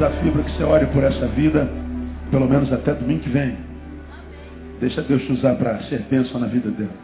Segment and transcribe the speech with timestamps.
[0.00, 1.68] Desafio para que você ore por essa vida,
[2.30, 3.54] pelo menos até domingo que vem.
[4.80, 6.94] Deixa Deus te usar para ser bênção na vida dela.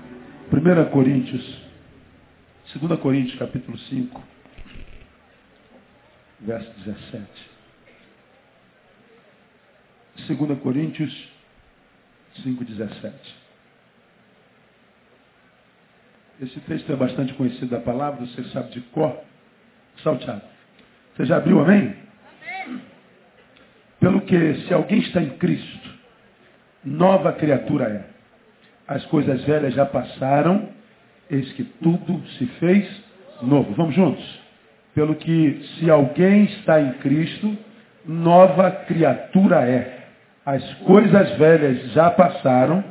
[0.51, 1.63] 1 Coríntios,
[2.75, 4.25] 2 Coríntios capítulo 5,
[6.41, 7.27] verso 17.
[10.27, 11.29] 2 Coríntios
[12.45, 13.37] 5, 17.
[16.41, 19.15] Esse texto é bastante conhecido da palavra, você sabe de cor.
[20.03, 20.41] Salteado.
[21.15, 22.06] Você já abriu, amém?
[24.07, 25.91] Pelo que, se alguém está em Cristo,
[26.85, 28.05] nova criatura é.
[28.87, 30.69] As coisas velhas já passaram,
[31.29, 32.89] eis que tudo se fez
[33.43, 33.75] novo.
[33.75, 34.25] Vamos juntos?
[34.95, 37.59] Pelo que, se alguém está em Cristo,
[38.07, 40.07] nova criatura é.
[40.45, 42.85] As coisas velhas já passaram,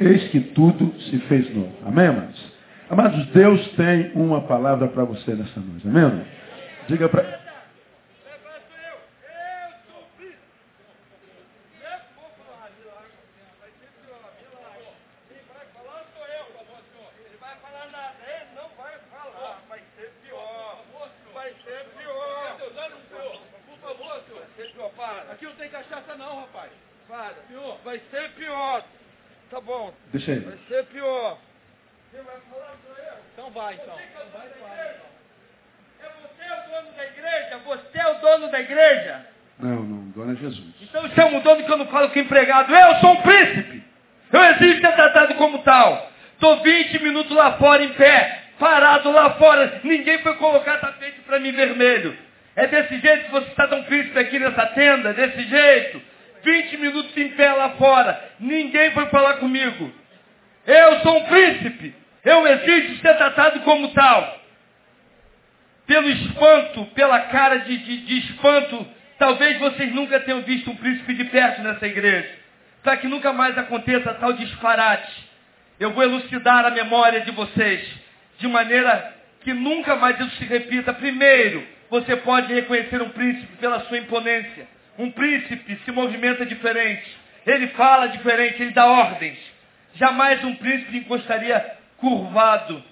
[0.00, 1.74] eis que tudo se fez novo.
[1.84, 2.52] Amém, amados?
[2.88, 5.86] Amados, Deus tem uma palavra para você nessa noite.
[5.86, 6.24] Amém?
[6.88, 7.42] Diga para.
[30.12, 30.40] Deixa aí.
[30.40, 31.38] Vai ser pior.
[32.10, 33.14] Quem vai falar sou eu.
[33.32, 33.98] Então vai, então.
[36.00, 37.58] É você o dono da igreja?
[37.64, 39.26] Você é o dono da igreja?
[39.58, 40.74] Não, não, dono é Jesus.
[40.82, 42.74] Então você é um dono que eu não falo com empregado.
[42.74, 43.82] Eu sou um príncipe.
[44.32, 46.10] Eu exijo ser tratado como tal.
[46.34, 49.10] Estou 20 minutos lá fora em pé, parado
[49.84, 52.16] Ninguém foi colocar tapete para mim vermelho.
[52.54, 55.12] É desse jeito que você está tão príncipe aqui nessa tenda?
[55.12, 56.02] Desse jeito?
[56.44, 58.32] 20 minutos em pé lá fora.
[58.38, 59.92] Ninguém foi falar comigo.
[60.66, 61.94] Eu sou um príncipe.
[62.24, 64.40] Eu exijo ser tratado como tal.
[65.86, 68.86] Pelo espanto, pela cara de, de, de espanto,
[69.18, 72.30] talvez vocês nunca tenham visto um príncipe de perto nessa igreja.
[72.82, 75.30] Para que nunca mais aconteça tal disparate.
[75.80, 77.82] Eu vou elucidar a memória de vocês
[78.38, 80.92] de maneira que nunca mais isso se repita.
[80.92, 84.66] Primeiro, você pode reconhecer um príncipe pela sua imponência.
[84.98, 87.06] Um príncipe se movimenta diferente.
[87.46, 89.38] Ele fala diferente, ele dá ordens.
[89.94, 92.82] Jamais um príncipe encostaria curvado,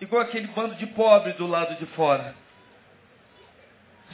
[0.00, 2.34] igual aquele bando de pobre do lado de fora.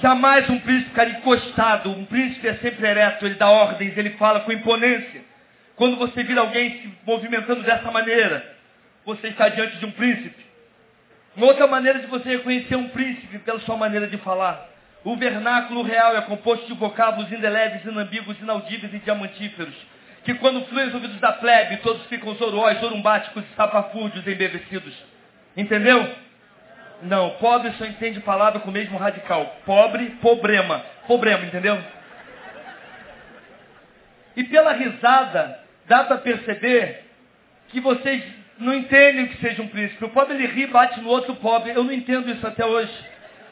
[0.01, 1.91] Jamais um príncipe ficaria encostado.
[1.91, 5.23] Um príncipe é sempre ereto, ele dá ordens, ele fala com imponência.
[5.77, 8.55] Quando você vira alguém se movimentando dessa maneira,
[9.05, 10.45] você está diante de um príncipe.
[11.37, 14.69] Uma outra maneira de você reconhecer um príncipe pela sua maneira de falar.
[15.05, 19.75] O vernáculo real é composto de vocábulos indeléveis, inambíguos, inaudíveis e diamantíferos
[20.25, 24.95] que quando fluem os ouvidos da plebe, todos ficam zoróis, zorumbáticos sapafúdios embevecidos.
[25.55, 26.11] Entendeu?
[27.03, 29.57] Não, pobre só entende palavra com o mesmo radical.
[29.67, 30.83] Pobre, problema.
[31.07, 31.79] Problema, entendeu?
[34.35, 37.05] E pela risada, dá para perceber
[37.69, 38.25] que vocês
[38.59, 40.05] não entendem o que seja um príncipe.
[40.05, 41.73] O pobre ele ri bate no outro pobre.
[41.73, 42.93] Eu não entendo isso até hoje.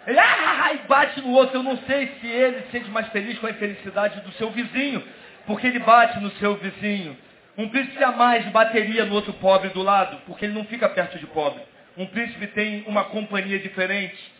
[0.07, 1.59] Ele ah, e bate no outro.
[1.59, 5.03] Eu não sei se ele se sente mais feliz com a infelicidade do seu vizinho
[5.47, 7.17] porque ele bate no seu vizinho.
[7.57, 11.27] Um príncipe jamais bateria no outro pobre do lado, porque ele não fica perto de
[11.27, 11.61] pobre.
[11.97, 14.33] Um príncipe tem uma companhia diferente.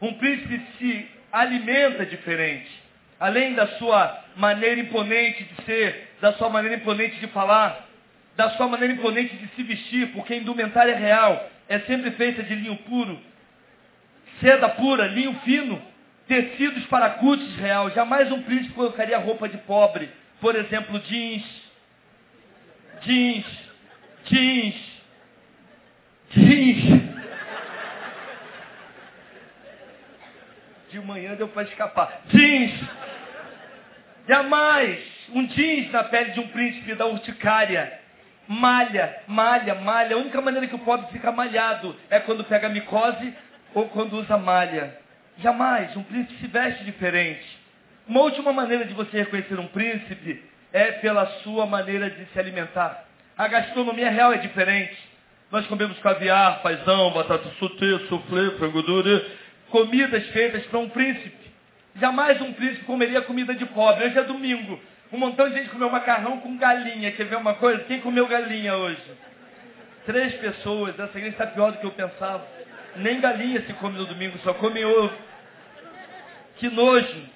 [0.00, 2.70] Um príncipe se alimenta diferente.
[3.18, 7.88] Além da sua maneira imponente de ser, da sua maneira imponente de falar,
[8.36, 12.54] da sua maneira imponente de se vestir, porque a indumentária real é sempre feita de
[12.54, 13.18] linho puro,
[14.40, 15.80] seda pura, linho fino,
[16.26, 17.90] tecidos para cutis real.
[17.90, 20.08] Jamais um príncipe colocaria roupa de pobre
[20.42, 21.44] por exemplo, jeans,
[23.02, 23.46] jeans,
[24.24, 24.74] jeans,
[26.30, 27.12] jeans.
[30.90, 32.22] De manhã deu para escapar.
[32.26, 32.72] Jeans.
[34.26, 35.00] Jamais
[35.32, 38.00] um jeans na pele de um príncipe da urticária.
[38.52, 40.14] Malha, malha, malha.
[40.14, 43.32] A única maneira que o pobre fica malhado é quando pega micose
[43.72, 44.94] ou quando usa malha.
[45.38, 45.96] Jamais.
[45.96, 47.58] Um príncipe se veste diferente.
[48.06, 53.04] Uma última maneira de você reconhecer um príncipe é pela sua maneira de se alimentar.
[53.38, 54.98] A gastronomia real é diferente.
[55.50, 59.24] Nós comemos caviar, paisão, batata sutê, soufflé, frango duro,
[59.70, 61.50] comidas feitas para um príncipe.
[61.96, 64.04] Jamais um príncipe comeria comida de pobre.
[64.04, 64.78] Hoje é domingo.
[65.12, 67.12] Um montão de gente comeu macarrão com galinha.
[67.12, 67.84] Quer ver uma coisa?
[67.84, 69.02] Quem comeu galinha hoje?
[70.06, 70.98] Três pessoas.
[70.98, 72.46] Essa igreja está pior do que eu pensava.
[72.96, 75.14] Nem galinha se come no domingo, só come ovo.
[76.56, 77.28] Que nojo.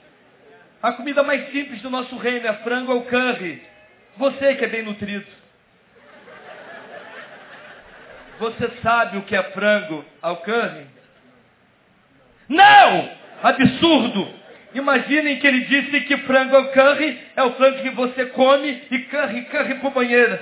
[0.83, 3.63] A comida mais simples do nosso reino é frango ou curry.
[4.17, 5.27] Você que é bem nutrido.
[8.39, 10.87] Você sabe o que é frango ao curry?
[12.49, 13.11] Não!
[13.43, 14.46] Absurdo!
[14.77, 19.47] Imaginem que ele disse que frango curry é o frango que você come e curry,
[19.47, 20.39] curry pro banheiro.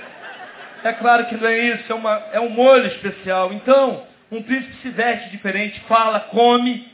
[0.83, 3.53] É claro que não é isso, é, uma, é um molho especial.
[3.53, 6.85] Então, um príncipe se veste diferente, fala, come,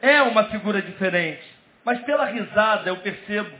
[0.00, 1.44] é uma figura diferente.
[1.84, 3.50] Mas pela risada eu percebo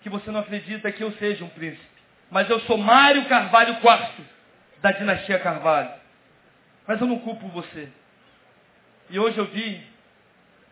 [0.00, 1.84] que você não acredita que eu seja um príncipe.
[2.30, 4.24] Mas eu sou Mário Carvalho IV,
[4.80, 5.90] da dinastia Carvalho.
[6.86, 7.86] Mas eu não culpo você.
[9.10, 9.78] E hoje eu vim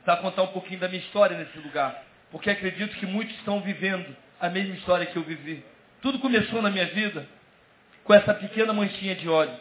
[0.04, 2.02] para contar um pouquinho da minha história nesse lugar.
[2.30, 5.64] Porque acredito que muitos estão vivendo a mesma história que eu vivi.
[6.02, 7.26] Tudo começou na minha vida
[8.04, 9.54] com essa pequena manchinha de óleo.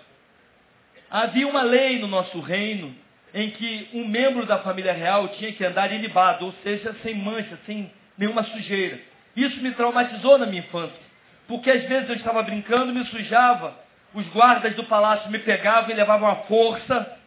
[1.10, 2.94] Havia uma lei no nosso reino
[3.34, 7.58] em que um membro da família real tinha que andar ilibado, ou seja, sem mancha,
[7.66, 9.00] sem nenhuma sujeira.
[9.36, 11.02] Isso me traumatizou na minha infância,
[11.48, 13.76] porque às vezes eu estava brincando, me sujava,
[14.14, 17.18] os guardas do palácio me pegavam e levavam a força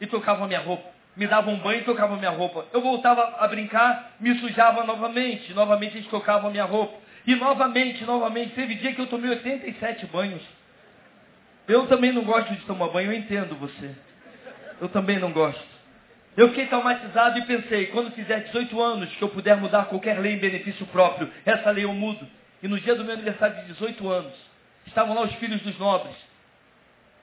[0.00, 0.93] e tocavam a minha roupa.
[1.16, 2.66] Me davam um banho e tocavam minha roupa.
[2.72, 6.98] Eu voltava a brincar, me sujava novamente, novamente eles tocavam minha roupa.
[7.26, 10.42] E novamente, novamente, teve dia que eu tomei 87 banhos.
[11.66, 13.90] Eu também não gosto de tomar banho, eu entendo você.
[14.80, 15.74] Eu também não gosto.
[16.36, 20.34] Eu fiquei traumatizado e pensei, quando fizer 18 anos, que eu puder mudar qualquer lei
[20.34, 22.26] em benefício próprio, essa lei eu mudo.
[22.62, 24.32] E no dia do meu aniversário de 18 anos,
[24.86, 26.16] estavam lá os filhos dos nobres,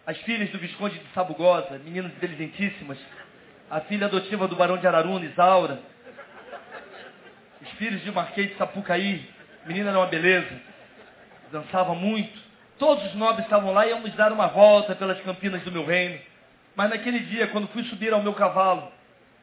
[0.06, 2.98] as filhas do Visconde de Sabugosa, meninas inteligentíssimas,
[3.72, 5.80] a filha adotiva do Barão de Araruna, Isaura,
[7.62, 9.26] os filhos de Marquês de Sapucaí,
[9.66, 10.60] menina era uma beleza,
[11.54, 12.38] dançava muito.
[12.78, 16.20] Todos os nobres estavam lá e íamos dar uma volta pelas campinas do meu reino.
[16.76, 18.92] Mas naquele dia, quando fui subir ao meu cavalo,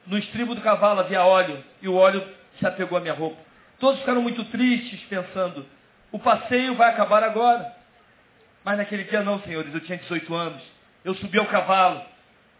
[0.05, 2.23] no estribo do cavalo havia óleo, e o óleo
[2.59, 3.41] se apegou à minha roupa.
[3.79, 5.65] Todos ficaram muito tristes, pensando,
[6.11, 7.73] o passeio vai acabar agora.
[8.63, 10.61] Mas naquele dia não, senhores, eu tinha 18 anos.
[11.03, 12.03] Eu subi ao cavalo.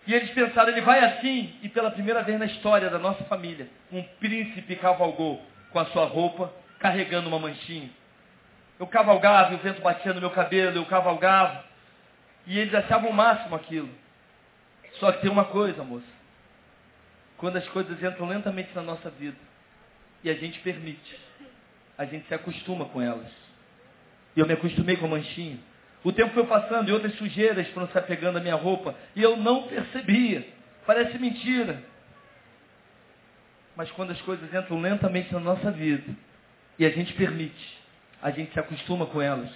[0.09, 1.53] E eles pensaram, ele vai assim.
[1.61, 5.39] E pela primeira vez na história da nossa família, um príncipe cavalgou
[5.69, 7.91] com a sua roupa, carregando uma manchinha.
[8.79, 11.63] Eu cavalgava e o vento batia no meu cabelo, eu cavalgava.
[12.47, 13.89] E eles achavam o máximo aquilo.
[14.94, 16.03] Só que tem uma coisa, moça.
[17.38, 19.38] Quando as coisas entram lentamente na nossa vida
[20.23, 21.19] e a gente permite,
[21.95, 23.31] a gente se acostuma com elas.
[24.35, 25.59] E eu me acostumei com a manchinha.
[26.03, 29.35] O tempo foi passando e outras sujeiras foram se apegando à minha roupa e eu
[29.35, 30.47] não percebia.
[30.85, 31.83] Parece mentira.
[33.75, 36.15] Mas quando as coisas entram lentamente na nossa vida
[36.77, 37.79] e a gente permite,
[38.21, 39.49] a gente se acostuma com elas.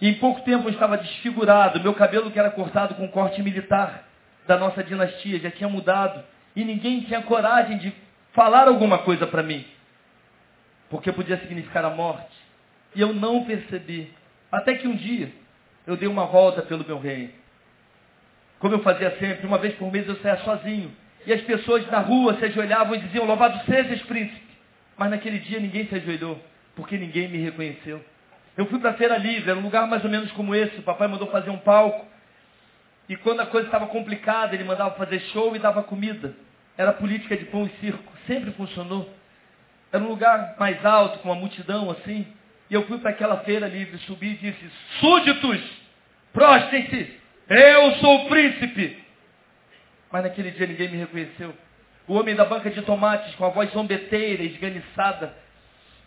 [0.00, 4.08] E em pouco tempo eu estava desfigurado, meu cabelo que era cortado com corte militar
[4.46, 6.22] da nossa dinastia já tinha mudado
[6.54, 7.94] e ninguém tinha coragem de
[8.32, 9.64] falar alguma coisa para mim,
[10.90, 12.34] porque podia significar a morte.
[12.94, 14.12] E eu não percebi.
[14.50, 15.32] Até que um dia
[15.86, 17.30] eu dei uma volta pelo meu reino.
[18.58, 20.90] Como eu fazia sempre, uma vez por mês eu saía sozinho.
[21.26, 24.42] E as pessoas na rua se ajoelhavam e diziam, louvado sejas, príncipe.
[24.96, 26.40] Mas naquele dia ninguém se ajoelhou,
[26.76, 28.02] porque ninguém me reconheceu.
[28.56, 30.78] Eu fui para a Feira Livre, era um lugar mais ou menos como esse.
[30.78, 32.06] O papai mandou fazer um palco.
[33.08, 36.34] E quando a coisa estava complicada, ele mandava fazer show e dava comida.
[36.78, 38.12] Era política de pão e circo.
[38.26, 39.12] Sempre funcionou.
[39.92, 42.26] Era um lugar mais alto, com uma multidão assim.
[42.70, 44.70] E eu fui para aquela feira livre, subi e disse,
[45.00, 45.60] súditos,
[46.32, 49.02] prostem-se, eu sou o príncipe.
[50.10, 51.54] Mas naquele dia ninguém me reconheceu.
[52.06, 55.34] O homem da banca de tomates, com a voz zombeteira, esganiçada,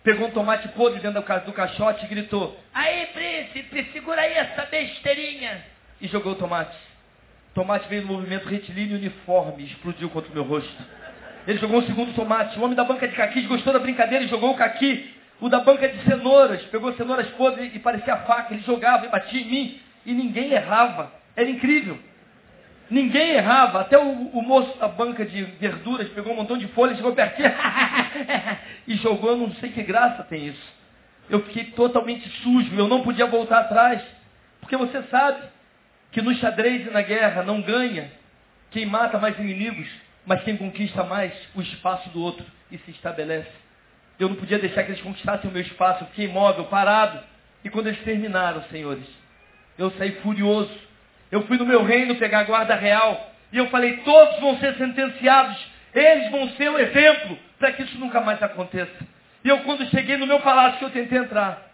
[0.03, 5.63] pegou um tomate podre dentro do caixote e gritou, aí príncipe, segura aí essa besteirinha.
[5.99, 6.77] E jogou o tomate.
[7.51, 10.83] O tomate veio no movimento retilíneo uniforme explodiu contra o meu rosto.
[11.47, 12.59] Ele jogou o segundo tomate.
[12.59, 15.16] O homem da banca de caquis gostou da brincadeira e jogou o caqui.
[15.39, 18.53] O da banca de cenouras pegou cenouras podres e parecia faca.
[18.53, 19.79] Ele jogava e batia em mim.
[20.05, 21.11] E ninguém errava.
[21.35, 21.99] Era incrível.
[22.89, 23.81] Ninguém errava.
[23.81, 27.51] Até o, o moço da banca de verduras pegou um montão de folhas, chegou pertinho
[28.87, 29.37] e jogou.
[29.37, 30.77] Não sei que graça tem isso.
[31.29, 32.73] Eu fiquei totalmente sujo.
[32.75, 34.01] Eu não podia voltar atrás.
[34.59, 35.41] Porque você sabe
[36.11, 38.11] que no xadrez e na guerra não ganha
[38.71, 39.87] quem mata mais inimigos,
[40.25, 43.66] mas quem conquista mais o espaço do outro e se estabelece.
[44.19, 46.03] Eu não podia deixar que eles conquistassem o meu espaço.
[46.03, 47.19] Eu fiquei imóvel, parado.
[47.63, 49.05] E quando eles terminaram, senhores,
[49.77, 50.75] eu saí furioso.
[51.31, 53.31] Eu fui no meu reino pegar a guarda real.
[53.51, 55.57] E eu falei, todos vão ser sentenciados.
[55.93, 59.05] Eles vão ser o exemplo para que isso nunca mais aconteça.
[59.43, 61.71] E eu, quando cheguei no meu palácio, que eu tentei entrar,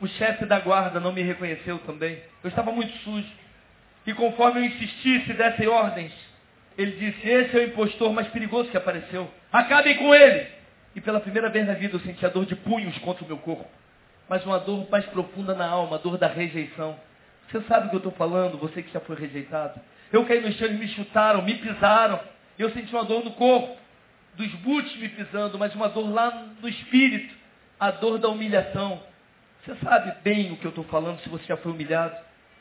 [0.00, 2.18] o chefe da guarda não me reconheceu também.
[2.42, 3.28] Eu estava muito sujo.
[4.06, 6.12] E conforme eu insistisse e desse ordens,
[6.76, 9.30] ele disse, esse é o impostor mais perigoso que apareceu.
[9.52, 10.61] Acabem com ele!
[10.94, 13.38] E pela primeira vez na vida eu senti a dor de punhos contra o meu
[13.38, 13.66] corpo.
[14.28, 16.98] Mas uma dor mais profunda na alma, a dor da rejeição.
[17.48, 19.80] Você sabe o que eu estou falando, você que já foi rejeitado.
[20.12, 22.20] Eu caí no chão e me chutaram, me pisaram.
[22.58, 23.76] Eu senti uma dor no corpo.
[24.34, 27.34] dos boots me pisando, mas uma dor lá no espírito,
[27.78, 29.02] a dor da humilhação.
[29.64, 32.16] Você sabe bem o que eu estou falando se você já foi humilhado.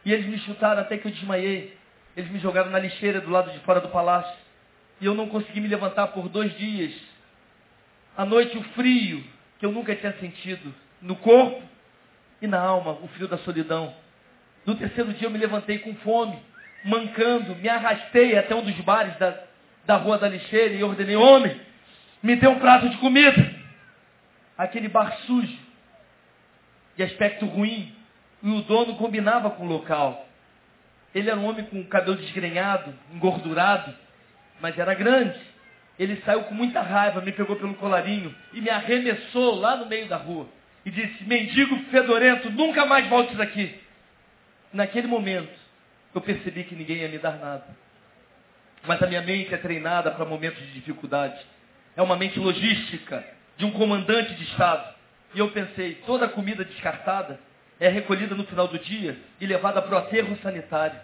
[0.06, 1.78] E eles me chutaram até que eu desmaiei.
[2.16, 4.36] Eles me jogaram na lixeira do lado de fora do palácio.
[5.00, 6.94] E eu não consegui me levantar por dois dias.
[8.22, 9.24] À noite, o frio
[9.58, 11.60] que eu nunca tinha sentido no corpo
[12.40, 13.96] e na alma, o frio da solidão.
[14.63, 16.38] No terceiro dia, eu me levantei com fome,
[16.84, 19.36] mancando, me arrastei até um dos bares da,
[19.88, 21.60] da rua da lixeira e ordenei: Homem,
[22.22, 23.56] me dê um prato de comida.
[24.56, 25.58] Aquele bar sujo,
[26.96, 27.92] de aspecto ruim,
[28.44, 30.28] e o dono combinava com o local.
[31.16, 33.92] Ele era um homem com cabelo desgrenhado, engordurado,
[34.60, 35.50] mas era grande.
[36.01, 40.08] Ele saiu com muita raiva, me pegou pelo colarinho e me arremessou lá no meio
[40.08, 40.50] da rua.
[40.84, 43.79] E disse, mendigo fedorento, nunca mais voltes aqui.
[44.74, 45.53] Naquele momento,
[46.15, 47.65] eu percebi que ninguém ia me dar nada.
[48.84, 51.39] Mas a minha mente é treinada para momentos de dificuldade.
[51.96, 53.24] É uma mente logística
[53.55, 54.96] de um comandante de Estado.
[55.36, 57.39] E eu pensei, toda a comida descartada
[57.79, 61.00] é recolhida no final do dia e levada para o aterro sanitário.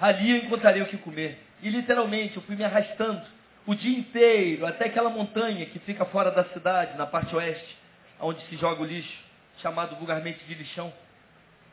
[0.00, 1.38] Ali eu encontrarei o que comer.
[1.62, 3.22] E literalmente eu fui me arrastando
[3.66, 7.76] o dia inteiro até aquela montanha que fica fora da cidade, na parte oeste,
[8.20, 9.18] onde se joga o lixo,
[9.60, 10.92] chamado vulgarmente de lixão.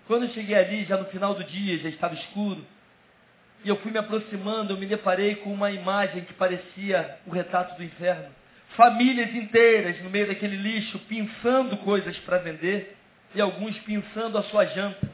[0.07, 2.65] Quando eu cheguei ali, já no final do dia, já estava escuro,
[3.63, 7.75] e eu fui me aproximando, eu me deparei com uma imagem que parecia o retrato
[7.75, 8.29] do inferno.
[8.75, 12.95] Famílias inteiras no meio daquele lixo, pinçando coisas para vender
[13.35, 15.09] e alguns pensando a sua janta,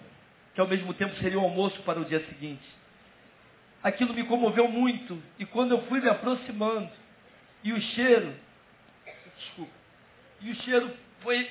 [0.53, 2.74] que ao mesmo tempo seria o almoço para o dia seguinte.
[3.85, 6.89] Aquilo me comoveu muito, e quando eu fui me aproximando,
[7.63, 8.35] e o cheiro,
[9.37, 9.71] desculpa,
[10.41, 11.47] e o cheiro foi.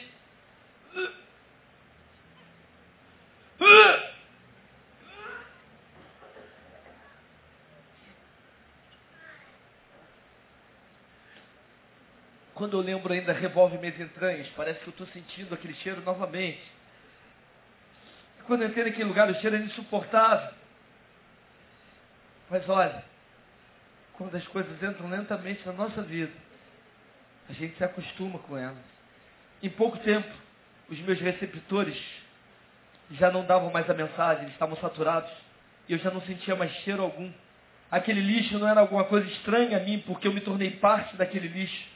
[12.53, 16.69] Quando eu lembro ainda revolve minhas entranhas, parece que eu estou sentindo aquele cheiro novamente.
[18.45, 20.64] Quando eu entrei naquele lugar, o cheiro era insuportável.
[22.55, 23.03] Mas olha,
[24.13, 26.31] quando as coisas entram lentamente na nossa vida,
[27.51, 28.77] a gente se acostuma com elas.
[29.61, 30.33] Em pouco tempo,
[30.89, 32.01] os meus receptores
[33.11, 35.33] já não davam mais a mensagem, eles estavam saturados.
[35.89, 37.29] E eu já não sentia mais cheiro algum.
[37.91, 41.49] Aquele lixo não era alguma coisa estranha a mim, porque eu me tornei parte daquele
[41.49, 41.89] lixo.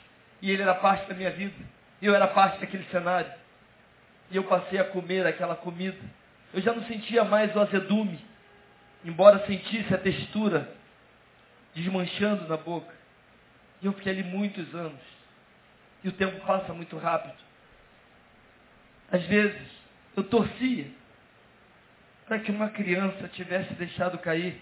[0.43, 1.55] E ele era parte da minha vida.
[2.03, 3.33] Eu era parte daquele cenário.
[4.29, 5.99] E eu passei a comer aquela comida.
[6.53, 8.19] Eu já não sentia mais o azedume,
[9.05, 10.73] embora sentisse a textura
[11.75, 12.93] desmanchando na boca.
[13.81, 15.01] E eu fiquei ali muitos anos.
[16.03, 17.37] E o tempo passa muito rápido.
[19.11, 19.67] Às vezes,
[20.17, 20.87] eu torcia
[22.27, 24.61] para que uma criança tivesse deixado cair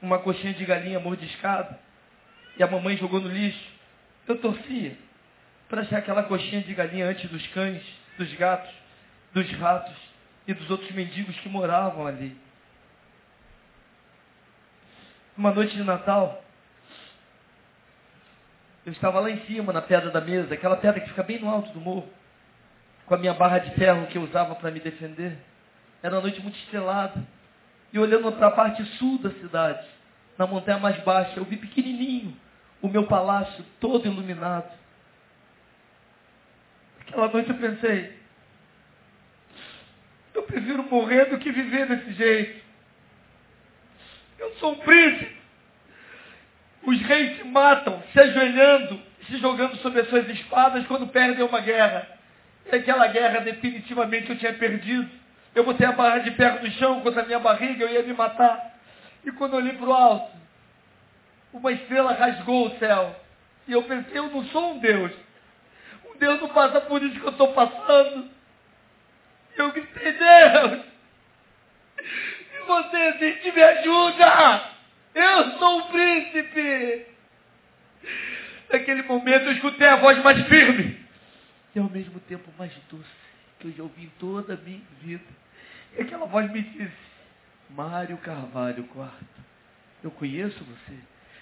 [0.00, 1.78] uma coxinha de galinha mordiscada
[2.56, 3.72] e a mamãe jogou no lixo.
[4.26, 4.96] Eu torcia
[5.68, 7.82] para achar aquela coxinha de galinha antes dos cães,
[8.16, 8.72] dos gatos,
[9.32, 9.96] dos ratos
[10.46, 12.36] e dos outros mendigos que moravam ali.
[15.42, 16.40] Uma noite de Natal,
[18.86, 21.50] eu estava lá em cima, na pedra da mesa, aquela pedra que fica bem no
[21.50, 22.08] alto do morro,
[23.06, 25.36] com a minha barra de ferro que eu usava para me defender.
[26.00, 27.20] Era uma noite muito estrelada.
[27.92, 29.84] E olhando para a parte sul da cidade,
[30.38, 32.36] na montanha mais baixa, eu vi pequenininho
[32.80, 34.72] o meu palácio todo iluminado.
[37.00, 38.16] Aquela noite eu pensei,
[40.34, 42.61] eu prefiro morrer do que viver desse jeito.
[44.62, 45.36] Sou um príncipe.
[46.84, 51.58] Os reis se matam, se ajoelhando, se jogando sobre as suas espadas quando perdem uma
[51.58, 52.06] guerra.
[52.70, 55.10] E aquela guerra definitivamente eu tinha perdido.
[55.52, 58.12] Eu botei a barra de ferro no chão contra a minha barriga, eu ia me
[58.12, 58.78] matar.
[59.24, 60.30] E quando eu olhei para o alto,
[61.52, 63.16] uma estrela rasgou o céu.
[63.66, 65.10] E eu pensei, eu não sou um Deus.
[66.20, 68.30] Deus não passa por isso que eu estou passando.
[69.56, 70.84] Eu gritei, Deus,
[72.66, 74.70] você existe, me ajuda.
[75.14, 77.06] Eu sou um príncipe.
[78.72, 80.98] Naquele momento eu escutei a voz mais firme
[81.74, 83.04] e ao mesmo tempo mais doce
[83.58, 85.24] que eu já ouvi em toda a minha vida.
[85.96, 86.90] E aquela voz me disse,
[87.70, 89.24] Mário Carvalho Quarto,
[90.02, 90.94] eu conheço você.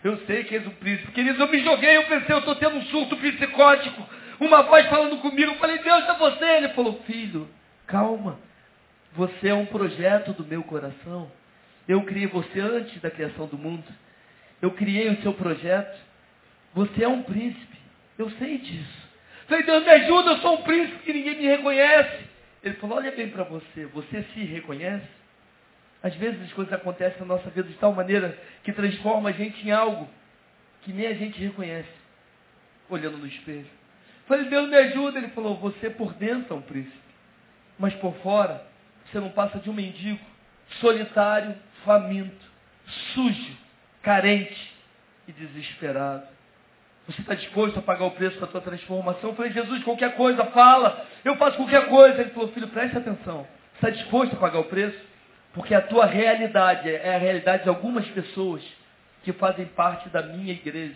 [0.03, 1.13] Eu sei que és um príncipe.
[1.13, 4.07] Queridos, eu me joguei, eu pensei, eu estou tendo um surto psicótico
[4.41, 5.53] uma voz falando comigo.
[5.53, 6.45] Eu falei, Deus é você.
[6.45, 7.49] Ele falou, filho,
[7.87, 8.39] calma.
[9.13, 11.31] Você é um projeto do meu coração.
[11.89, 13.85] Eu criei você antes da criação do mundo.
[14.63, 15.99] Eu criei o seu projeto.
[16.75, 17.79] Você é um príncipe.
[18.17, 19.09] Eu sei disso.
[19.49, 22.25] falei, Deus me ajuda, eu sou um príncipe que ninguém me reconhece.
[22.63, 25.09] Ele falou, olha bem para você, você se reconhece?
[26.03, 29.67] Às vezes as coisas acontecem na nossa vida de tal maneira que transforma a gente
[29.67, 30.09] em algo
[30.83, 31.89] que nem a gente reconhece.
[32.89, 33.67] olhando no espelho.
[34.27, 35.19] Falei, Deus me ajuda.
[35.19, 36.97] Ele falou, você por dentro é um príncipe.
[37.79, 38.65] Mas por fora,
[39.11, 40.21] você não passa de um mendigo,
[40.81, 42.47] solitário, faminto,
[43.15, 43.57] sujo,
[44.03, 44.75] carente
[45.27, 46.27] e desesperado.
[47.07, 49.31] Você está disposto a pagar o preço da tua transformação?
[49.31, 51.07] Eu falei, Jesus, qualquer coisa, fala.
[51.25, 52.21] Eu faço qualquer coisa.
[52.21, 53.47] Ele falou, filho, preste atenção.
[53.73, 54.99] Você está disposto a pagar o preço?
[55.53, 58.63] Porque a tua realidade é a realidade de algumas pessoas
[59.25, 60.95] que fazem parte da minha igreja.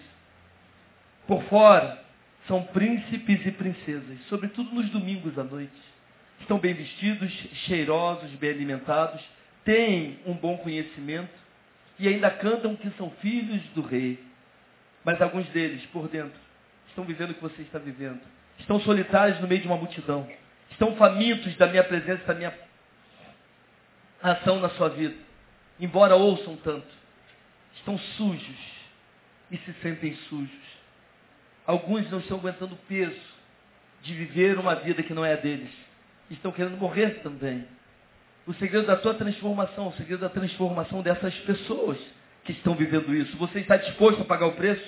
[1.26, 1.98] Por fora,
[2.46, 5.93] são príncipes e princesas, sobretudo nos domingos à noite.
[6.40, 7.32] Estão bem vestidos,
[7.66, 9.22] cheirosos, bem alimentados,
[9.64, 11.32] têm um bom conhecimento
[11.98, 14.22] e ainda cantam que são filhos do rei.
[15.04, 16.38] Mas alguns deles, por dentro,
[16.88, 18.20] estão vivendo o que você está vivendo.
[18.58, 20.28] Estão solitários no meio de uma multidão.
[20.70, 22.52] Estão famintos da minha presença, da minha
[24.22, 25.14] ação na sua vida.
[25.78, 26.86] Embora ouçam tanto.
[27.76, 28.74] Estão sujos
[29.50, 30.74] e se sentem sujos.
[31.66, 33.20] Alguns não estão aguentando o peso
[34.02, 35.70] de viver uma vida que não é a deles.
[36.30, 37.64] Estão querendo morrer também.
[38.46, 41.98] O segredo da tua transformação, o segredo da transformação dessas pessoas
[42.44, 43.36] que estão vivendo isso.
[43.38, 44.84] Você está disposto a pagar o preço?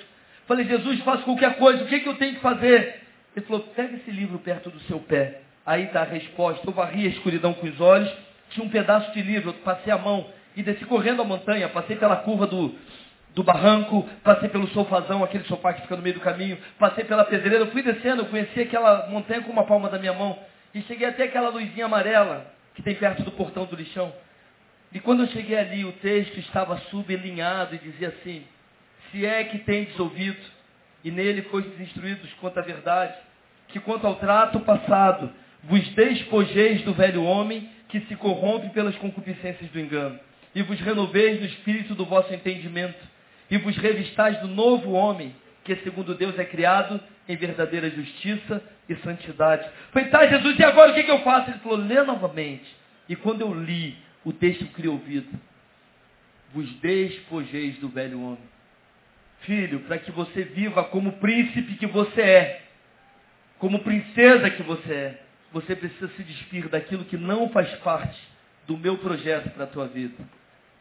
[0.47, 3.01] Falei, Jesus, faça qualquer coisa, o que, é que eu tenho que fazer?
[3.35, 5.41] Ele falou, pega esse livro perto do seu pé.
[5.65, 6.65] Aí está a resposta.
[6.65, 8.11] Eu varri a escuridão com os olhos,
[8.51, 10.25] tinha um pedaço de livro, eu passei a mão
[10.55, 12.73] e desci correndo a montanha, passei pela curva do,
[13.35, 17.25] do barranco, passei pelo sofazão, aquele sofá que fica no meio do caminho, passei pela
[17.25, 20.39] pedreira, fui descendo, conheci aquela montanha com uma palma da minha mão
[20.73, 24.13] e cheguei até aquela luzinha amarela que tem perto do portão do lixão.
[24.93, 28.43] E quando eu cheguei ali, o texto estava sublinhado e dizia assim:
[29.11, 30.39] Se é que tendes ouvido,
[31.03, 33.13] e nele fostes instruídos quanto à verdade,
[33.67, 35.31] que quanto ao trato passado,
[35.63, 40.19] vos despojeis do velho homem que se corrompe pelas concupiscências do engano,
[40.53, 42.99] e vos renoveis no espírito do vosso entendimento,
[43.49, 45.33] e vos revistais do novo homem,
[45.75, 46.97] que segundo Deus é criado
[47.27, 49.69] em verdadeira justiça e santidade.
[49.91, 51.49] Falei, tá, Jesus, e agora o que, que eu faço?
[51.49, 52.65] Ele falou, lê novamente.
[53.09, 55.27] E quando eu li, o texto criou ouvido.
[56.53, 58.57] Vos despojeis do velho homem.
[59.41, 62.61] Filho, para que você viva como príncipe que você é,
[63.59, 68.19] como princesa que você é, você precisa se despir daquilo que não faz parte
[68.65, 70.23] do meu projeto para a tua vida.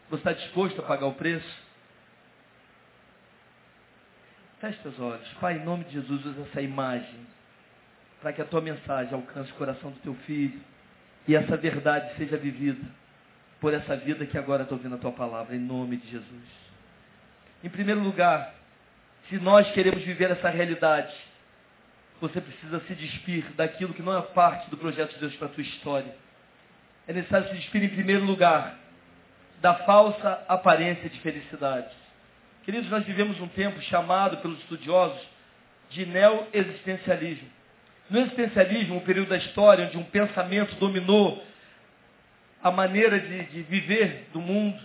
[0.08, 1.65] Você está disposto a pagar o preço?
[4.60, 5.28] Feche seus olhos.
[5.40, 7.26] Pai, em nome de Jesus, usa essa imagem
[8.20, 10.58] para que a tua mensagem alcance o coração do teu filho
[11.28, 12.84] e essa verdade seja vivida
[13.60, 16.44] por essa vida que agora estou ouvindo a tua palavra, em nome de Jesus.
[17.62, 18.54] Em primeiro lugar,
[19.28, 21.14] se nós queremos viver essa realidade,
[22.20, 25.50] você precisa se despir daquilo que não é parte do projeto de Deus para a
[25.50, 26.14] tua história.
[27.06, 28.78] É necessário se despir, em primeiro lugar,
[29.60, 31.94] da falsa aparência de felicidade.
[32.66, 35.20] Queridos, nós vivemos um tempo chamado pelos estudiosos
[35.88, 37.48] de neo-existencialismo.
[38.10, 41.44] No existencialismo, um período da história onde um pensamento dominou
[42.60, 44.76] a maneira de, de viver do mundo,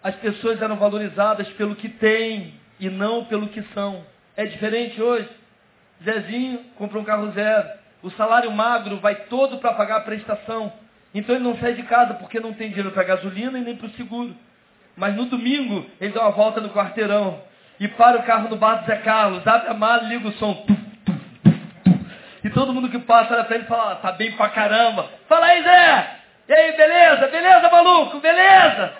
[0.00, 4.06] as pessoas eram valorizadas pelo que têm e não pelo que são.
[4.36, 5.28] É diferente hoje.
[6.04, 7.68] Zezinho comprou um carro zero.
[8.00, 10.72] O salário magro vai todo para pagar a prestação.
[11.12, 13.88] Então ele não sai de casa porque não tem dinheiro para gasolina e nem para
[13.88, 14.36] o seguro.
[14.98, 17.40] Mas no domingo ele dá uma volta no quarteirão
[17.78, 20.32] e para o carro no bar do Zé Carlos, abre a mala e liga o
[20.32, 20.66] som.
[22.42, 25.08] E todo mundo que passa olha para ele e fala, ah, tá bem pra caramba.
[25.28, 26.18] Fala aí, Zé!
[26.48, 27.28] E aí, beleza?
[27.28, 28.18] Beleza, maluco?
[28.18, 28.92] Beleza?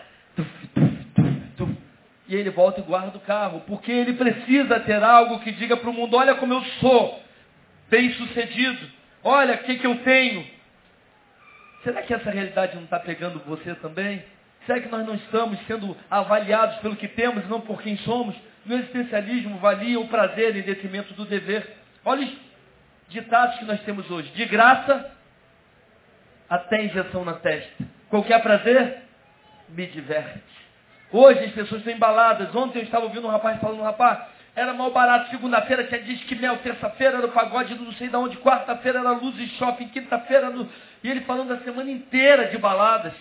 [2.29, 5.91] E ele volta e guarda o carro, porque ele precisa ter algo que diga para
[5.91, 7.23] o mundo, olha como eu sou,
[7.89, 8.87] bem sucedido,
[9.25, 10.47] olha o que, que eu tenho.
[11.83, 14.23] Será que essa realidade não está pegando você também?
[14.69, 18.37] Será que nós não estamos sendo avaliados pelo que temos e não por quem somos?
[18.67, 21.67] No existencialismo valia o prazer em detrimento do dever.
[22.05, 22.37] Olha os
[23.09, 24.29] ditados que nós temos hoje.
[24.33, 25.11] De graça
[26.51, 27.83] até injeção na testa.
[28.11, 29.05] Qualquer prazer
[29.71, 30.43] me diverte.
[31.11, 32.55] Hoje as pessoas estão embaladas.
[32.55, 34.19] Ontem eu estava ouvindo um rapaz falando, rapaz,
[34.55, 35.31] era mal barato.
[35.31, 39.35] Segunda-feira tinha disque mel, terça-feira era o pagode não sei de onde, quarta-feira era luz
[39.39, 40.69] e shopping, quinta-feira no...
[41.03, 43.15] E ele falando a semana inteira de baladas.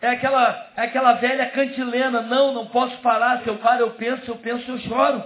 [0.00, 4.24] É aquela, é aquela velha cantilena, não, não posso parar, se eu paro eu penso,
[4.24, 5.24] se eu penso eu choro.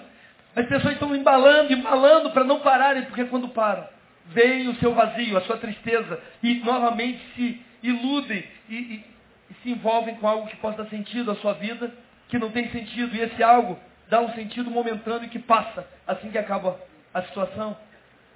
[0.54, 3.86] As pessoas estão embalando, embalando para não pararem, porque quando param,
[4.26, 9.04] vem o seu vazio, a sua tristeza, e novamente se iludem e, e,
[9.50, 11.92] e se envolvem com algo que possa dar sentido à sua vida,
[12.28, 13.78] que não tem sentido, e esse algo
[14.08, 16.78] dá um sentido momentâneo que passa assim que acaba
[17.12, 17.76] a situação.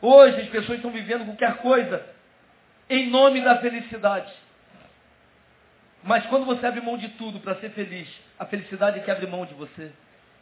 [0.00, 2.04] Hoje as pessoas estão vivendo qualquer coisa
[2.88, 4.32] em nome da felicidade.
[6.04, 8.06] Mas quando você abre mão de tudo para ser feliz,
[8.38, 9.90] a felicidade é que abre mão de você.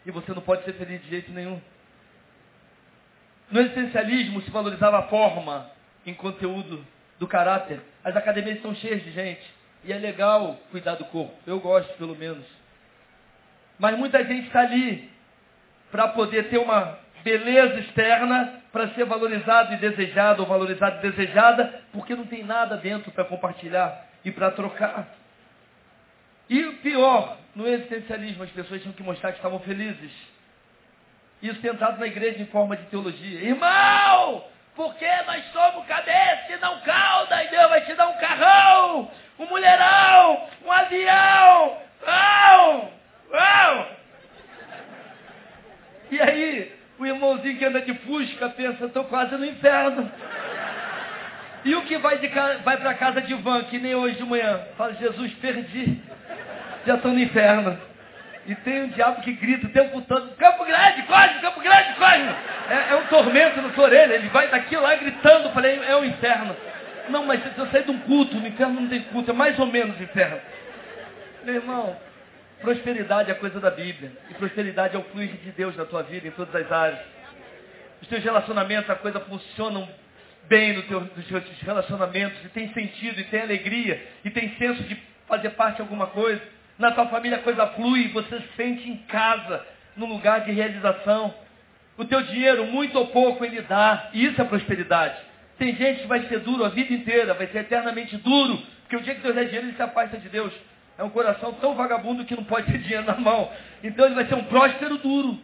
[0.04, 1.60] E você não pode ser feliz de jeito nenhum.
[3.48, 5.70] No existencialismo se valorizava a forma
[6.04, 6.84] em conteúdo
[7.20, 7.80] do caráter.
[8.02, 9.54] As academias estão cheias de gente.
[9.84, 11.32] E é legal cuidar do corpo.
[11.46, 12.44] Eu gosto, pelo menos.
[13.78, 15.08] Mas muita gente está ali
[15.92, 21.82] para poder ter uma beleza externa, para ser valorizado e desejado, ou valorizado e desejada,
[21.92, 25.21] porque não tem nada dentro para compartilhar e para trocar.
[26.52, 30.12] E o pior, no existencialismo, as pessoas tinham que mostrar que estavam felizes.
[31.42, 33.40] Isso tentado na igreja em forma de teologia.
[33.40, 34.44] Irmão,
[34.76, 39.46] porque nós somos cabeça e não cauda, e Deus vai te dar um carrão, um
[39.46, 41.78] mulherão, um avião.
[42.06, 42.92] Uau!
[43.32, 43.88] Uau!
[46.10, 50.12] E aí, o irmãozinho que anda de fusca pensa, estou quase no inferno.
[51.64, 54.66] E o que vai, de, vai para casa de van, que nem hoje de manhã,
[54.76, 56.11] fala, Jesus, perdi.
[56.86, 57.78] Já estou no inferno.
[58.46, 62.22] E tem um diabo que grita o tempo todo, Campo Grande, corre, Campo Grande, corre.
[62.68, 66.04] É, é um tormento na sua orelha, ele vai daqui lá gritando, falei, é o
[66.04, 66.56] inferno.
[67.08, 69.56] Não, mas se eu sair de um culto, no inferno não tem culto, é mais
[69.60, 70.40] ou menos inferno.
[71.44, 71.96] Meu irmão,
[72.60, 74.10] prosperidade é coisa da Bíblia.
[74.30, 77.00] E prosperidade é o fluir de Deus na tua vida, em todas as áreas.
[78.00, 79.88] Os teus relacionamentos, a coisa funcionam
[80.44, 84.82] bem no teu, nos teus relacionamentos, e tem sentido, e tem alegria, e tem senso
[84.84, 86.40] de fazer parte de alguma coisa.
[86.78, 89.64] Na tua família a coisa flui, você se sente em casa,
[89.96, 91.34] num lugar de realização.
[91.96, 94.10] O teu dinheiro, muito ou pouco, ele dá.
[94.12, 95.16] E isso é prosperidade.
[95.58, 99.00] Tem gente que vai ser duro a vida inteira, vai ser eternamente duro, porque o
[99.00, 100.52] dia que Deus der dinheiro, ele se afasta de Deus.
[100.98, 103.50] É um coração tão vagabundo que não pode ter dinheiro na mão.
[103.82, 105.38] Então ele vai ser um próspero duro.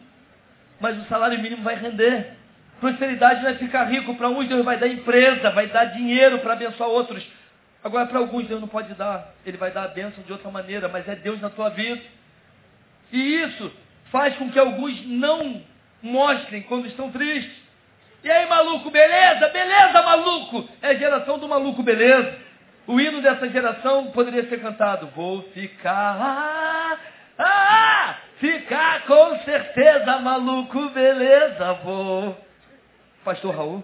[0.79, 2.33] Mas o salário mínimo vai render.
[2.79, 4.15] Prosperidade não é ficar rico.
[4.15, 7.25] Para uns Deus vai dar empresa, vai dar dinheiro para abençoar outros.
[7.83, 9.33] Agora, para alguns Deus não pode dar.
[9.45, 12.01] Ele vai dar a bênção de outra maneira, mas é Deus na tua vida.
[13.11, 13.71] E isso
[14.11, 15.61] faz com que alguns não
[16.01, 17.57] mostrem quando estão tristes.
[18.23, 19.47] E aí, maluco, beleza?
[19.47, 20.67] Beleza, maluco!
[20.81, 22.37] É a geração do maluco, beleza?
[22.85, 25.07] O hino dessa geração poderia ser cantado.
[25.15, 26.97] Vou ficar, ah,
[27.37, 32.37] ah, ficar com certeza, maluco, beleza, vou.
[33.23, 33.83] Pastor Raul?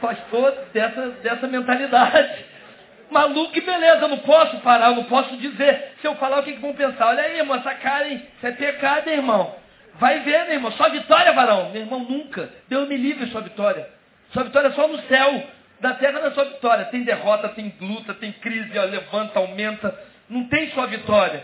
[0.00, 2.44] Pastor dessa, dessa mentalidade.
[3.10, 5.94] Maluco e beleza, não posso parar, não posso dizer.
[6.00, 7.08] Se eu falar, o que, que vão pensar?
[7.08, 8.22] Olha aí, irmão, essa cara, hein?
[8.36, 9.54] Isso é pecado, irmão.
[9.94, 10.72] Vai ver, meu irmão.
[10.72, 11.70] Só vitória, varão.
[11.70, 12.48] Meu irmão, nunca.
[12.68, 13.88] Deus me livre sua vitória.
[14.32, 15.42] Sua vitória é só no céu.
[15.80, 16.84] Da terra não é só vitória.
[16.86, 19.98] Tem derrota, tem luta, tem crise, ó, levanta, aumenta.
[20.28, 21.42] Não tem só vitória.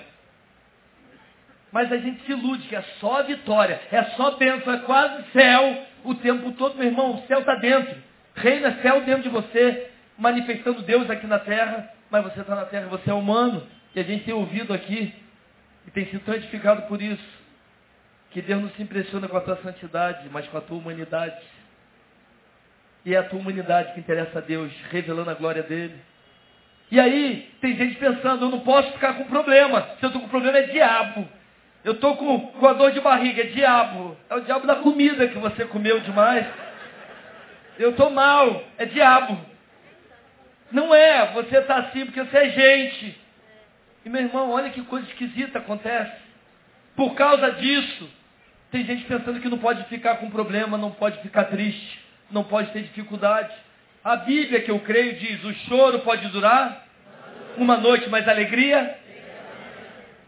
[1.72, 5.84] Mas a gente se ilude que é só vitória, é só bênção, é quase céu
[6.04, 7.16] o tempo todo, meu irmão.
[7.16, 7.94] O céu está dentro.
[8.36, 12.86] Reina céu dentro de você, manifestando Deus aqui na terra, mas você está na terra,
[12.88, 13.66] você é humano.
[13.94, 15.12] E a gente tem ouvido aqui,
[15.86, 17.24] e tem sido tão edificado por isso,
[18.30, 21.42] que Deus não se impressiona com a tua santidade, mas com a tua humanidade.
[23.06, 25.96] E é a tua humanidade que interessa a Deus, revelando a glória dele.
[26.90, 29.88] E aí, tem gente pensando, eu não posso ficar com problema.
[29.98, 31.26] Se eu estou com problema, é diabo.
[31.82, 34.16] Eu estou com, com a dor de barriga, é diabo.
[34.28, 36.46] É o diabo da comida que você comeu demais.
[37.78, 39.38] Eu estou mal, é diabo.
[40.72, 43.20] Não é, você está assim porque você é gente.
[44.04, 46.12] E meu irmão, olha que coisa esquisita acontece.
[46.94, 48.08] Por causa disso,
[48.70, 52.70] tem gente pensando que não pode ficar com problema, não pode ficar triste, não pode
[52.72, 53.54] ter dificuldade.
[54.02, 56.86] A Bíblia que eu creio diz, o choro pode durar
[57.56, 58.98] uma noite, mas alegria.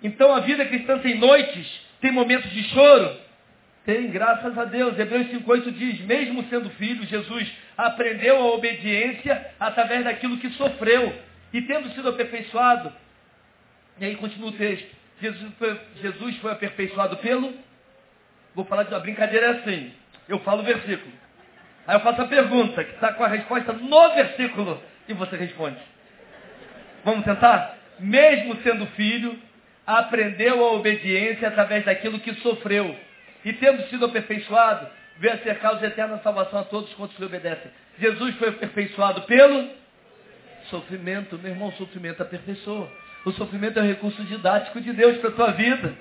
[0.03, 3.17] Então a vida cristã tem noites, tem momentos de choro,
[3.89, 4.99] tem, graças a Deus.
[4.99, 11.19] Hebreus 5,8 diz, mesmo sendo filho, Jesus aprendeu a obediência através daquilo que sofreu.
[11.55, 12.93] E tendo sido aperfeiçoado,
[13.99, 17.55] e aí continua o texto, Jesus foi, Jesus foi aperfeiçoado pelo,
[18.55, 19.91] vou falar de uma brincadeira assim,
[20.29, 21.11] eu falo o versículo.
[21.87, 25.79] Aí eu faço a pergunta, que está com a resposta no versículo, e você responde.
[27.07, 27.75] Vamos tentar?
[27.99, 29.35] Mesmo sendo filho,
[29.87, 33.08] aprendeu a obediência através daquilo que sofreu
[33.49, 37.71] e tendo sido aperfeiçoado, veio a ser causa eterna salvação a todos quantos lhe obedecem.
[37.99, 39.71] Jesus foi aperfeiçoado pelo
[40.69, 41.39] sofrimento.
[41.39, 42.91] Meu irmão, o sofrimento aperfeiçoa.
[43.25, 45.95] O sofrimento é um recurso didático de Deus para a tua vida.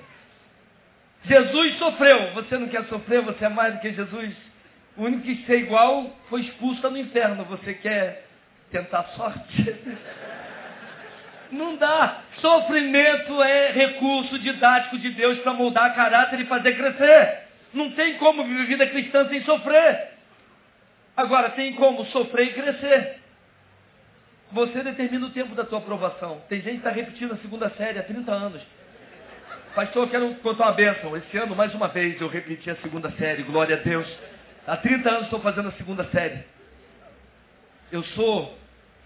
[1.23, 2.33] Jesus sofreu.
[2.33, 4.36] Você não quer sofrer, você é mais do que Jesus.
[4.97, 7.45] O único que ser igual foi expulso no inferno.
[7.45, 8.27] Você quer
[8.71, 9.75] tentar sorte?
[11.51, 12.21] Não dá.
[12.39, 17.43] Sofrimento é recurso didático de Deus para moldar caráter e fazer crescer.
[17.73, 20.10] Não tem como viver vida cristã sem sofrer.
[21.15, 23.19] Agora, tem como sofrer e crescer.
[24.51, 26.41] Você determina o tempo da tua aprovação.
[26.47, 28.62] Tem gente que está repetindo a segunda série há 30 anos.
[29.75, 31.15] Pastor, eu quero contar uma bênção.
[31.17, 33.43] Esse ano, mais uma vez, eu repeti a segunda série.
[33.43, 34.07] Glória a Deus.
[34.65, 36.43] Há 30 anos estou fazendo a segunda série.
[37.91, 38.57] Eu sou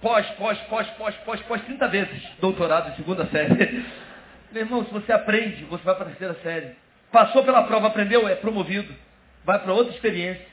[0.01, 3.85] pós, pós, pós, pós, pós, pós, 30 vezes doutorado em segunda série.
[4.51, 6.75] Meu irmão, se você aprende, você vai para a terceira série.
[7.11, 8.93] Passou pela prova, aprendeu, é promovido.
[9.45, 10.45] Vai para outra experiência.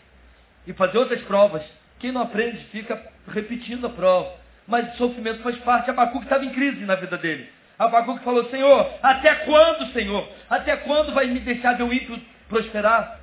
[0.66, 1.62] E fazer outras provas.
[1.98, 4.32] Quem não aprende fica repetindo a prova.
[4.66, 5.90] Mas o sofrimento faz parte.
[5.90, 7.50] Abacuque estava em crise na vida dele.
[7.78, 10.28] Abacuque falou, Senhor, até quando, Senhor?
[10.50, 13.20] Até quando vai me deixar o ímpio prosperar?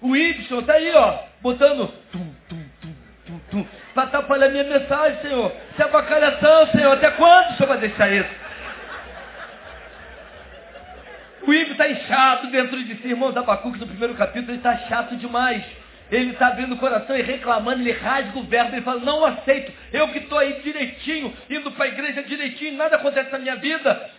[0.00, 2.63] O ímpio, está aí, ó, botando tum, tum,
[3.94, 5.52] tum, para atrapalhar minha mensagem, Senhor.
[5.76, 8.44] Se é bacalhação, Senhor, até quando o Senhor vai deixar isso?
[11.46, 15.16] O ímpio está inchado dentro de si, irmãos, Abacuque no primeiro capítulo, ele está chato
[15.16, 15.62] demais.
[16.10, 19.72] Ele está abrindo o coração e reclamando, ele rasga o verbo, ele fala, não aceito,
[19.92, 24.10] eu que estou aí direitinho, indo para a igreja direitinho, nada acontece na minha vida.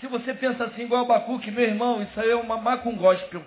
[0.00, 3.42] Se você pensa assim igual Abacuque, meu irmão, isso aí é uma macum gospel.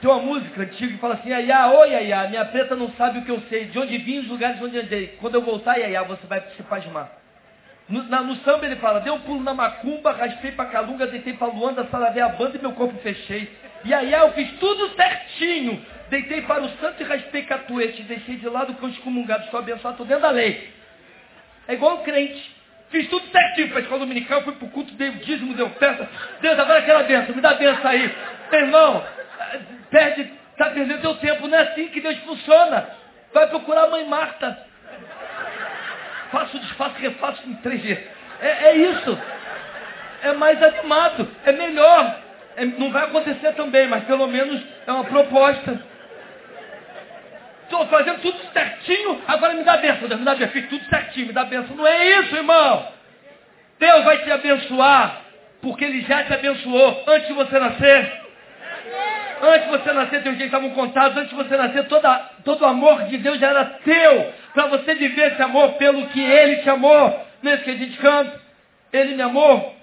[0.00, 3.24] Tem uma música antiga que fala assim, Iaiá, oi Iaiá, minha preta não sabe o
[3.24, 5.16] que eu sei, de onde vim, os lugares onde andei.
[5.20, 7.10] Quando eu voltar, Iaiá, você vai se pasmar.
[7.88, 11.34] No, na, no samba ele fala, dei um pulo na macumba, raspei pra calunga, deitei
[11.34, 13.50] pra luanda, salavei a banda e meu corpo fechei.
[13.84, 15.84] E aí eu fiz tudo certinho.
[16.08, 18.02] Deitei para o santo e raspei catuete.
[18.04, 19.44] Deixei de lado com os comungados.
[19.44, 20.72] Estou abençoado, estou dentro da lei.
[21.68, 22.54] É igual o crente.
[22.88, 25.68] Fiz tudo certinho para a escola dominical, fui para o culto, dei o dízimo, deu
[25.70, 26.08] festa.
[26.40, 28.14] Deus, agora aquela benção, me dá benção aí.
[28.52, 29.04] Meu irmão,
[29.94, 31.46] perde, está perdendo teu tempo.
[31.46, 32.88] Não é assim que Deus funciona.
[33.32, 34.58] Vai procurar a mãe Marta.
[36.32, 38.00] Faço, desfaço, refaço em três dias.
[38.40, 39.18] É, é isso.
[40.22, 42.18] É mais animado, é melhor.
[42.56, 45.80] É, não vai acontecer também, mas pelo menos é uma proposta.
[47.62, 50.52] Estou fazendo tudo certinho, agora me dá benção, Deus, me dá benção.
[50.52, 51.76] Fiz tudo certinho, me dá benção.
[51.76, 52.88] Não é isso, irmão.
[53.78, 55.20] Deus vai te abençoar,
[55.62, 58.24] porque Ele já te abençoou antes de você nascer.
[59.44, 61.16] Antes de você nascer, teus dias estavam contados.
[61.16, 64.32] Antes de você nascer, toda, todo o amor de Deus já era teu.
[64.52, 67.26] Para você viver esse amor pelo que Ele te amou.
[67.42, 68.40] Não é isso que a gente canta?
[68.92, 69.74] Ele me amou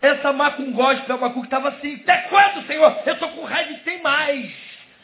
[0.00, 2.98] essa macum gospel, Abacuque estava assim, até quando, Senhor?
[3.04, 4.52] Eu estou com raiva e tem mais.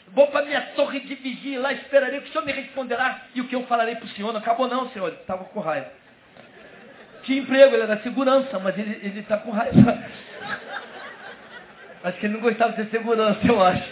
[0.09, 3.21] Vou para minha torre de vigia lá, esperarei que o Senhor me responderá.
[3.33, 4.31] E o que eu falarei para o Senhor?
[4.31, 5.07] Não acabou não, Senhor.
[5.07, 5.91] Ele estava com raiva.
[7.23, 10.03] Tinha emprego, ele era segurança, mas ele está com raiva.
[12.03, 13.89] Acho que ele não gostava de ser segurança, eu acho.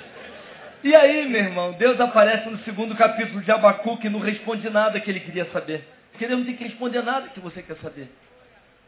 [0.84, 5.00] E aí, meu irmão, Deus aparece no segundo capítulo de Abacuque e não responde nada
[5.00, 5.88] que ele queria saber.
[6.12, 8.10] Porque Deus não tem que responder nada que você quer saber.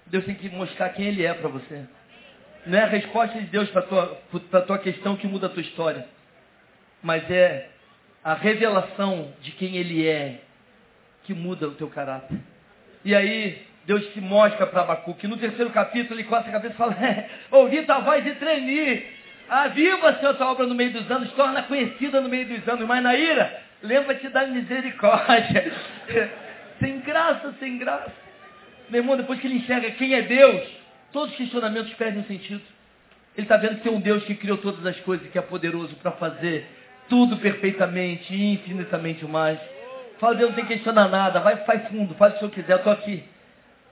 [0.07, 1.86] Deus tem que mostrar quem Ele é para você.
[2.65, 5.62] Não é a resposta de Deus para a tua, tua questão que muda a tua
[5.62, 6.05] história.
[7.01, 7.69] Mas é
[8.23, 10.41] a revelação de quem Ele é
[11.23, 12.38] que muda o teu caráter.
[13.05, 15.28] E aí, Deus se mostra para Abacuque.
[15.28, 19.06] No terceiro capítulo, ele coça a cabeça e fala, é, ouvi tua voz e tremi.
[19.50, 22.88] Aviva, Senhor, tua obra no meio dos anos, torna conhecida no meio dos anos.
[22.88, 25.72] Mas na ira, lembra-te da misericórdia.
[26.80, 28.12] sem graça, sem graça.
[28.89, 32.62] Meu irmão, depois que ele enxerga quem é Deus, Todos os questionamentos perdem sentido.
[33.38, 35.96] Ele está vendo que tem um Deus que criou todas as coisas, que é poderoso
[35.98, 36.67] para fazer
[37.08, 39.60] tudo perfeitamente infinitamente mais.
[40.19, 42.74] Fala, Deus não tem que questionar nada, vai, faz fundo, faz o que eu quiser,
[42.74, 43.24] eu estou aqui.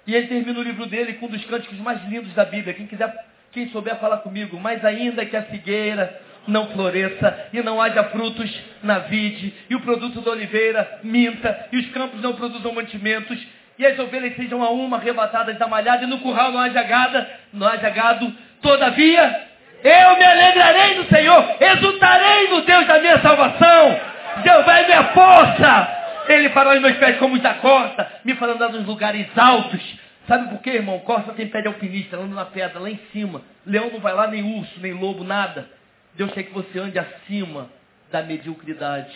[0.07, 2.73] E ele termina o livro dele com um dos cânticos mais lindos da Bíblia.
[2.73, 3.13] Quem quiser,
[3.51, 8.51] quem souber falar comigo, mas ainda que a figueira não floresça e não haja frutos
[8.81, 13.39] na vide, e o produto da oliveira minta, e os campos não produzam mantimentos,
[13.77, 17.25] e as ovelhas sejam a uma arrebatadas da malhada, e no curral não haja gado,
[17.53, 18.33] não haja gado.
[18.61, 19.41] Todavia,
[19.83, 23.99] eu me alegrarei no Senhor, exultarei no Deus da minha salvação.
[24.43, 26.00] Deus vai minha força.
[26.31, 29.81] Ele fará os meus pés como os da corça, me fará andar nos lugares altos.
[30.27, 30.99] Sabe por quê, irmão?
[30.99, 33.41] Corça tem pé de alpinista, anda na pedra, lá em cima.
[33.65, 35.67] Leão não vai lá, nem urso, nem lobo, nada.
[36.15, 37.69] Deus quer que você ande acima
[38.11, 39.15] da mediocridade.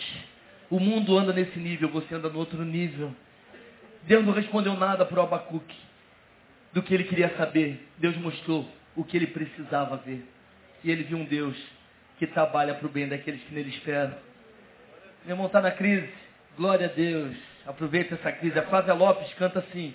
[0.68, 3.14] O mundo anda nesse nível, você anda no outro nível.
[4.02, 5.76] Deus não respondeu nada para o Abacuque
[6.72, 7.88] do que ele queria saber.
[7.98, 10.24] Deus mostrou o que ele precisava ver.
[10.82, 11.56] E ele viu um Deus
[12.18, 14.14] que trabalha para o bem daqueles que nele esperam.
[15.24, 16.25] Meu irmão está na crise.
[16.56, 17.36] Glória a Deus.
[17.66, 18.58] Aproveita essa crise.
[18.58, 19.94] A Flávia Lopes canta assim.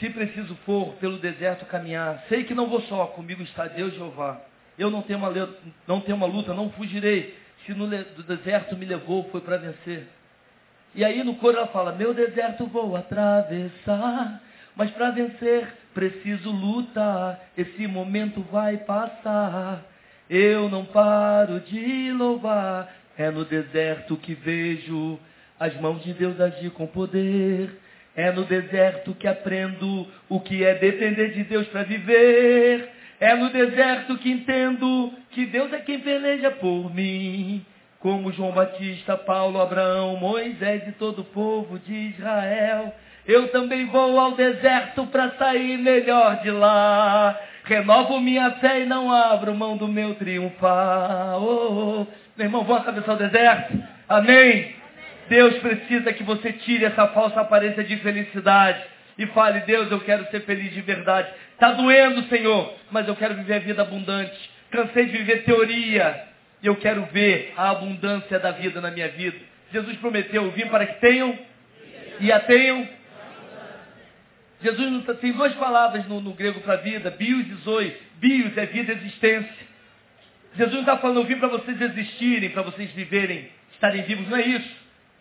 [0.00, 4.40] Se preciso for pelo deserto caminhar, sei que não vou só, comigo está Deus Jeová.
[4.78, 5.30] Eu não tenho uma,
[5.86, 7.36] não tenho uma luta, não fugirei.
[7.64, 10.08] Se no deserto me levou, foi para vencer.
[10.94, 14.40] E aí no coro ela fala: Meu deserto vou atravessar,
[14.74, 17.38] mas para vencer preciso lutar.
[17.56, 19.82] Esse momento vai passar.
[20.28, 22.90] Eu não paro de louvar.
[23.18, 25.20] É no deserto que vejo
[25.60, 27.70] as mãos de Deus agir com poder.
[28.16, 32.88] É no deserto que aprendo o que é depender de Deus para viver.
[33.20, 37.64] É no deserto que entendo que Deus é quem peleja por mim.
[38.00, 42.94] como João Batista, Paulo, Abraão, Moisés e todo o povo de Israel.
[43.26, 47.38] Eu também vou ao deserto para sair melhor de lá.
[47.64, 51.36] Renovo minha fé e não abro mão do meu triunfar.
[51.36, 52.06] Oh, oh.
[52.38, 53.78] Meu irmão, vamos atravessar o deserto?
[54.08, 54.79] Amém?
[55.30, 58.82] Deus precisa que você tire essa falsa aparência de felicidade
[59.16, 61.32] e fale, Deus, eu quero ser feliz de verdade.
[61.52, 64.50] Está doendo, Senhor, mas eu quero viver a vida abundante.
[64.72, 66.24] Cansei de viver teoria.
[66.60, 69.38] E eu quero ver a abundância da vida na minha vida.
[69.72, 71.38] Jesus prometeu, vim para que tenham
[72.18, 72.88] e a tenham.
[74.60, 77.96] Jesus tá, tem duas palavras no, no grego para vida, bios e zoe.
[78.16, 79.68] Bios é vida e existência.
[80.56, 84.36] Jesus não está falando, eu vim para vocês existirem, para vocês viverem, estarem vivos, não
[84.36, 84.79] é isso.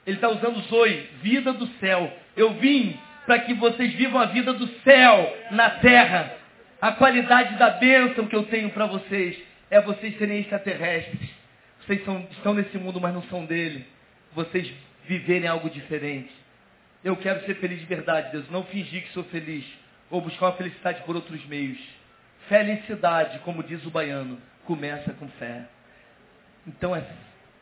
[0.10, 2.12] Ele está usando zoe, vida do céu.
[2.36, 6.36] Eu vim para que vocês vivam a vida do céu na terra.
[6.82, 9.38] A qualidade da bênção que eu tenho para vocês
[9.70, 11.30] é vocês serem extraterrestres.
[11.82, 13.86] Vocês são, estão nesse mundo, mas não são dele.
[14.34, 14.74] Vocês
[15.06, 16.34] viverem algo diferente.
[17.04, 18.50] Eu quero ser feliz de verdade, Deus.
[18.50, 19.64] Não fingir que sou feliz.
[20.10, 21.78] Ou buscar uma felicidade por outros meios.
[22.48, 25.66] Felicidade, como diz o baiano, começa com fé.
[26.66, 27.04] Então é,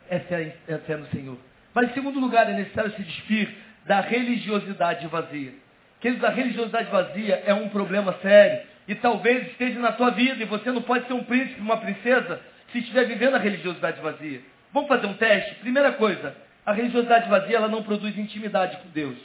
[0.09, 1.37] é, fé, é fé no Senhor.
[1.77, 3.53] Mas em segundo lugar, é necessário se despir
[3.85, 5.53] da religiosidade vazia.
[6.01, 10.47] Queridos, a religiosidade vazia é um problema sério e talvez esteja na tua vida, e
[10.47, 14.41] você não pode ser um príncipe, uma princesa, se estiver vivendo a religiosidade vazia.
[14.73, 15.53] Vamos fazer um teste?
[15.59, 16.35] Primeira coisa,
[16.65, 19.15] a religiosidade vazia ela não produz intimidade com Deus.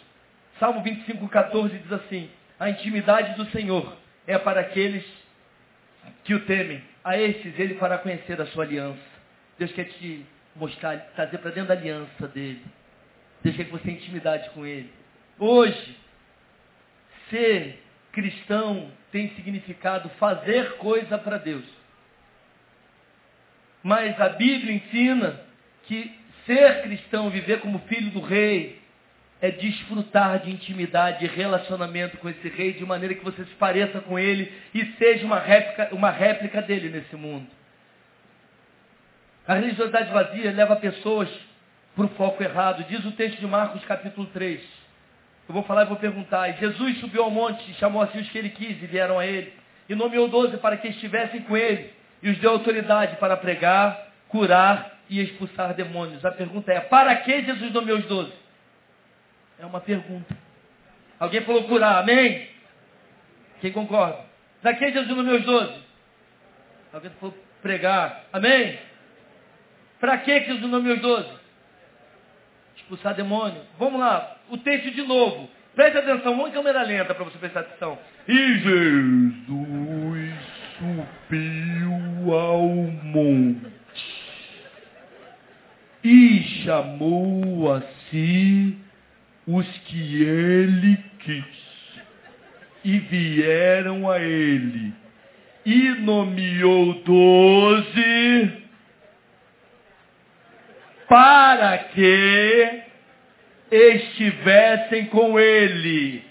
[0.61, 2.29] Salmo 25, 14 diz assim,
[2.61, 5.07] a intimidade do Senhor é para aqueles
[6.23, 6.85] que o temem.
[7.03, 9.01] A estes ele fará conhecer a sua aliança.
[9.59, 12.63] Deus quer te mostrar, trazer para dentro da aliança dele.
[13.43, 14.91] Quer que você tenha intimidade com ele.
[15.39, 15.97] Hoje,
[17.29, 21.65] ser cristão tem significado fazer coisa para Deus.
[23.83, 25.41] Mas a Bíblia ensina
[25.85, 26.15] que
[26.47, 28.81] ser cristão, viver como filho do rei,
[29.41, 34.01] é desfrutar de intimidade e relacionamento com esse rei de maneira que você se pareça
[34.01, 37.49] com ele e seja uma réplica, uma réplica dele nesse mundo.
[39.47, 41.29] A religiosidade vazia leva pessoas
[41.97, 42.85] para o foco errado.
[42.85, 44.61] Diz o texto de Marcos capítulo 3.
[45.49, 46.49] Eu vou falar e vou perguntar.
[46.49, 49.27] E Jesus subiu ao monte e chamou assim os que ele quis e vieram a
[49.27, 49.53] ele.
[49.89, 51.93] E nomeou doze para que estivessem com ele.
[52.23, 56.25] E os deu autoridade para pregar, curar e expulsar demônios.
[56.25, 58.33] A pergunta é, para que Jesus nomeou os doze?
[59.59, 60.37] É uma pergunta.
[61.19, 62.49] Alguém falou curar, amém?
[63.61, 64.21] Quem concorda?
[64.63, 65.83] Para que Jesus nomeou os doze?
[66.93, 68.79] Alguém falou pregar, amém?
[70.03, 71.31] Para que nomeou os doze?
[72.75, 73.63] Expulsar demônio.
[73.79, 75.49] Vamos lá, o texto de novo.
[75.77, 77.97] Preste atenção, vamos em câmera lenta para você prestar atenção.
[78.27, 80.35] E Jesus
[80.77, 83.71] subiu ao monte
[86.03, 88.77] e chamou a si
[89.47, 91.45] os que ele quis.
[92.85, 94.93] E vieram a ele.
[95.65, 98.62] E nomeou doze
[101.13, 102.83] para que
[103.71, 106.25] estivessem com ele.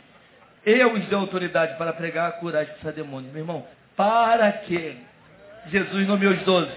[0.65, 3.31] Eu os dei autoridade para pregar, curar e expulsar demônios.
[3.31, 3.63] Meu irmão,
[3.95, 4.97] para que
[5.67, 6.71] Jesus nomeou os doze?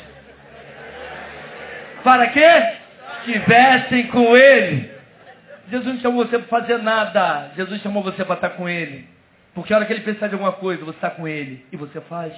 [2.02, 2.44] Para que
[3.20, 4.92] estivessem com ele.
[5.70, 7.52] Jesus não chamou você para fazer nada.
[7.56, 9.08] Jesus chamou você para estar com ele.
[9.54, 11.64] Porque a hora que ele precisar de alguma coisa, você está com ele.
[11.72, 12.34] E você faz.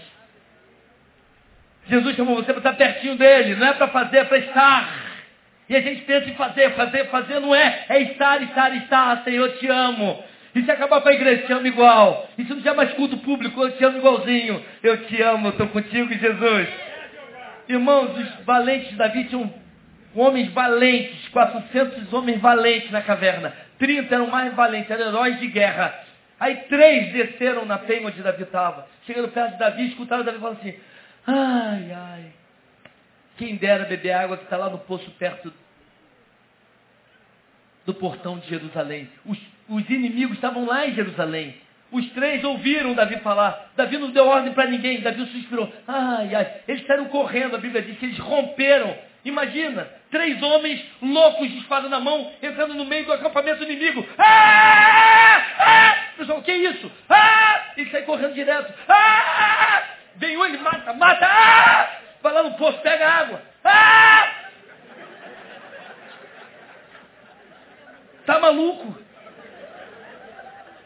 [1.88, 3.57] Jesus chamou você para estar pertinho dele.
[3.57, 5.05] Não é para fazer, é para estar.
[5.68, 7.85] E a gente pensa em fazer, fazer, fazer, não é.
[7.88, 9.24] É estar, estar, estar.
[9.24, 10.22] Senhor, te amo.
[10.55, 12.29] E se acabar para a igreja, te amo igual.
[12.38, 14.64] E se não tiver mais culto público, eu te amo igualzinho.
[14.83, 16.68] Eu te amo, eu estou contigo, Jesus.
[17.68, 19.52] Irmãos, os valentes Davi tinham
[20.14, 23.52] homens valentes, 400 homens valentes na caverna.
[23.79, 25.94] 30 eram mais valentes, eram heróis de guerra.
[26.38, 28.87] Aí três desceram na penha onde Davi estava.
[29.05, 30.74] Chegando perto de Davi, escutaram Davi falando assim,
[31.26, 32.24] ai, ai,
[33.36, 35.53] quem dera beber água que está lá no poço perto
[37.87, 39.09] do portão de Jerusalém.
[39.24, 41.55] Os, os inimigos estavam lá em Jerusalém.
[41.91, 43.70] Os três ouviram Davi falar.
[43.76, 45.01] Davi não deu ordem para ninguém.
[45.01, 45.72] Davi suspirou.
[45.87, 46.53] Ai, ai.
[46.66, 47.55] Eles saíram correndo.
[47.55, 48.95] A Bíblia diz que eles romperam.
[49.24, 54.07] Imagina, três homens loucos de espada na mão, entrando no meio do acampamento inimigo.
[54.18, 55.43] Ah!
[55.59, 55.97] Ah!
[56.16, 56.91] Pessoal, o que é isso?
[57.09, 57.72] Ah!
[57.76, 58.72] E sai correndo direto.
[58.89, 59.82] Ah!
[60.16, 61.26] Vem um, ele mata, mata.
[61.26, 61.89] Ah!
[62.22, 63.43] Vai lá no poço, pega água.
[63.64, 64.45] Ah!
[68.27, 69.07] Tá maluco?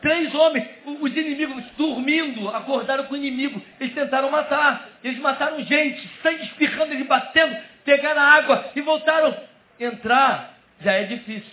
[0.02, 3.60] Três homens, os inimigos dormindo, acordaram com o inimigo.
[3.78, 4.88] Eles tentaram matar.
[5.04, 9.36] Eles mataram gente, sangue espirrando, eles batendo, pegaram a água e voltaram
[9.78, 11.50] Entrar já é difícil.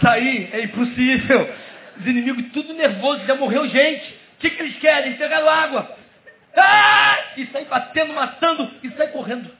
[0.00, 1.54] Sair é impossível.
[1.98, 4.12] Os inimigos tudo nervoso, já morreu gente.
[4.12, 5.14] O que, que eles querem?
[5.14, 5.96] Pegaram água.
[6.56, 7.18] Ah!
[7.36, 9.50] E sai batendo, matando e sai correndo.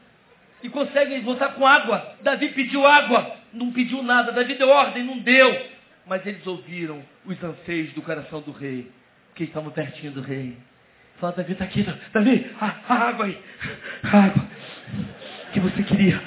[0.62, 2.16] E conseguem voltar com água.
[2.22, 4.32] Davi pediu água, não pediu nada.
[4.32, 5.66] Davi deu ordem, não deu.
[6.06, 8.90] Mas eles ouviram os anseios do coração do rei,
[9.28, 10.56] porque estavam pertinho do rei.
[11.18, 13.38] Fala, Davi, está aqui, Davi, a, a, água aí,
[14.02, 14.42] a água
[15.52, 16.20] que você queria.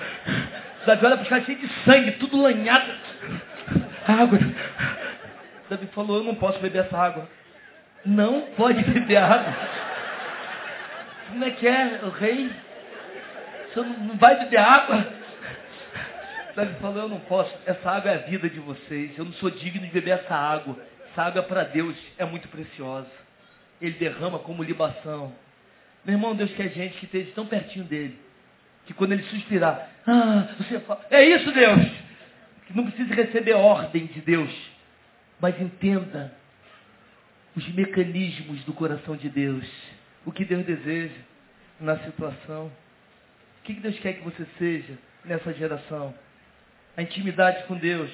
[0.86, 2.92] Davi olha para os caras cheio de sangue, tudo lanhado.
[4.08, 4.40] A água.
[5.70, 7.28] Davi falou, eu não posso beber essa água.
[8.06, 9.54] Não pode beber água.
[11.30, 12.52] Como é que é, o rei?
[13.74, 15.23] Você não vai beber água?
[16.56, 17.54] Davi falou, eu não posso.
[17.66, 19.18] Essa água é a vida de vocês.
[19.18, 20.78] Eu não sou digno de beber essa água.
[21.12, 23.10] Essa água para Deus é muito preciosa.
[23.82, 25.34] Ele derrama como libação.
[26.06, 28.20] Meu irmão, Deus quer gente que esteja tão pertinho dele.
[28.86, 31.88] Que quando ele suspirar, ah, você fala, é isso Deus.
[32.68, 34.54] Que não precisa receber ordem de Deus.
[35.40, 36.34] Mas entenda
[37.56, 39.66] os mecanismos do coração de Deus.
[40.26, 41.16] O que Deus deseja
[41.80, 42.68] na situação.
[43.60, 46.14] O que Deus quer que você seja nessa geração?
[46.96, 48.10] A intimidade com Deus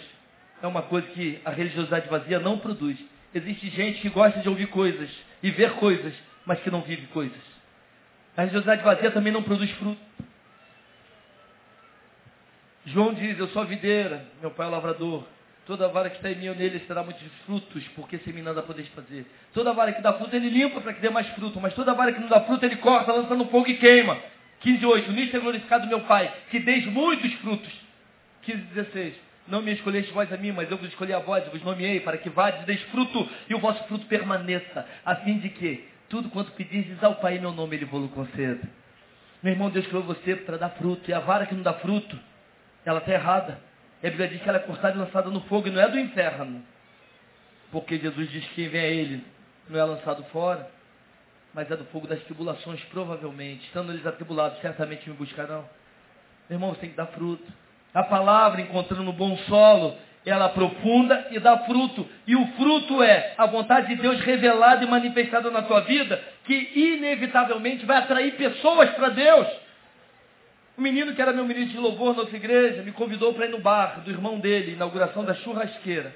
[0.62, 2.98] é uma coisa que a religiosidade vazia não produz.
[3.34, 5.10] Existe gente que gosta de ouvir coisas
[5.44, 6.14] e ver coisas,
[6.46, 7.42] mas que não vive coisas.
[8.36, 10.00] A religiosidade vazia também não produz fruto.
[12.86, 15.28] João diz, eu sou a videira, meu pai é o lavrador.
[15.66, 18.64] Toda vara que está em mim ou nele será muitos frutos, porque sem mim nada
[18.64, 19.24] podeis fazer.
[19.54, 21.60] Toda vara que dá fruto, ele limpa para que dê mais fruto.
[21.62, 24.18] Mas toda vara que não dá fruto, ele corta, lança no fogo e queima.
[24.64, 25.10] 15,8.
[25.10, 27.72] Nisto é glorificado meu Pai, que deis muitos frutos.
[28.50, 29.14] 15,16.
[29.48, 32.18] Não me escolheste vós a mim, mas eu vos escolhi a vós, vos nomeei, para
[32.18, 36.52] que vades, deis fruto, e o vosso fruto permaneça, a fim de que tudo quanto
[36.52, 38.68] pedizes ao Pai em meu nome, Ele vos conceda.
[39.42, 42.20] Meu irmão, Deus criou você para dar fruto, e a vara que não dá fruto,
[42.86, 43.60] ela está errada.
[44.04, 45.90] E a Bíblia diz que ela é cortada e lançada no fogo, e não é
[45.90, 46.64] do inferno.
[47.72, 49.24] Porque Jesus diz que quem vem a ele
[49.70, 50.70] não é lançado fora,
[51.54, 53.66] mas é do fogo das tribulações, provavelmente.
[53.66, 55.68] Estando eles atribulados, certamente me buscarão.
[56.50, 57.52] Meu irmão, você tem que dar fruto.
[57.94, 62.08] A palavra, encontrando bom solo, ela aprofunda e dá fruto.
[62.28, 66.72] E o fruto é a vontade de Deus revelada e manifestada na tua vida, que
[66.76, 69.48] inevitavelmente vai atrair pessoas para Deus.
[70.78, 73.50] O menino que era meu ministro de louvor na nossa igreja me convidou para ir
[73.50, 76.14] no bar do irmão dele, inauguração da churrasqueira.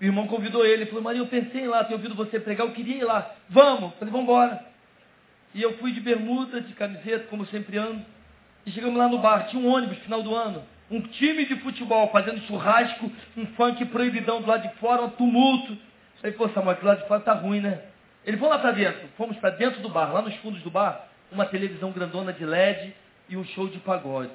[0.00, 2.96] O irmão convidou ele, falou, Maria, eu pensei lá, tenho ouvido você pregar, eu queria
[2.96, 3.30] ir lá.
[3.48, 3.94] Vamos.
[3.94, 4.64] Falei, vamos embora.
[5.54, 8.04] E eu fui de bermuda, de camiseta, como sempre ando.
[8.66, 10.62] E chegamos lá no bar, tinha um ônibus final do ano.
[10.90, 15.76] Um time de futebol fazendo churrasco, um funk proibidão do lado de fora, um tumulto.
[16.20, 17.80] Falei, pô, Samuel, do lado de fora tá ruim, né?
[18.24, 19.08] Ele, vamos lá para dentro.
[19.16, 22.94] Fomos para dentro do bar, lá nos fundos do bar, uma televisão grandona de LED,
[23.28, 24.32] e um show de pagode.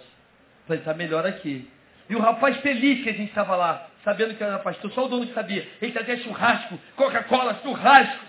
[0.68, 1.68] Falei, está melhor aqui.
[2.10, 5.08] E o rapaz feliz que a gente estava lá, sabendo que era pastor, só o
[5.08, 5.68] dono que sabia.
[5.82, 8.26] Ele trazia churrasco, Coca-Cola, churrasco.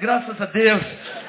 [0.00, 0.82] Graças a Deus.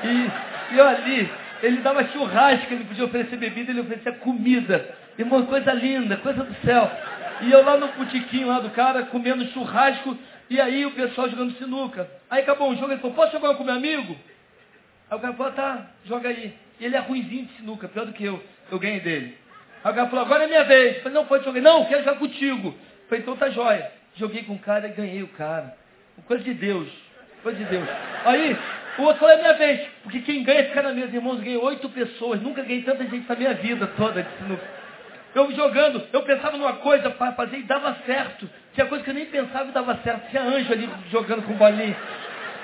[0.04, 1.32] E, e eu ali,
[1.62, 4.96] ele dava churrasco, ele podia oferecer bebida, ele oferecia comida.
[5.18, 6.90] Irmão, coisa linda, coisa do céu.
[7.42, 10.18] E eu lá no putiquinho lá do cara, comendo churrasco,
[10.50, 12.10] e aí o pessoal jogando sinuca.
[12.30, 14.16] Aí acabou o jogo, ele falou, posso jogar com meu amigo?
[15.10, 16.54] Aí o cara falou, tá, joga aí.
[16.80, 18.44] Ele é ruimzinho de sinuca, pior do que eu.
[18.72, 19.38] Eu ganhei dele.
[19.84, 20.98] Aí o cara falou, agora é minha vez.
[20.98, 21.62] Eu falei, não, pode jogar.
[21.62, 22.70] Não, quero jogar contigo.
[22.70, 23.92] Eu falei, então tá jóia.
[24.16, 25.76] Joguei com o cara e ganhei o cara.
[26.26, 26.90] Coisa de Deus.
[27.44, 27.88] Coisa de Deus.
[28.26, 28.58] Aí,
[29.04, 29.88] outro falou, é minha vez.
[30.04, 31.16] Porque quem ganha fica na mesa.
[31.16, 32.42] Irmãos, ganhei oito pessoas.
[32.42, 34.26] Nunca ganhei tanta gente na minha vida toda.
[35.34, 38.50] Eu jogando, eu pensava numa coisa para fazer e dava certo.
[38.74, 40.30] Tinha coisa que eu nem pensava e dava certo.
[40.30, 41.96] Tinha anjo ali jogando com bolinha.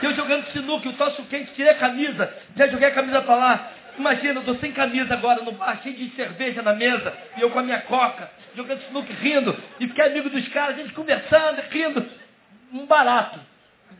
[0.01, 3.71] Eu jogando sinuca, o tosso quente, tirei a camisa, já joguei a camisa para lá.
[3.97, 7.49] Imagina, eu estou sem camisa agora no bar, cheio de cerveja na mesa, e eu
[7.49, 12.05] com a minha coca, jogando sinuca rindo, e fiquei amigo dos caras, gente conversando, rindo.
[12.71, 13.39] Um barato.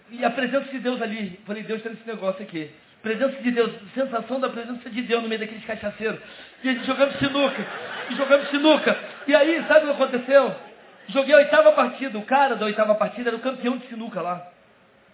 [0.09, 1.39] E a presença de Deus ali.
[1.45, 2.71] Falei, Deus está nesse negócio aqui.
[3.01, 6.19] Presença de Deus, sensação da presença de Deus no meio daqueles cachaceiros.
[6.63, 7.65] E a gente jogando sinuca,
[8.09, 8.97] e jogando sinuca.
[9.27, 10.55] E aí, sabe o que aconteceu?
[11.09, 12.17] Joguei a oitava partida.
[12.17, 14.51] O cara da oitava partida era o campeão de sinuca lá.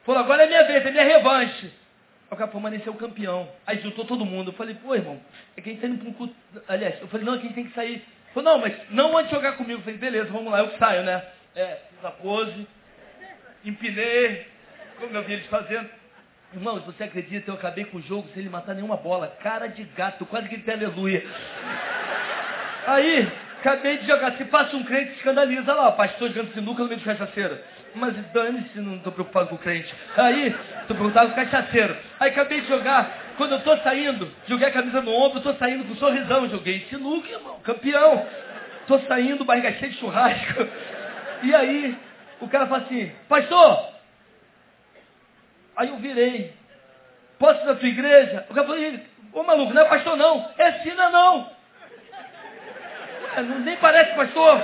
[0.06, 1.72] Falou, agora é minha vez, é minha revanche.
[2.32, 3.48] O cara permaneceu campeão.
[3.68, 4.50] Aí juntou todo mundo.
[4.50, 5.20] Eu falei, pô, irmão,
[5.56, 6.36] é que a gente tá indo para um culto.
[6.68, 8.04] Aliás, eu falei, não, é que a gente tem que sair.
[8.34, 9.80] Falou, não, mas não antes de jogar comigo.
[9.80, 11.24] Eu falei, beleza, vamos lá, eu saio, né?
[11.56, 12.68] É, fiz a pose,
[13.64, 14.48] empinei,
[15.00, 15.89] como eu vi eles fazendo.
[16.54, 19.28] Irmãos, você acredita, eu acabei com o jogo sem ele matar nenhuma bola.
[19.41, 21.26] Cara de gato, quase que ele aleluia.
[22.86, 23.28] Aí,
[23.60, 24.34] acabei de jogar.
[24.38, 27.64] Se passa um crente, escandaliza lá, pastor jogando sinuca no meio de cachaceira.
[27.96, 29.94] Mas dane-se, não estou preocupado com o crente.
[30.16, 31.98] Aí, estou preocupado com o cachaceiro.
[32.20, 33.34] Aí acabei de jogar.
[33.36, 36.50] Quando eu estou saindo, joguei a camisa no ombro, estou saindo com um sorrisão.
[36.50, 38.28] Joguei sinuca, irmão, campeão.
[38.86, 40.68] Tô saindo, barriga cheia de churrasco.
[41.41, 41.98] E aí,
[42.39, 43.93] o cara fala assim, pastor!
[45.76, 46.53] Aí eu virei.
[47.39, 48.45] Posso ir na tua igreja?
[48.49, 48.99] O cara falou,
[49.34, 51.51] ô maluco, não é pastor não, é Sina não.
[53.63, 54.63] Nem parece pastor.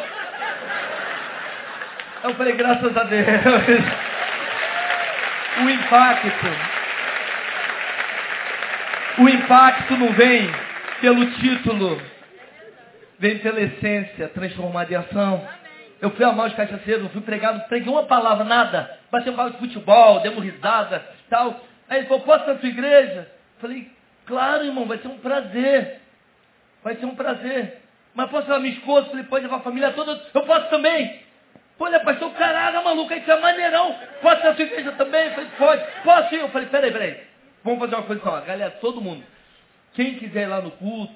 [2.23, 3.27] Eu falei, graças a Deus.
[5.57, 6.47] O impacto.
[9.17, 10.49] O impacto não vem
[11.01, 12.01] pelo título,
[13.17, 15.45] vem pela essência transformada em ação.
[16.01, 18.97] Eu fui amar os cachaceiros, eu fui pregado, preguei uma palavra, nada.
[19.11, 21.59] Bateu papo de futebol, demos risada, tal.
[21.89, 23.29] Aí ele falou, posso na tua igreja?
[23.59, 23.91] Falei,
[24.25, 25.99] claro, irmão, vai ser um prazer.
[26.83, 27.81] Vai ser um prazer.
[28.13, 29.09] Mas posso levar minha esposa?
[29.09, 30.21] Falei, pode levar a família toda?
[30.33, 31.21] Eu posso também.
[31.81, 33.95] Ele é pastor, caralho, maluco, você é maneirão.
[34.21, 35.27] Posso na tua igreja também?
[35.27, 35.83] Eu falei, pode.
[36.03, 36.39] Posso ir?
[36.39, 37.23] Eu falei, peraí, peraí.
[37.63, 38.41] Vamos fazer uma coisa só.
[38.41, 39.23] Galera, todo mundo.
[39.93, 41.13] Quem quiser ir lá no culto,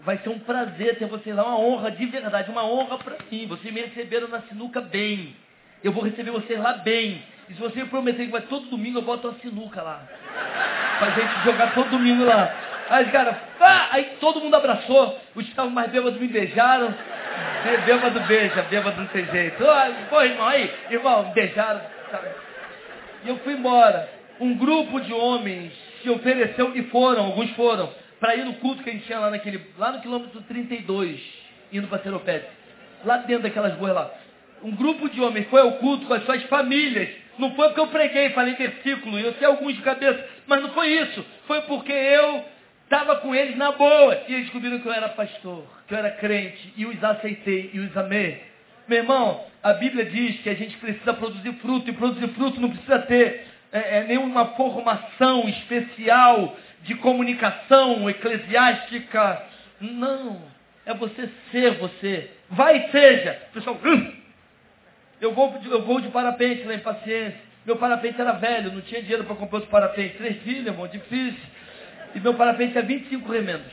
[0.00, 3.46] vai ser um prazer ter você lá, uma honra de verdade, uma honra para mim.
[3.46, 5.34] Vocês me receberam na sinuca bem.
[5.82, 7.22] Eu vou receber vocês lá bem.
[7.48, 10.02] E se você prometer que vai todo domingo, eu boto uma sinuca lá.
[10.98, 12.54] Pra gente jogar todo domingo lá.
[12.90, 13.88] Aí caras, ah!
[13.92, 15.18] aí todo mundo abraçou.
[15.34, 16.94] Os que estavam mais bêbados me beijaram.
[17.84, 19.62] Bêbado beija, bêbado não tem jeito.
[19.62, 21.80] Oh, pô, irmão, aí, irmão, me beijaram.
[23.24, 24.08] E eu fui embora.
[24.40, 25.72] Um grupo de homens
[26.02, 29.30] se ofereceu e foram, alguns foram, para ir no culto que a gente tinha lá,
[29.30, 31.20] naquele, lá no quilômetro 32,
[31.72, 32.48] indo para Seropédia.
[33.04, 34.10] Lá dentro daquelas ruas lá.
[34.62, 37.08] Um grupo de homens foi ao culto com as suas famílias.
[37.38, 40.88] Não foi porque eu preguei, falei versículo, eu sei alguns de cabeça, mas não foi
[40.88, 41.24] isso.
[41.46, 42.44] Foi porque eu
[42.82, 44.20] estava com eles na boa.
[44.26, 47.78] E eles descobriram que eu era pastor, que eu era crente, e os aceitei e
[47.78, 48.42] os amei.
[48.88, 52.70] Meu irmão, a Bíblia diz que a gente precisa produzir fruto, e produzir fruto não
[52.70, 59.42] precisa ter é, é, nenhuma formação especial de comunicação eclesiástica.
[59.80, 60.40] Não.
[60.86, 62.30] É você ser você.
[62.50, 63.32] Vai e seja.
[63.52, 64.12] Pessoal, hum,
[65.20, 67.48] eu vou, eu vou de parapente lá em paciência.
[67.66, 70.16] Meu parapente era velho, não tinha dinheiro para comprar os parapentes.
[70.16, 71.42] Três filhos, irmão, difícil.
[72.14, 73.72] E meu parapente é 25 remendos.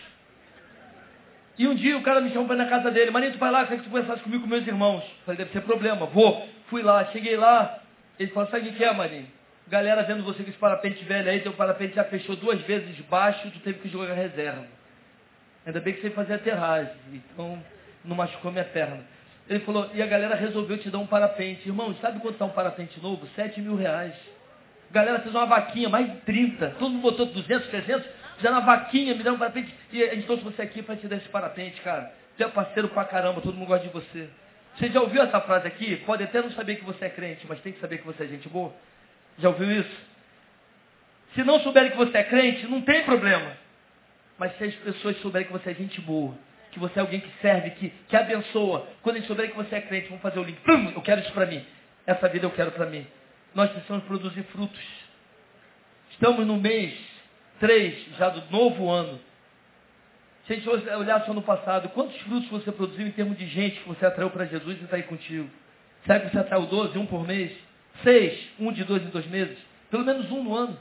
[1.57, 3.11] E um dia o cara me chamou para ir na casa dele.
[3.11, 5.03] Marinho, tu vai lá, quer que tu conversasse comigo com meus irmãos.
[5.25, 6.05] Falei, deve ser problema.
[6.07, 6.45] Vou.
[6.67, 7.79] Fui lá, cheguei lá.
[8.19, 9.27] Ele falou, sabe o que é, Marinho?
[9.67, 13.49] Galera vendo você com esse parapente velho aí, teu parapente já fechou duas vezes baixo,
[13.49, 14.65] tu teve que jogar reserva.
[15.65, 17.61] Ainda bem que você fazia aterragem, então
[18.03, 19.03] não machucou minha perna.
[19.49, 21.67] Ele falou, e a galera resolveu te dar um parapente.
[21.67, 23.27] Irmão, sabe quanto está um parapente novo?
[23.35, 24.13] Sete mil reais.
[24.91, 26.75] Galera fez uma vaquinha, mais de 30.
[26.79, 28.07] Todo mundo botou 200, 300.
[28.37, 29.73] Fizeram uma vaquinha, me deram um parapente.
[29.91, 32.11] E a gente trouxe você aqui para te dar esse parapente, cara.
[32.35, 34.29] Você é parceiro pra caramba, todo mundo gosta de você.
[34.77, 35.95] Você já ouviu essa frase aqui?
[35.97, 38.27] Pode até não saber que você é crente, mas tem que saber que você é
[38.27, 38.73] gente boa.
[39.39, 40.05] Já ouviu isso?
[41.33, 43.57] Se não souberem que você é crente, não tem problema.
[44.37, 46.35] Mas se as pessoas souberem que você é gente boa,
[46.71, 49.81] que você é alguém que serve, que, que abençoa, quando eles souberem que você é
[49.81, 50.59] crente, vão fazer o link.
[50.61, 51.65] Pum, eu quero isso para mim.
[52.05, 53.05] Essa vida eu quero para mim.
[53.53, 54.81] Nós precisamos produzir frutos.
[56.11, 56.93] Estamos no mês
[57.59, 59.19] 3 já do novo ano.
[60.45, 63.79] Se a gente olhar só no passado, quantos frutos você produziu em termos de gente
[63.79, 65.49] que você atraiu para Jesus e está aí contigo?
[66.05, 67.51] Será que você atraiu 12, um por mês?
[68.03, 69.57] Seis, um de dois em dois meses.
[69.89, 70.77] Pelo menos um no ano.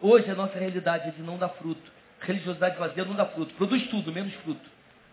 [0.00, 1.92] Hoje a nossa realidade é de não dar fruto.
[2.20, 3.54] Religiosidade vazia não dá fruto.
[3.54, 4.68] Produz tudo, menos fruto.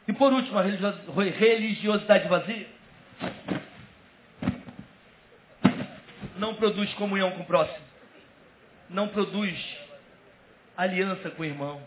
[0.07, 2.67] E por último, a religiosidade vazia
[6.37, 7.85] não produz comunhão com o próximo.
[8.89, 9.57] Não produz
[10.75, 11.81] aliança com o irmão.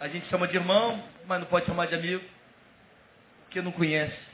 [0.00, 2.24] A gente chama de irmão, mas não pode chamar de amigo,
[3.44, 4.27] porque não conhece.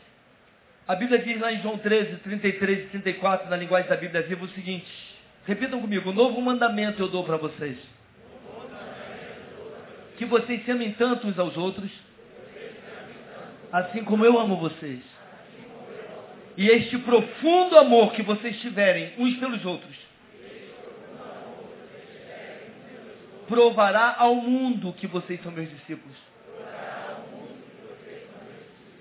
[0.86, 4.44] A Bíblia diz lá em João 13, 33 e 34, na linguagem da Bíblia viva,
[4.44, 4.86] o seguinte.
[5.46, 7.78] Repitam comigo, novo mandamento eu dou para vocês.
[10.18, 11.90] Que vocês se amem tanto uns aos outros,
[13.72, 15.00] assim como eu amo vocês.
[16.56, 19.96] E este profundo amor que vocês tiverem uns pelos outros,
[23.48, 26.16] provará ao mundo que vocês são meus discípulos.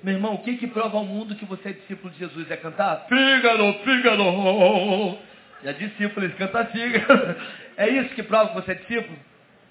[0.04, 2.52] Meu irmão, o que que prova ao mundo que você é discípulo de Jesus?
[2.52, 3.08] É cantar?
[3.08, 5.18] Fígado, fígado.
[5.64, 7.36] E a discípulo, eles cantam fígado.
[7.76, 9.18] É isso que prova que você é discípulo?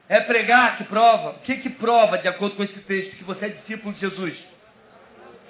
[0.08, 1.30] É pregar que prova?
[1.30, 4.36] O que que prova, de acordo com esse texto, que você é discípulo de Jesus?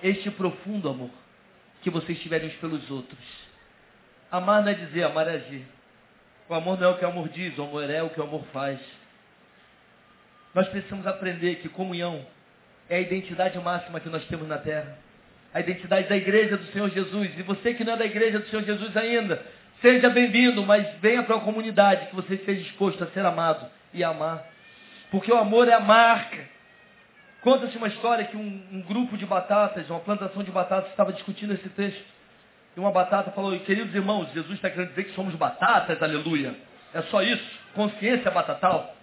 [0.03, 1.09] Este profundo amor
[1.81, 3.19] que vocês tiverem uns pelos outros.
[4.31, 5.65] Amar não é dizer, amar é agir.
[6.47, 8.25] O amor não é o que o amor diz, o amor é o que o
[8.25, 8.79] amor faz.
[10.55, 12.23] Nós precisamos aprender que comunhão
[12.93, 14.99] é a identidade máxima que nós temos na terra.
[15.55, 17.31] A identidade da igreja do Senhor Jesus.
[17.39, 19.43] E você que não é da igreja do Senhor Jesus ainda,
[19.81, 24.05] seja bem-vindo, mas venha para a comunidade que você esteja disposto a ser amado e
[24.05, 24.47] amar.
[25.11, 26.37] Porque o amor é a marca.
[27.41, 31.55] Conta-se uma história que um, um, grupo de batatas, uma plantação de batatas, estava discutindo
[31.55, 32.05] esse texto.
[32.77, 36.55] E uma batata falou, queridos irmãos, Jesus está querendo dizer que somos batatas, aleluia.
[36.93, 38.95] É só isso, consciência batatal.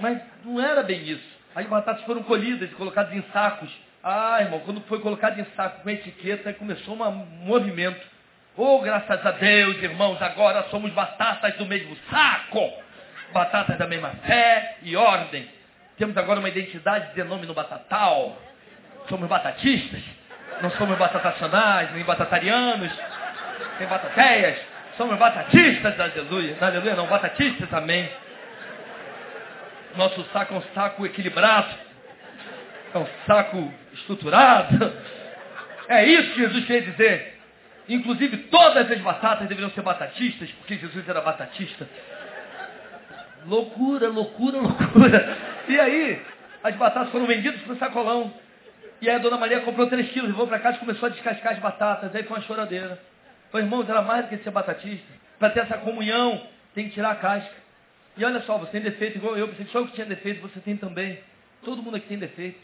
[0.00, 1.35] Mas não era bem isso.
[1.56, 3.70] As batatas foram colhidas e colocadas em sacos.
[4.04, 7.12] Ah, irmão, quando foi colocado em saco com etiqueta, começou um
[7.46, 8.06] movimento.
[8.54, 12.70] Oh, graças a Deus, irmãos, agora somos batatas do mesmo saco.
[13.32, 15.48] Batatas da mesma fé e ordem.
[15.96, 18.36] Temos agora uma identidade de nome no batatal.
[19.08, 20.02] Somos batatistas.
[20.60, 22.92] Não somos batatacionais, nem batatarianos,
[23.78, 24.58] nem batateias.
[24.98, 26.54] Somos batatistas, aleluia.
[26.60, 28.10] Aleluia, não, batatistas, amém.
[29.96, 31.74] Nosso saco é um saco equilibrado.
[32.94, 34.92] É um saco estruturado.
[35.88, 37.38] É isso que Jesus quer dizer.
[37.88, 41.88] Inclusive, todas as batatas deveriam ser batatistas, porque Jesus era batatista.
[43.46, 45.36] Loucura, loucura, loucura.
[45.68, 46.20] E aí,
[46.64, 48.34] as batatas foram vendidas para o sacolão.
[49.00, 51.52] E aí a dona Maria comprou 3 quilos, levou para casa e começou a descascar
[51.52, 52.14] as batatas.
[52.14, 52.98] Aí foi uma choradeira.
[53.52, 55.06] Falei, irmãos, era mais do que ser batatista.
[55.38, 56.42] Para ter essa comunhão,
[56.74, 57.65] tem que tirar a casca.
[58.16, 60.40] E olha só, você tem defeito igual eu, pensei que só eu que tinha defeito,
[60.40, 61.18] você tem também.
[61.62, 62.60] Todo mundo aqui tem defeito.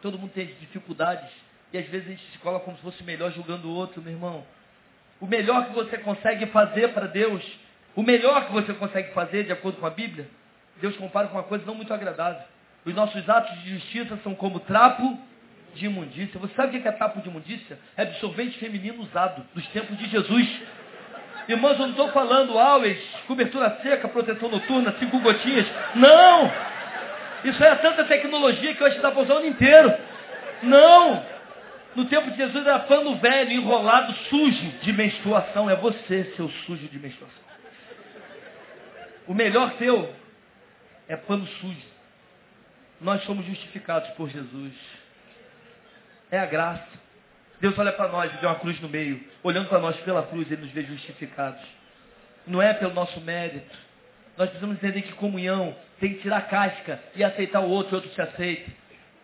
[0.00, 1.28] Todo mundo tem dificuldades.
[1.72, 4.12] E às vezes a gente se coloca como se fosse melhor julgando o outro, meu
[4.12, 4.46] irmão.
[5.20, 7.44] O melhor que você consegue fazer para Deus,
[7.96, 10.28] o melhor que você consegue fazer, de acordo com a Bíblia,
[10.80, 12.42] Deus compara com uma coisa não muito agradável.
[12.84, 15.18] Os nossos atos de justiça são como trapo
[15.74, 16.38] de imundícia.
[16.38, 17.78] Você sabe o que é trapo de imundícia?
[17.96, 20.62] É absorvente feminino usado dos tempos de Jesus.
[21.48, 25.66] Irmãos, eu não estou falando always, cobertura seca, proteção noturna, cinco gotinhas.
[25.94, 26.52] Não!
[27.44, 29.94] Isso é tanta tecnologia que hoje está para usar o ano inteiro.
[30.62, 31.24] Não!
[31.96, 35.70] No tempo de Jesus era pano velho, enrolado, sujo de menstruação.
[35.70, 37.44] É você, seu sujo de menstruação.
[39.26, 40.14] O melhor teu
[41.08, 41.88] é pano sujo.
[43.00, 44.72] Nós somos justificados por Jesus.
[46.30, 47.07] É a graça.
[47.60, 49.20] Deus olha para nós e vê uma cruz no meio.
[49.42, 51.60] Olhando para nós pela cruz, Ele nos vê justificados.
[52.46, 53.76] Não é pelo nosso mérito.
[54.36, 57.94] Nós precisamos entender que comunhão tem que tirar a casca e aceitar o outro, o
[57.96, 58.70] outro se aceita.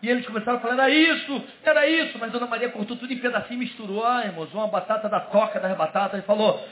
[0.03, 2.19] E eles começaram a falar, era isso, era isso.
[2.19, 4.05] Mas Dona Maria cortou tudo em pedacinho e misturou.
[4.05, 6.21] Ah, irmãos, uma batata da toca das batatas.
[6.21, 6.63] E falou,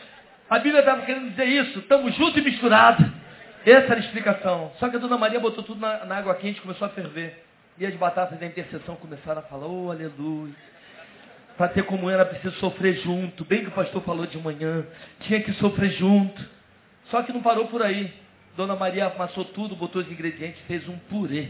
[0.50, 1.78] a Bíblia estava querendo dizer isso.
[1.78, 3.06] Estamos juntos e misturados.
[3.64, 4.72] Essa era a explicação.
[4.78, 7.42] Só que a Dona Maria botou tudo na, na água quente e começou a ferver.
[7.78, 10.52] E as batatas da intercessão começaram a falar, oh, aleluia.
[11.56, 13.44] Para ter comunhão era preciso sofrer junto.
[13.44, 14.84] Bem que o pastor falou de manhã.
[15.20, 16.42] Tinha que sofrer junto.
[17.10, 18.12] Só que não parou por aí.
[18.56, 21.48] Dona Maria amassou tudo, botou os ingredientes, fez um purê.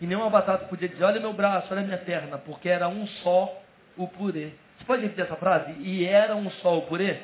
[0.00, 3.62] E nenhuma batata podia dizer, olha meu braço, olha minha perna, porque era um só
[3.96, 4.50] o purê.
[4.76, 5.72] Você pode repetir essa frase?
[5.80, 7.16] E era um só o purê?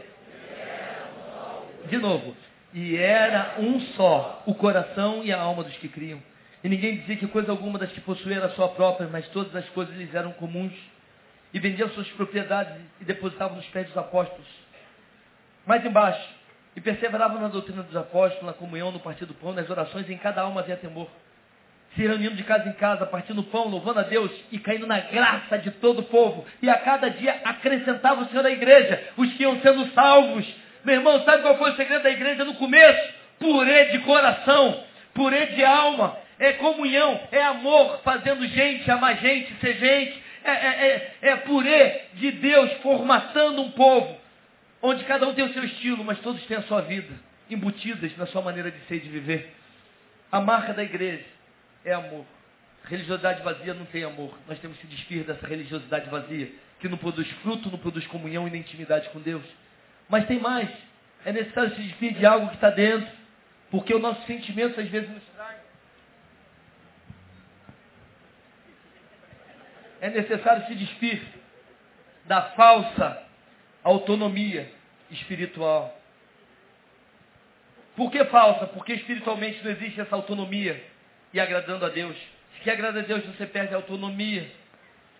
[1.89, 2.37] De novo.
[2.73, 6.21] E era um só o coração e a alma dos que criam.
[6.63, 9.69] E ninguém dizia que coisa alguma das que possuíam era sua própria, mas todas as
[9.71, 10.73] coisas lhes eram comuns.
[11.53, 14.47] E vendiam suas propriedades e depositavam nos pés dos apóstolos.
[15.67, 16.39] Mais embaixo,
[16.79, 20.17] e perseveravam na doutrina dos apóstolos, na comunhão, no partido do pão, nas orações, em
[20.17, 21.09] cada alma havia temor.
[21.97, 25.01] Se reunindo de casa em casa, partindo o pão, louvando a Deus e caindo na
[25.01, 26.47] graça de todo o povo.
[26.63, 30.47] E a cada dia acrescentava o Senhor à igreja, os que iam sendo salvos.
[30.85, 33.13] Meu irmão, sabe qual foi o segredo da igreja no começo?
[33.41, 34.85] Purê de coração,
[35.15, 40.28] purê de alma, é comunhão, é amor, fazendo gente amar gente, ser gente.
[40.49, 44.17] É, é, é, é purê de Deus formatando um povo,
[44.81, 47.15] onde cada um tem o seu estilo, mas todos têm a sua vida,
[47.51, 49.55] embutidas na sua maneira de ser e de viver.
[50.33, 51.25] A marca da igreja
[51.85, 52.25] é amor.
[52.85, 54.39] Religiosidade vazia não tem amor.
[54.49, 58.51] Nós temos que despir dessa religiosidade vazia, que não produz fruto, não produz comunhão e
[58.51, 59.45] nem intimidade com Deus.
[60.09, 60.71] Mas tem mais.
[61.27, 63.11] É necessário se despir de algo que está dentro,
[63.71, 65.23] porque os nossos sentimentos às vezes nos
[70.01, 71.21] É necessário se despir
[72.27, 73.23] da falsa
[73.83, 74.71] autonomia
[75.11, 75.99] espiritual.
[77.97, 78.67] Por que falsa?
[78.67, 80.81] Porque espiritualmente não existe essa autonomia
[81.33, 82.17] e agradando a Deus.
[82.55, 84.49] Se quer agradar a Deus, você perde a autonomia.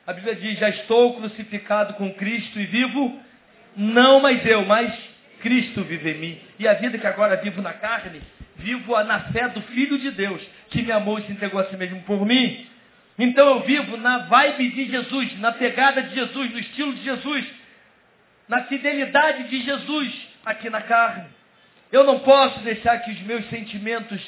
[0.07, 3.21] A Bíblia diz, já estou crucificado com Cristo e vivo,
[3.77, 4.97] não mais eu, mas
[5.41, 6.41] Cristo vive em mim.
[6.59, 8.23] E a vida que agora vivo na carne,
[8.57, 11.77] vivo na fé do Filho de Deus, que me amou e se entregou a si
[11.77, 12.67] mesmo por mim.
[13.19, 17.45] Então eu vivo na vibe de Jesus, na pegada de Jesus, no estilo de Jesus,
[18.49, 21.27] na fidelidade de Jesus aqui na carne.
[21.91, 24.21] Eu não posso deixar que os meus sentimentos,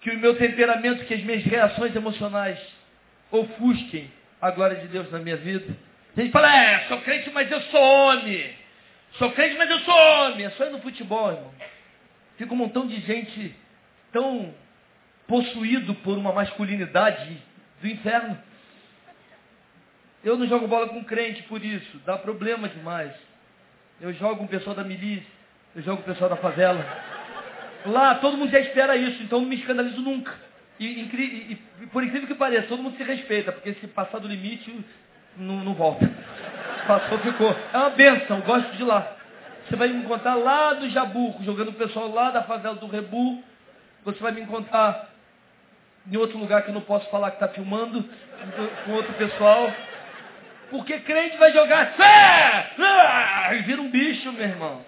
[0.00, 2.58] que o meu temperamento, que as minhas reações emocionais
[3.30, 4.10] ofusquem
[4.40, 5.74] a glória de Deus na minha vida.
[6.16, 8.52] A gente fala, é, sou crente, mas eu sou homem.
[9.12, 10.46] Sou crente, mas eu sou homem.
[10.46, 11.52] É só ir no futebol, irmão.
[12.36, 13.54] Fica um montão de gente
[14.12, 14.54] tão
[15.26, 17.36] possuído por uma masculinidade
[17.80, 18.38] do inferno.
[20.24, 23.12] Eu não jogo bola com crente por isso, dá problema demais.
[24.00, 25.26] Eu jogo com o pessoal da milícia,
[25.74, 26.84] eu jogo com o pessoal da favela.
[27.86, 30.34] Lá todo mundo já espera isso, então não me escandalizo nunca.
[30.78, 34.28] E, e, e, por incrível que pareça, todo mundo se respeita, porque se passar do
[34.28, 34.72] limite,
[35.36, 36.08] não, não volta.
[36.86, 37.54] Passou, ficou.
[37.72, 39.16] É uma benção, gosto de lá.
[39.68, 43.42] Você vai me encontrar lá do Jabu, jogando o pessoal lá da favela do Rebu.
[44.04, 45.10] Você vai me encontrar
[46.10, 48.04] em outro lugar que eu não posso falar que está filmando,
[48.84, 49.72] com outro pessoal.
[50.70, 52.72] Porque crente vai jogar fé!
[52.78, 53.54] Ah!
[53.54, 54.84] E vira um bicho, meu irmão.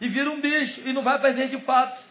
[0.00, 0.80] E vira um bicho.
[0.84, 2.02] E não vai fazer de fato.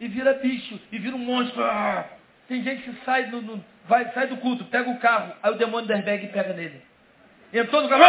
[0.00, 0.80] E vira bicho.
[0.90, 1.62] E vira um monstro.
[1.62, 2.04] Ah!
[2.48, 5.56] Tem gente que sai, no, no, vai, sai do culto, pega o carro, aí o
[5.56, 6.80] demônio da airbag pega nele.
[7.52, 8.02] Entrou no carro.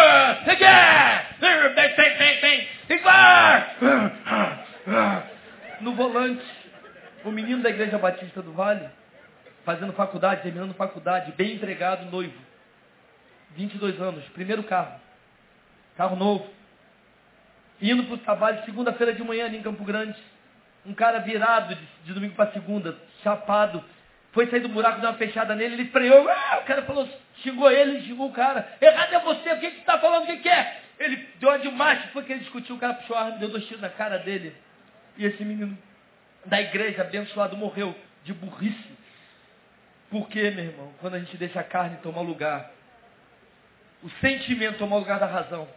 [5.82, 6.46] No volante,
[7.24, 8.90] o menino da igreja batista do Vale,
[9.64, 12.38] fazendo faculdade, terminando faculdade, bem empregado, noivo.
[13.56, 15.00] 22 anos, primeiro carro.
[15.98, 16.50] Carro novo.
[17.82, 20.18] Indo para o trabalho, segunda-feira de manhã ali em Campo Grande.
[20.86, 23.84] Um cara virado de, de domingo para segunda, chapado.
[24.32, 26.30] Foi sair do buraco, deu uma fechada nele, ele freou.
[26.30, 27.08] Ah, o cara falou,
[27.38, 28.68] xingou ele, xingou o cara.
[28.80, 30.82] Errado é você, o que, que você está falando, o que, que é?
[31.00, 33.50] Ele deu uma de macho, foi que ele discutiu, o cara puxou a arma, deu
[33.50, 34.54] dois tiros na cara dele.
[35.18, 35.78] E esse menino
[36.46, 38.99] da igreja abençoado morreu de burrice.
[40.10, 40.94] Por quê, meu irmão?
[41.00, 42.72] Quando a gente deixa a carne tomar lugar,
[44.02, 45.68] o sentimento tomar lugar da razão.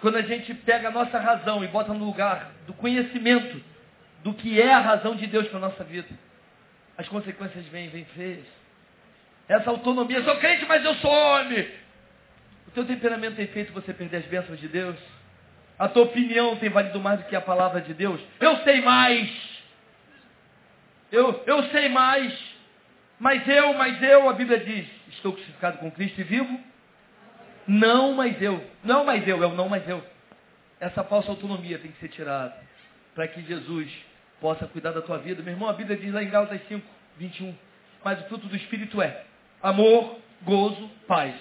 [0.00, 3.62] Quando a gente pega a nossa razão e bota no lugar do conhecimento
[4.22, 6.08] do que é a razão de Deus para a nossa vida,
[6.96, 8.46] as consequências vêm, vêm feias.
[9.48, 11.68] Essa autonomia, sou crente, mas eu sou homem.
[12.66, 14.96] O teu temperamento tem feito você perder as bênçãos de Deus?
[15.78, 18.20] A tua opinião tem valido mais do que a palavra de Deus?
[18.38, 19.30] Eu sei mais.
[21.10, 22.49] Eu, eu sei mais.
[23.20, 26.58] Mas eu, mas eu, a Bíblia diz, estou crucificado com Cristo e vivo?
[27.68, 28.64] Não, mas eu.
[28.82, 30.02] Não, mas eu, é o não, mas eu.
[30.80, 32.56] Essa falsa autonomia tem que ser tirada.
[33.14, 33.92] Para que Jesus
[34.40, 35.42] possa cuidar da tua vida.
[35.42, 36.84] Meu irmão, a Bíblia diz lá em Gálatas 5,
[37.18, 37.54] 21.
[38.02, 39.22] Mas o fruto do Espírito é
[39.62, 41.34] amor, gozo, paz,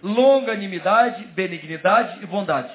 [0.00, 2.72] longanimidade, benignidade e bondade.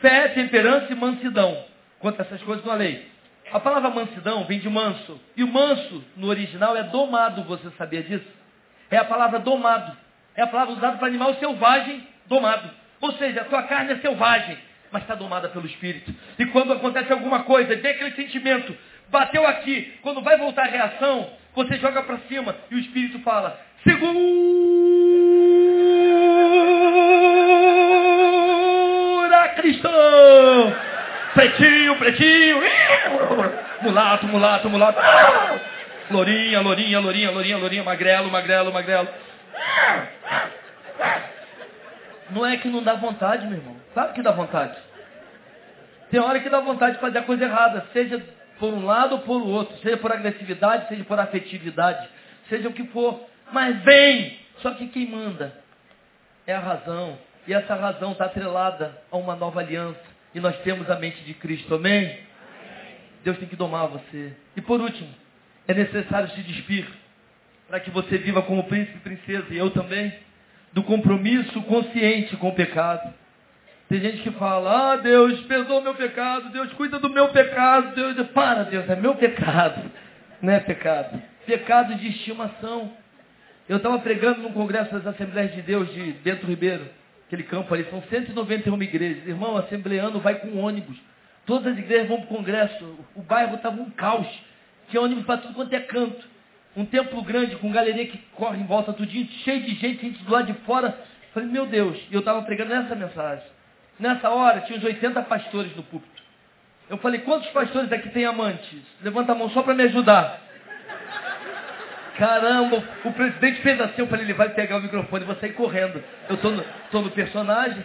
[0.00, 1.64] Fé, temperança e mansidão.
[2.00, 3.08] Quanto a essas coisas não há lei.
[3.52, 5.20] A palavra mansidão vem de manso.
[5.36, 7.42] E o manso, no original, é domado.
[7.44, 8.28] Você sabia disso?
[8.90, 9.96] É a palavra domado.
[10.36, 12.70] É a palavra usada para animal selvagem, domado.
[13.00, 14.58] Ou seja, a tua carne é selvagem
[14.90, 16.14] mas está domada pelo Espírito.
[16.38, 18.76] E quando acontece alguma coisa, vem aquele sentimento,
[19.08, 23.60] bateu aqui, quando vai voltar a reação, você joga para cima e o Espírito fala,
[23.84, 24.28] segura
[29.56, 30.89] cristão!
[31.34, 32.60] Pretinho, pretinho,
[33.82, 34.98] mulato, mulato, mulato,
[36.10, 39.08] lourinha, lourinha, lourinha, lourinha, lourinha, magrelo, magrelo, magrelo.
[42.30, 43.76] Não é que não dá vontade, meu irmão.
[43.94, 44.76] Claro que dá vontade.
[46.10, 48.20] Tem hora que dá vontade de fazer a coisa errada, seja
[48.58, 52.08] por um lado ou por outro, seja por agressividade, seja por afetividade,
[52.48, 53.20] seja o que for.
[53.52, 54.38] Mas vem!
[54.58, 55.52] Só que quem manda
[56.46, 57.16] é a razão.
[57.46, 60.09] E essa razão está atrelada a uma nova aliança.
[60.34, 62.04] E nós temos a mente de Cristo, amém?
[62.04, 62.18] amém?
[63.24, 64.32] Deus tem que domar você.
[64.56, 65.08] E por último,
[65.66, 66.86] é necessário se despir
[67.68, 70.12] para que você viva como príncipe e princesa, e eu também,
[70.72, 73.14] do compromisso consciente com o pecado.
[73.88, 78.28] Tem gente que fala, ah, Deus, perdoa meu pecado, Deus cuida do meu pecado, Deus,
[78.28, 79.90] para Deus, é meu pecado,
[80.42, 81.20] não é pecado.
[81.46, 82.92] Pecado de estimação.
[83.68, 86.88] Eu estava pregando num congresso das Assembleias de Deus de Bento Ribeiro,
[87.30, 89.26] aquele campo ali, são 191 igrejas.
[89.26, 90.96] Irmão, o assembleano vai com ônibus.
[91.46, 92.98] Todas as igrejas vão para o congresso.
[93.14, 94.26] O bairro estava um caos.
[94.88, 96.28] Tinha ônibus para tudo quanto é canto.
[96.76, 100.32] Um templo grande, com galeria que corre em volta tudinho, cheio de gente, gente do
[100.32, 100.98] lado de fora.
[101.32, 103.44] Falei, meu Deus, e eu estava pregando essa mensagem.
[103.98, 106.22] Nessa hora, tinha uns 80 pastores no púlpito.
[106.88, 108.82] Eu falei, quantos pastores aqui têm amantes?
[109.02, 110.42] Levanta a mão só para me ajudar.
[112.20, 115.54] Caramba, o presidente fez assim, eu falei, ele vai pegar o microfone e vou sair
[115.54, 116.04] correndo.
[116.28, 117.82] Eu estou no, tô no personagem,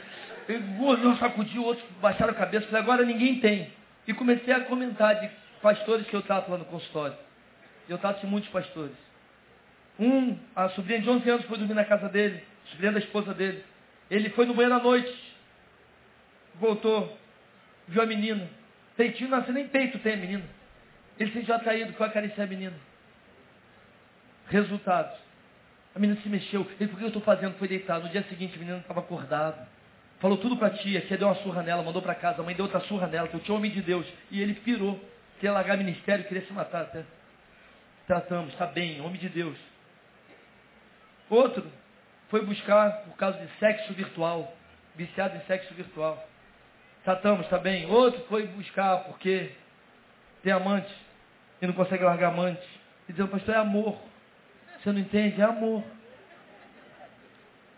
[0.50, 3.72] eu sacudi, outros baixaram a cabeça, falei, agora ninguém tem.
[4.06, 5.30] E comecei a comentar de
[5.62, 7.16] pastores que eu trato lá no consultório.
[7.88, 8.92] Eu trato de muitos pastores.
[9.98, 13.64] Um, a sobrinha de 11 anos foi dormir na casa dele, sobrinha da esposa dele.
[14.12, 15.18] Ele foi no banheiro à noite,
[16.56, 17.18] voltou,
[17.88, 18.50] viu a menina.
[18.98, 20.44] Peitinho nasceu, nem peito tem a menina.
[21.18, 22.76] Ele se sentiu atraído, foi acariciar a menina.
[24.48, 25.18] Resultados.
[25.96, 26.68] A menina se mexeu.
[26.80, 27.58] Ele, por que eu estou fazendo?
[27.58, 28.06] Foi deitado.
[28.06, 29.68] No dia seguinte, a menina estava acordada.
[30.20, 31.00] Falou tudo para a tia.
[31.00, 32.42] A tia deu uma surra nela, mandou para casa.
[32.42, 34.06] A mãe deu outra surra nela, que eu tinha homem de Deus.
[34.30, 35.00] E ele pirou.
[35.36, 37.04] Queria largar ministério, queria se matar até.
[38.08, 39.58] Tratamos, está bem, homem de Deus.
[41.30, 41.66] Outro
[42.30, 44.56] foi buscar por causa de sexo virtual,
[44.96, 46.24] viciado em sexo virtual.
[47.04, 47.86] Tratamos, está bem.
[47.88, 49.52] Outro foi buscar porque
[50.44, 50.94] tem amante
[51.62, 52.68] e não consegue largar amante.
[53.08, 53.98] E dizendo, pastor, é amor.
[54.86, 55.42] Você não entende?
[55.42, 55.84] É amor.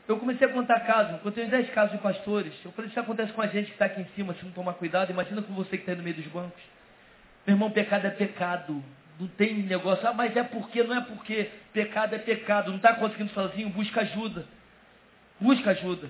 [0.10, 2.54] Eu comecei a contar casos, contei 10 casos de pastores.
[2.66, 4.74] Eu falei, isso acontece com a gente que está aqui em cima, se não tomar
[4.74, 6.62] cuidado, imagina com você que está no meio dos bancos.
[7.46, 8.84] Meu irmão, pecado é pecado.
[9.18, 11.50] Não tem negócio, ah, mas é porque, não é porque.
[11.72, 12.72] Pecado é pecado.
[12.72, 14.46] Não está conseguindo sozinho, busca ajuda.
[15.40, 16.10] Busca ajuda.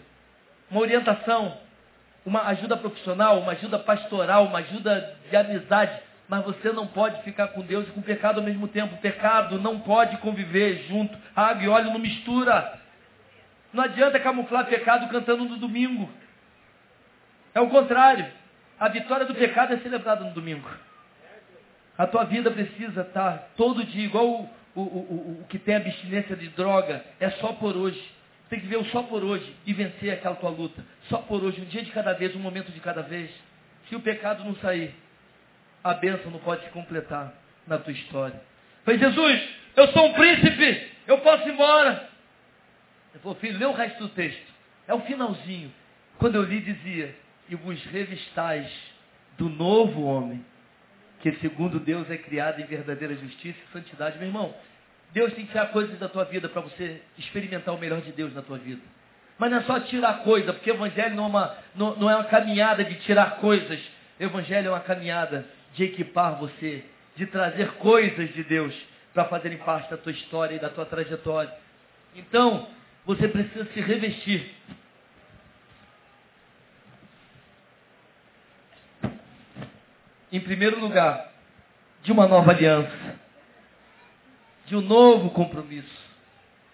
[0.71, 1.59] Uma orientação,
[2.25, 6.01] uma ajuda profissional, uma ajuda pastoral, uma ajuda de amizade.
[6.27, 8.97] Mas você não pode ficar com Deus e com pecado ao mesmo tempo.
[8.97, 11.17] Pecado não pode conviver junto.
[11.35, 12.79] Água e óleo não mistura.
[13.71, 16.09] Não adianta camuflar pecado cantando no domingo.
[17.55, 18.27] É o contrário.
[18.79, 20.69] A vitória do pecado é celebrada no domingo.
[21.97, 26.35] A tua vida precisa estar todo dia, igual o, o, o, o que tem abstinência
[26.35, 28.01] de droga, é só por hoje.
[28.49, 30.83] Tem que ver o só por hoje e vencer aquela tua luta.
[31.09, 33.31] Só por hoje, um dia de cada vez, um momento de cada vez.
[33.89, 34.93] Se o pecado não sair,
[35.87, 37.33] a bênção não pode se completar
[37.65, 38.39] na tua história.
[38.83, 39.41] Falei, Jesus,
[39.75, 42.09] eu sou um príncipe, eu posso ir embora.
[43.13, 44.53] Ele falou, filho, lê o resto do texto.
[44.87, 45.71] É o finalzinho.
[46.17, 47.15] Quando eu li, dizia,
[47.49, 48.69] e vos revistais
[49.37, 50.43] do novo homem,
[51.19, 54.17] que segundo Deus é criado em verdadeira justiça e santidade.
[54.17, 54.53] Meu irmão,
[55.11, 58.33] Deus tem que tirar coisas da tua vida para você experimentar o melhor de Deus
[58.33, 58.81] na tua vida.
[59.37, 62.15] Mas não é só tirar coisa, porque o Evangelho não é uma, não, não é
[62.15, 63.79] uma caminhada de tirar coisas.
[64.19, 66.83] O Evangelho é uma caminhada de equipar você,
[67.15, 68.73] de trazer coisas de Deus
[69.13, 71.53] para fazerem parte da tua história e da tua trajetória.
[72.15, 72.67] Então,
[73.05, 74.53] você precisa se revestir.
[80.31, 81.31] Em primeiro lugar,
[82.03, 83.17] de uma nova aliança,
[84.65, 86.07] de um novo compromisso.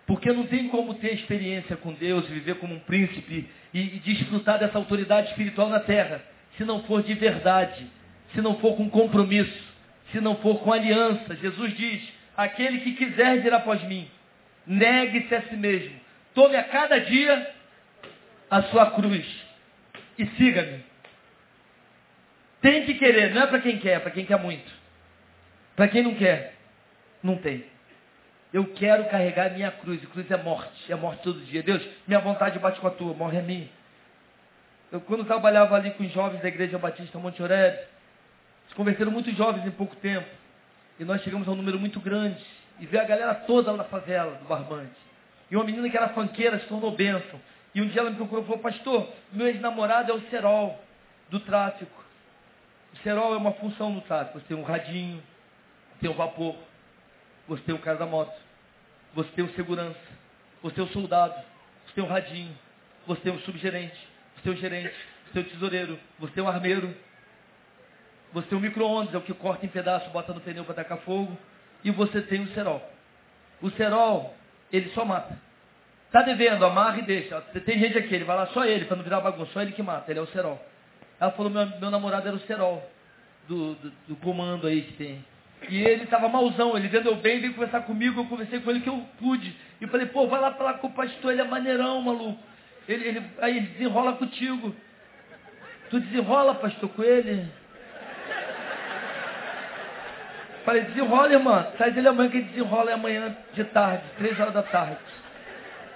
[0.05, 4.59] Porque não tem como ter experiência com Deus, viver como um príncipe e, e desfrutar
[4.59, 6.21] dessa autoridade espiritual na terra,
[6.57, 7.87] se não for de verdade,
[8.33, 9.73] se não for com compromisso,
[10.11, 11.35] se não for com aliança.
[11.35, 12.01] Jesus diz:
[12.35, 14.09] aquele que quiser vir após mim,
[14.65, 15.99] negue-se a si mesmo,
[16.33, 17.51] tome a cada dia
[18.49, 19.25] a sua cruz
[20.17, 20.83] e siga-me.
[22.61, 24.71] Tem que querer, não é para quem quer, é para quem quer muito.
[25.75, 26.55] Para quem não quer,
[27.21, 27.65] não tem.
[28.53, 31.63] Eu quero carregar minha cruz, e cruz é morte, é morte todo dia.
[31.63, 33.67] Deus, minha vontade bate com a tua, morre a mim.
[34.91, 37.75] Eu, quando trabalhava ali com os jovens da Igreja Batista Monte Oreb,
[38.73, 40.27] se converteram muitos jovens em pouco tempo.
[40.99, 42.43] E nós chegamos a um número muito grande.
[42.79, 44.95] E veio a galera toda lá na favela, do Barbante.
[45.49, 47.39] E uma menina que era fanqueira se tornou bênção.
[47.75, 50.83] E um dia ela me procurou e falou, pastor, meu ex-namorado é o cerol
[51.29, 52.03] do tráfico.
[52.93, 54.39] O cerol é uma função no tráfico.
[54.39, 55.21] Você tem um radinho,
[56.01, 56.55] tem um vapor,
[57.47, 58.35] você tem o cara da moto,
[59.13, 59.99] você tem o segurança,
[60.63, 61.35] você tem o soldado,
[61.85, 62.57] você tem o radinho,
[63.05, 64.95] você tem o subgerente, você tem o gerente,
[65.25, 66.95] você tem o tesoureiro, você tem o armeiro,
[68.33, 70.97] você tem o micro-ondas, é o que corta em pedaço, bota no pneu para tacar
[70.99, 71.37] fogo.
[71.83, 72.81] E você tem o cerol.
[73.61, 74.35] O cerol,
[74.71, 75.37] ele só mata.
[76.11, 77.39] Tá devendo, amarra e deixa.
[77.41, 79.83] Tem gente aqui, ele vai lá só ele, para não virar bagunça, só ele que
[79.83, 80.59] mata, ele é o cerol.
[81.19, 82.83] Ela falou, meu, meu namorado era o cerol,
[83.47, 85.25] do, do, do comando aí que tem.
[85.69, 88.89] E ele estava malzão, ele vendeu bem, veio conversar comigo, eu conversei com ele que
[88.89, 89.55] eu pude.
[89.79, 92.39] E falei, pô, vai lá falar com o pastor, ele é maneirão, maluco.
[92.87, 94.75] Ele, ele, aí ele desenrola contigo.
[95.89, 97.49] Tu desenrola, pastor, com ele?
[100.65, 101.67] Falei, desenrola, irmã.
[101.77, 104.97] Traz ele amanhã que ele desenrola amanhã de tarde, três horas da tarde.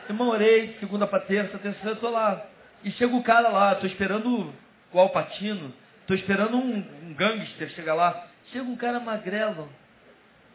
[0.09, 2.45] Irmão, orei, segunda para terça, terça eu tô lá.
[2.83, 4.53] E chega o cara lá, tô esperando
[4.93, 5.73] o Alpatino,
[6.05, 8.27] tô esperando um, um gangster chegar lá.
[8.51, 9.67] Chega um cara magrelo,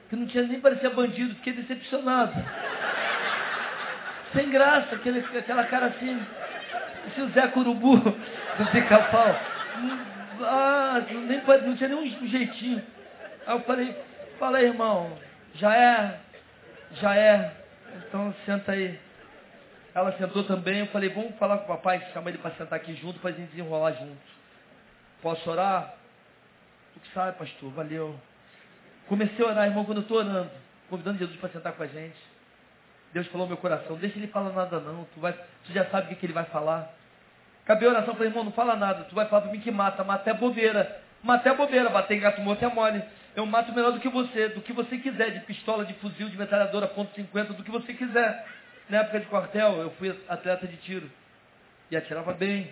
[0.08, 2.32] que não tinha nem parecia bandido, fiquei decepcionado.
[4.32, 6.18] Sem graça, aquele, aquela cara assim,
[7.08, 9.40] esse o Zé Curubu do pica-pau.
[10.40, 12.82] Ah, nem, não tinha nem um jeitinho.
[13.46, 13.96] Aí eu falei,
[14.38, 15.16] fala aí, irmão,
[15.54, 16.20] já é,
[16.94, 17.52] já é,
[17.96, 18.98] então senta aí.
[19.94, 22.94] Ela sentou também, eu falei, vamos falar com o papai, chama ele para sentar aqui
[22.94, 24.16] junto, para a gente desenrolar junto.
[25.20, 25.94] Posso orar?
[26.94, 28.18] Tu que sabe, pastor, valeu.
[29.06, 30.50] Comecei a orar, irmão, quando eu estou orando,
[30.88, 32.16] convidando Jesus para sentar com a gente.
[33.12, 36.06] Deus falou no meu coração, deixa ele falar nada não, tu, vai, tu já sabe
[36.06, 36.90] o que, que ele vai falar.
[37.64, 40.02] Acabei a oração, falei, irmão, não fala nada, tu vai falar para mim que mata,
[40.02, 41.00] mata é bobeira.
[41.22, 43.02] Mata é bobeira, bater em gato morto é mole.
[43.34, 46.36] Eu mato melhor do que você, do que você quiser, de pistola, de fuzil, de
[46.36, 48.46] metralhadora, ponto .50, do que você quiser.
[48.90, 51.10] Na época de quartel, eu fui atleta de tiro.
[51.90, 52.70] E atirava bem.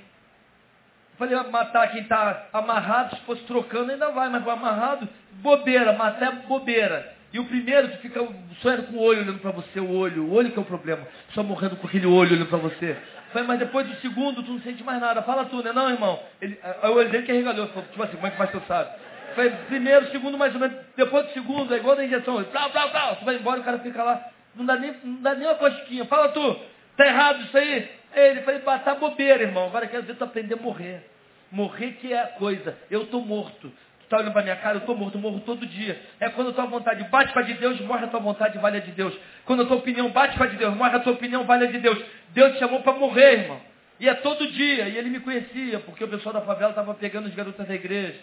[1.17, 5.09] Falei, matar quem está amarrado, se fosse trocando ainda vai, mas amarrado,
[5.43, 7.15] bobeira, matar é bobeira.
[7.33, 8.27] E o primeiro, tu fica
[8.61, 11.07] sonhando com o olho olhando para você, o olho, o olho que é o problema.
[11.33, 12.97] Só morrendo com aquele olho olhando para você.
[13.33, 15.23] Falei, mas depois do segundo, tu não sente mais nada.
[15.23, 15.73] Fala tu, né?
[15.73, 16.21] Não, irmão.
[16.41, 17.69] Ele, aí o olho dele que arregalhou.
[17.69, 18.91] Falou, tipo assim, como é que o pastor sabe?
[19.35, 20.77] Falei, primeiro, segundo, mais ou menos.
[20.97, 22.43] Depois do segundo, é igual da injeção.
[22.45, 23.17] Plau, plau, plau.
[23.17, 24.25] Tu vai embora, o cara fica lá.
[24.55, 26.05] Não dá nem, não dá nem uma cosquinha.
[26.07, 26.61] Fala tu,
[26.97, 27.91] tá errado isso aí?
[28.15, 29.67] Ele falei, tá bobeira, irmão.
[29.67, 31.09] Agora quero ver tu aprender a morrer.
[31.51, 32.77] Morrer que é a coisa.
[32.91, 33.73] Eu estou morto
[34.11, 36.01] está olhando para minha cara, eu estou morto, morro todo dia.
[36.19, 38.81] É quando a tua vontade bate para de Deus, morre a tua vontade, vale a
[38.81, 39.17] de Deus.
[39.45, 41.79] Quando a tua opinião bate para de Deus, morre a tua opinião, vale a de
[41.79, 42.03] Deus.
[42.31, 43.61] Deus te chamou para morrer, irmão.
[44.01, 44.89] E é todo dia.
[44.89, 48.19] E ele me conhecia, porque o pessoal da favela estava pegando as garotas da igreja.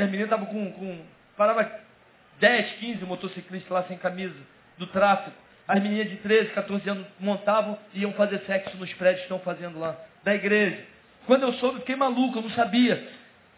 [0.00, 0.98] E as meninas estavam com, com.
[1.36, 1.70] Parava
[2.40, 4.34] 10, 15 motociclistas lá sem camisa,
[4.78, 5.36] do tráfico.
[5.68, 9.38] As meninas de 13, 14 anos montavam e iam fazer sexo nos prédios que estão
[9.40, 10.82] fazendo lá, da igreja.
[11.26, 13.06] Quando eu soube, fiquei maluco, eu não sabia.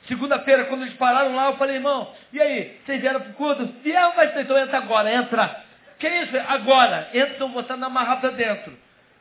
[0.09, 3.67] Segunda-feira, quando eles pararam lá, eu falei, irmão, e aí, vocês vieram para o culto?
[3.85, 5.65] Vieram, mas então entra agora, entra.
[5.99, 6.37] Que isso?
[6.49, 8.77] Agora, entra, você não amarrar para dentro.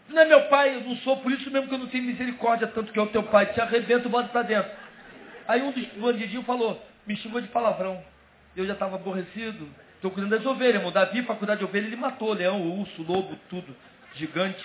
[0.09, 2.67] Não é meu pai, eu não sou, por isso mesmo que eu não tenho misericórdia
[2.67, 3.45] tanto que é o teu pai.
[3.45, 4.72] Te arrebenta e bota para dentro.
[5.47, 8.02] Aí um dos bandidinhos falou, me xingou de palavrão.
[8.56, 9.68] Eu já estava aborrecido.
[9.95, 10.91] Estou cuidando das ovelhas, irmão.
[10.91, 13.76] Davi, para cuidar de ovelha, ele matou leão, urso, lobo, tudo.
[14.16, 14.64] Gigante.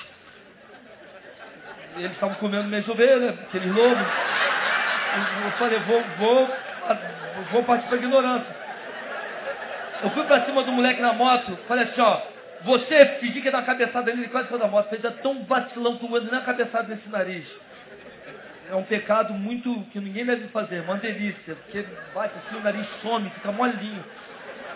[1.97, 4.07] Eles estavam comendo minhas ovelhas, aqueles lobos.
[5.45, 6.49] Eu falei, vou, vou,
[7.53, 8.67] vou partir para ignorância.
[10.03, 12.21] Eu fui para cima do moleque na moto, falei assim, ó,
[12.65, 15.43] você pedir que ia dar uma cabeçada nele, quase saiu da moto, fez é tão
[15.45, 17.47] vacilão que não nem a cabeçada nesse nariz.
[18.69, 22.87] É um pecado muito que ninguém deve fazer, uma delícia, porque bate assim, o nariz
[23.01, 24.05] some, fica molinho.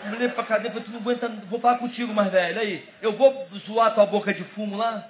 [0.05, 3.93] Lembro pra cadeia, tu não aguenta, vou falar contigo mais velho, aí, eu vou zoar
[3.93, 5.09] tua boca de fumo lá?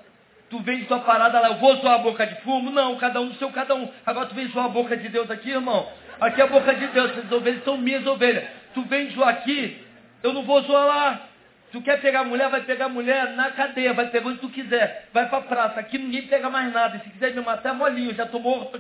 [0.50, 2.72] Tu vende tua parada lá, eu vou zoar a boca de fumo?
[2.72, 3.90] Não, cada um do seu cada um.
[4.06, 5.88] Agora tu vem zoar a boca de Deus aqui, irmão?
[6.20, 8.44] Aqui é a boca de Deus, essas ovelhas são minhas ovelhas.
[8.74, 9.86] Tu vem zoar aqui,
[10.24, 11.28] eu não vou zoar lá.
[11.72, 15.08] Tu quer pegar mulher, vai pegar mulher na cadeia, vai pegar onde tu quiser.
[15.14, 16.98] Vai pra praça, aqui ninguém pega mais nada.
[16.98, 18.80] E se quiser me matar, é molinho, já tô morto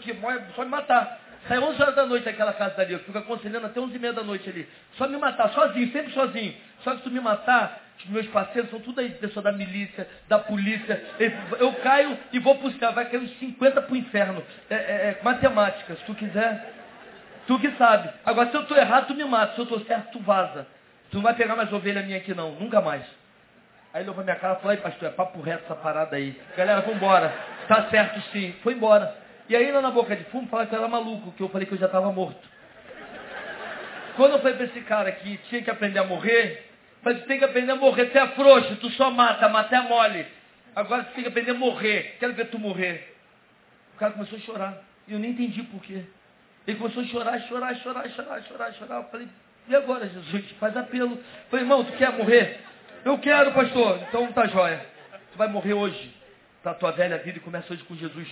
[0.55, 1.19] só me matar.
[1.47, 4.13] Sai 11 horas da noite aquela casa dali, eu fico aconselhando até 11 e meia
[4.13, 4.67] da noite ali.
[4.97, 6.53] Só me matar, sozinho, sempre sozinho.
[6.83, 10.37] Só que tu me matar, os meus parceiros são tudo aí, pessoa da milícia, da
[10.37, 11.01] polícia.
[11.59, 14.43] Eu caio e vou pro céu, vai cair uns 50 pro inferno.
[14.69, 16.73] É, é, é matemática, se tu quiser.
[17.47, 18.09] Tu que sabe.
[18.25, 19.53] Agora, se eu estou errado, tu me mata.
[19.53, 20.67] Se eu estou certo, tu vaza.
[21.11, 22.51] Tu não vai pegar mais ovelha minha aqui, não.
[22.55, 23.03] Nunca mais.
[23.93, 26.15] Aí ele olhou pra minha cara e falou, aí pastor, é papo reto essa parada
[26.15, 26.39] aí.
[26.55, 27.33] Galera, vambora.
[27.67, 28.55] Tá certo sim.
[28.63, 29.15] Foi embora.
[29.49, 31.67] E aí lá na boca de fumo, falaram que eu era maluco, que eu falei
[31.67, 32.39] que eu já estava morto.
[34.15, 36.69] Quando eu falei para esse cara que tinha que aprender a morrer,
[37.03, 39.81] mas tu tem que aprender a morrer, tu é frouxo, tu só mata, mata é
[39.81, 40.25] mole.
[40.73, 42.15] Agora tu tem que aprender a morrer.
[42.19, 43.17] Quero ver tu morrer.
[43.95, 44.77] O cara começou a chorar.
[45.07, 46.05] E eu nem entendi por quê.
[46.65, 48.95] Ele começou a chorar, chorar, chorar, chorar, chorar, chorar.
[48.97, 49.27] Eu falei,
[49.67, 50.51] e agora, Jesus?
[50.59, 51.21] Faz apelo.
[51.49, 52.59] Falei, irmão, tu quer morrer?
[53.05, 53.99] Eu quero, pastor.
[54.07, 54.85] Então tá jóia.
[55.31, 56.13] Tu vai morrer hoje.
[56.61, 58.27] Para tua velha vida e começa hoje com Jesus.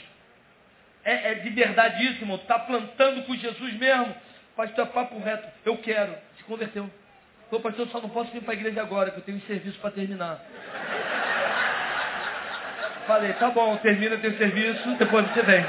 [1.03, 2.37] É, é de verdade isso, irmão.
[2.37, 4.13] Tu está plantando com Jesus mesmo.
[4.55, 5.47] Pastor, é papo reto.
[5.65, 6.13] Eu quero.
[6.37, 6.89] Se converteu.
[7.49, 9.79] Pô, pastor, eu só não posso vir para igreja agora, que eu tenho um serviço
[9.79, 10.39] para terminar.
[13.07, 15.65] Falei, tá bom, termina teu serviço, depois você vem.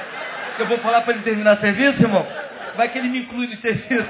[0.59, 2.27] Eu vou falar para ele terminar o serviço, irmão?
[2.77, 4.09] Vai que ele me inclui no serviço.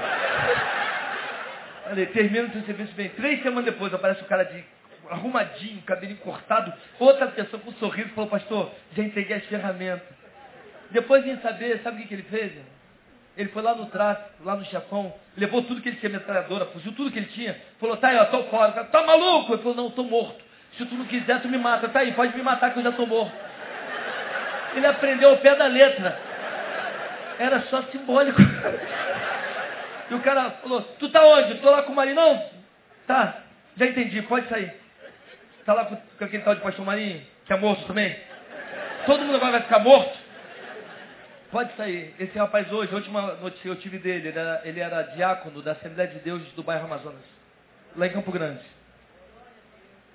[2.13, 3.09] Termina o teu serviço, vem.
[3.09, 4.63] Três semanas depois aparece o cara de
[5.09, 10.07] arrumadinho, cabelinho cortado, outra pessoa com um sorriso, falou, pastor, já entreguei as ferramentas.
[10.89, 12.53] Depois de saber, sabe o que, que ele fez?
[13.37, 16.91] Ele foi lá no tráfico, lá no chefão, levou tudo que ele tinha, metralhadora, fugiu
[16.93, 18.71] tudo que ele tinha, falou, tá aí, ó, tô fora.
[18.71, 19.53] Cara, tá maluco?
[19.53, 20.41] Ele falou, não, tô morto.
[20.77, 21.89] Se tu não quiser, tu me mata.
[21.89, 23.33] Tá aí, pode me matar que eu já tô morto.
[24.75, 26.17] Ele aprendeu ao pé da letra.
[27.39, 28.39] Era só simbólico.
[30.11, 31.55] E o cara falou, tu tá onde?
[31.59, 32.17] Tô lá com o Marinho.
[32.17, 32.49] Não?
[33.07, 33.43] Tá,
[33.77, 34.73] já entendi, pode sair.
[35.65, 38.13] Tá lá com, com aquele tal de pastor Marinho, que é morto também?
[39.05, 40.19] Todo mundo agora vai ficar morto?
[41.49, 42.13] Pode sair.
[42.19, 45.61] Esse rapaz hoje, a última notícia que eu tive dele, ele era, ele era diácono
[45.61, 47.23] da Assembleia de Deus do bairro Amazonas.
[47.95, 48.65] Lá em Campo Grande.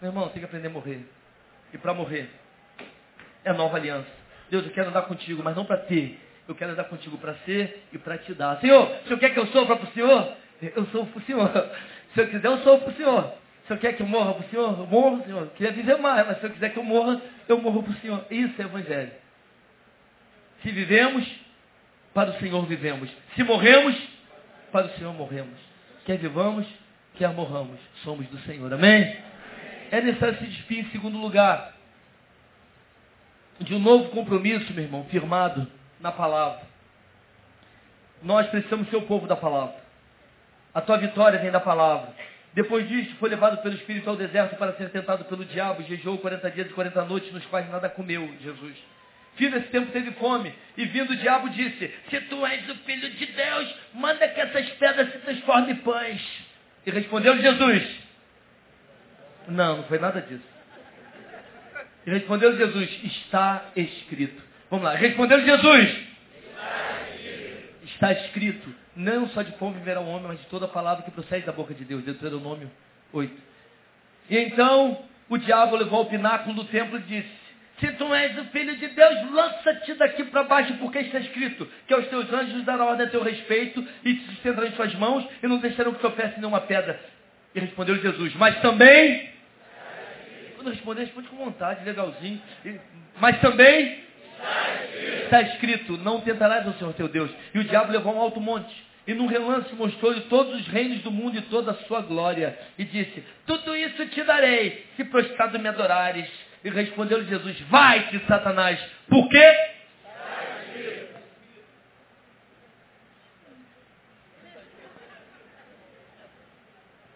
[0.02, 1.08] Meu irmão, tem que aprender a morrer.
[1.72, 2.28] E para morrer,
[3.46, 4.10] é nova aliança.
[4.50, 6.20] Deus, eu quero andar contigo, mas não para ter.
[6.48, 8.60] Eu quero andar contigo para ser e para te dar.
[8.60, 10.32] Senhor, se eu quer que eu sofra para o Senhor,
[10.62, 11.50] eu sou para o Senhor.
[12.14, 13.34] Se eu quiser, eu sou para o Senhor.
[13.66, 15.42] Se eu quer que eu morra para o Senhor, eu morro, Senhor.
[15.42, 17.96] Eu queria viver mais, mas se eu quiser que eu morra, eu morro para o
[17.96, 18.24] Senhor.
[18.30, 19.12] Isso é evangelho.
[20.62, 21.28] Se vivemos,
[22.14, 23.10] para o Senhor vivemos.
[23.34, 23.94] Se morremos,
[24.72, 25.58] para o Senhor morremos.
[26.06, 26.66] Quer vivamos,
[27.16, 28.72] quer morramos, somos do Senhor.
[28.72, 29.16] Amém?
[29.90, 31.74] É necessário se despir em segundo lugar
[33.60, 35.70] de um novo compromisso, meu irmão, firmado
[36.00, 36.62] na palavra.
[38.22, 39.76] Nós precisamos ser o povo da palavra.
[40.74, 42.12] A tua vitória vem da palavra.
[42.54, 45.82] Depois disso, foi levado pelo Espírito ao deserto para ser tentado pelo diabo.
[45.82, 48.76] Jejuou 40 dias e 40 noites, nos quais nada comeu, Jesus.
[49.36, 50.54] Fim desse tempo teve fome.
[50.76, 54.68] E vindo o diabo disse, se tu és o filho de Deus, manda que essas
[54.70, 56.22] pedras se transformem em pães.
[56.86, 58.06] E respondeu Jesus.
[59.48, 60.56] Não, não foi nada disso.
[62.06, 64.45] E respondeu Jesus, está escrito.
[64.70, 65.96] Vamos lá, respondeu Jesus.
[67.84, 68.74] Está escrito.
[68.96, 71.74] Não só de pão viverá o homem, mas de toda palavra que procede da boca
[71.74, 72.02] de Deus.
[72.02, 72.70] Deuteronômio
[73.12, 73.42] 8.
[74.30, 77.46] E então o diabo levou ao pináculo do templo e disse,
[77.78, 81.92] se tu és o filho de Deus, lança-te daqui para baixo, porque está escrito que
[81.92, 85.46] aos teus anjos dará ordem a teu respeito e te sustentarão em suas mãos e
[85.46, 86.98] não deixarão que tropece nenhuma pedra.
[87.54, 89.30] E respondeu Jesus, mas também...
[90.54, 92.40] Quando responder, responde com vontade, legalzinho.
[93.20, 94.05] Mas também...
[95.24, 97.30] Está escrito, não tentarás o Senhor teu Deus.
[97.54, 101.00] E o diabo levou a um alto monte e num relance mostrou-lhe todos os reinos
[101.02, 102.58] do mundo e toda a sua glória.
[102.76, 106.28] E disse, tudo isso te darei, se prostrado me adorares.
[106.64, 108.80] E respondeu-lhe Jesus, vai-te, Satanás.
[109.08, 109.54] Por quê?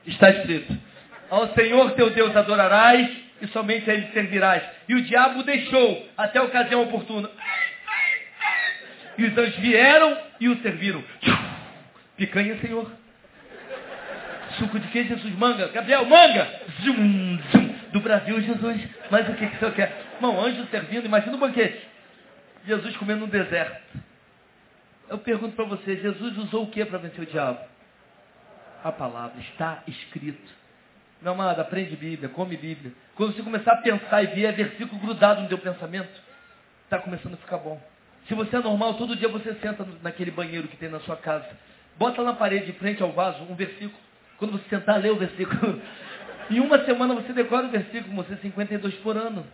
[0.07, 0.77] Está escrito,
[1.29, 3.09] ao Senhor teu Deus adorarás
[3.41, 4.63] e somente a Ele servirás.
[4.89, 7.31] E o diabo deixou até a ocasião oportuna.
[9.17, 11.03] E os anjos vieram e o serviram.
[12.17, 12.91] Picanha, Senhor.
[14.59, 15.35] Suco de que, Jesus?
[15.37, 15.69] Manga.
[15.69, 16.61] Gabriel, manga.
[16.83, 17.71] Zum, zum.
[17.93, 18.89] Do Brasil, Jesus.
[19.11, 20.07] Mas o que, que o Senhor quer?
[20.15, 21.89] Irmão, anjo servindo, imagina um banquete.
[22.67, 23.81] Jesus comendo no deserto.
[25.09, 27.59] Eu pergunto para você, Jesus usou o que para vencer o diabo?
[28.85, 29.41] A palavra.
[29.41, 30.60] Está escrito.
[31.23, 32.93] Meu amado, aprende Bíblia, come Bíblia.
[33.15, 36.21] Quando você começar a pensar e ver é versículo grudado no teu pensamento,
[36.85, 37.81] está começando a ficar bom.
[38.27, 41.49] Se você é normal, todo dia você senta naquele banheiro que tem na sua casa
[42.01, 44.01] Bota na parede, em frente ao vaso, um versículo.
[44.39, 45.83] Quando você sentar, lê o versículo.
[46.51, 49.47] Em uma semana você decora o versículo, você 52 por ano.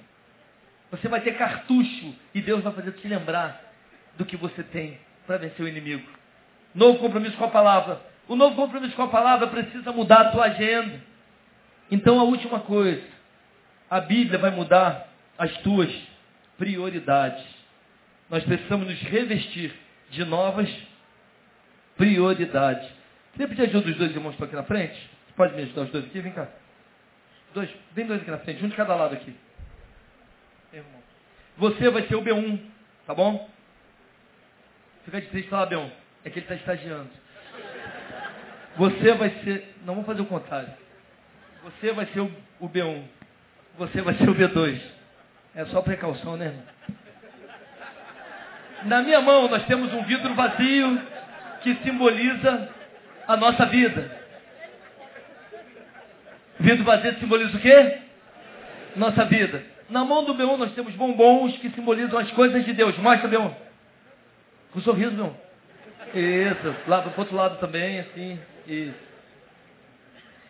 [0.92, 3.60] Você vai ter cartucho e Deus vai fazer te lembrar
[4.16, 4.96] do que você tem
[5.26, 6.08] para vencer o inimigo.
[6.72, 8.00] Novo compromisso com a palavra.
[8.28, 11.00] O novo compromisso com a palavra precisa mudar a tua agenda.
[11.90, 13.02] Então a última coisa,
[13.88, 15.08] a Bíblia vai mudar
[15.38, 15.92] as tuas
[16.58, 17.44] prioridades.
[18.28, 19.72] Nós precisamos nos revestir
[20.10, 20.68] de novas
[21.96, 22.90] prioridade.
[23.34, 24.94] Você pedir ajuda dos dois irmãos que estão aqui na frente?
[24.94, 26.20] Você pode me ajudar os dois aqui?
[26.20, 26.48] Vem cá.
[27.54, 29.34] Dois, vem dois aqui na frente, um de cada lado aqui.
[30.72, 31.02] Irmão.
[31.58, 32.60] Você vai ser o B1,
[33.06, 33.48] tá bom?
[35.04, 35.90] Fica de triste falar B1.
[36.24, 37.10] É que ele está estagiando.
[38.76, 39.74] Você vai ser.
[39.84, 40.85] Não vamos fazer o contrário.
[41.66, 43.02] Você vai ser o, o B1.
[43.76, 44.80] Você vai ser o B2.
[45.52, 46.62] É só precaução, né, irmão?
[48.84, 51.02] Na minha mão nós temos um vidro vazio
[51.62, 52.68] que simboliza
[53.26, 54.08] a nossa vida.
[56.60, 57.98] Vidro vazio simboliza o quê?
[58.94, 59.60] Nossa vida.
[59.90, 62.96] Na mão do B1 nós temos bombons que simbolizam as coisas de Deus.
[62.98, 63.52] Mostra, B1.
[64.72, 65.32] Com um sorriso, B1.
[66.14, 66.76] Isso.
[66.86, 68.38] Lá do outro lado também, assim.
[68.68, 69.15] Isso.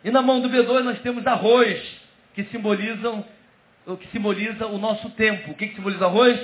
[0.03, 1.81] E na mão do B2 nós temos arroz,
[2.33, 3.25] que simbolizam
[3.95, 5.51] que simboliza o nosso tempo.
[5.51, 6.37] O que, que simboliza arroz?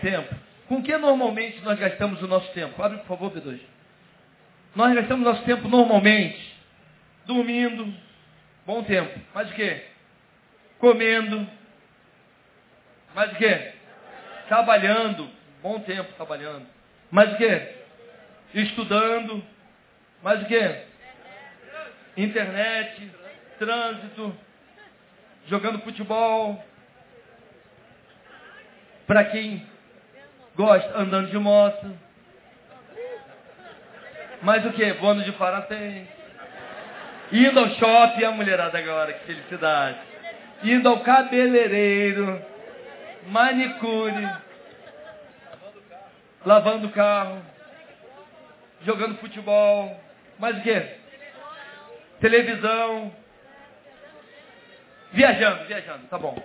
[0.00, 0.34] Tempo.
[0.68, 2.80] Com que normalmente nós gastamos o nosso tempo?
[2.80, 3.58] Abre, por favor, B2.
[4.76, 6.54] Nós gastamos nosso tempo normalmente
[7.26, 7.92] dormindo,
[8.66, 9.18] bom tempo.
[9.34, 9.84] Mais o quê?
[10.78, 11.48] Comendo.
[13.14, 13.72] Mais o quê?
[14.48, 15.28] Trabalhando,
[15.62, 16.66] bom tempo trabalhando.
[17.10, 17.74] Mais o quê?
[18.54, 19.42] Estudando.
[20.22, 20.82] Mais o quê?
[22.16, 23.10] Internet,
[23.58, 24.34] trânsito,
[25.46, 26.62] jogando futebol.
[29.06, 29.66] Para quem
[30.54, 31.98] gosta, andando de moto.
[34.42, 34.92] Mas o que?
[34.94, 36.06] Bônus de parabéns.
[37.32, 39.98] Indo ao shopping, a mulherada agora, que felicidade.
[40.62, 42.40] Indo ao cabeleireiro,
[43.26, 44.28] manicure,
[46.44, 47.42] lavando o carro,
[48.82, 50.00] jogando futebol.
[50.38, 51.03] Mais o que?
[52.24, 53.12] Televisão.
[55.12, 56.42] Viajando, viajando, tá bom.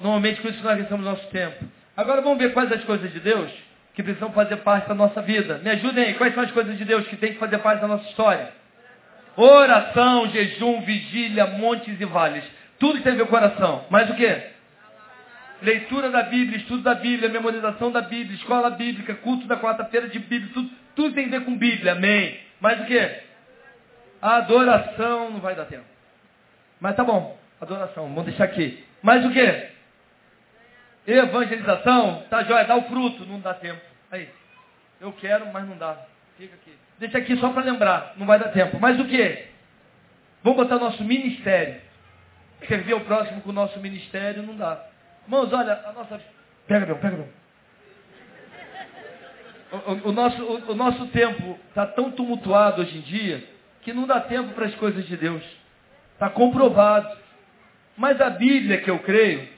[0.00, 1.62] Normalmente com isso nós gastamos nosso tempo.
[1.94, 3.52] Agora vamos ver quais as coisas de Deus
[3.92, 5.58] que precisam fazer parte da nossa vida.
[5.58, 7.88] Me ajudem aí, quais são as coisas de Deus que tem que fazer parte da
[7.88, 8.54] nossa história?
[9.36, 12.44] Oração, jejum, vigília, montes e vales.
[12.78, 13.84] Tudo que tem a ver com oração.
[13.90, 14.40] Mais o que?
[15.60, 20.18] Leitura da Bíblia, estudo da Bíblia, memorização da Bíblia, escola bíblica, culto da quarta-feira de
[20.18, 22.40] Bíblia, tudo, tudo tem a ver com Bíblia, amém.
[22.62, 22.86] Mais o
[24.20, 24.26] que?
[24.26, 25.84] Adoração, não vai dar tempo.
[26.80, 28.84] Mas tá bom, adoração, vamos deixar aqui.
[29.02, 29.68] Mais o que?
[31.06, 33.80] Evangelização, tá jóia, dá o fruto, não dá tempo.
[34.10, 34.28] Aí,
[35.00, 35.96] eu quero, mas não dá.
[36.36, 36.76] Fica aqui.
[36.98, 38.78] Deixa aqui só para lembrar, não vai dar tempo.
[38.80, 39.46] Mas o que?
[40.42, 41.80] Vamos botar nosso ministério.
[42.66, 44.86] Servir ao próximo com o nosso ministério não dá.
[45.24, 46.20] Irmãos, olha, a nossa.
[46.66, 47.28] Pega meu, pega meu.
[49.72, 53.55] O, o, o nosso, o, o nosso tempo está tão tumultuado hoje em dia
[53.86, 55.44] que não dá tempo para as coisas de Deus.
[56.14, 57.08] Está comprovado.
[57.96, 59.48] Mas a Bíblia, que eu creio,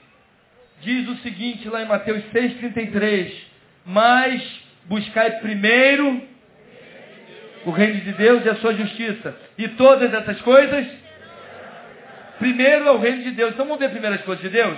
[0.81, 3.33] diz o seguinte lá em Mateus 6,33.
[3.87, 4.47] Mas
[4.85, 6.21] buscai primeiro
[7.65, 9.35] o reino de Deus e a sua justiça.
[9.57, 10.85] E todas essas coisas,
[12.37, 13.53] primeiro é o reino de Deus.
[13.53, 14.77] Então vamos ver as primeiras coisas de Deus?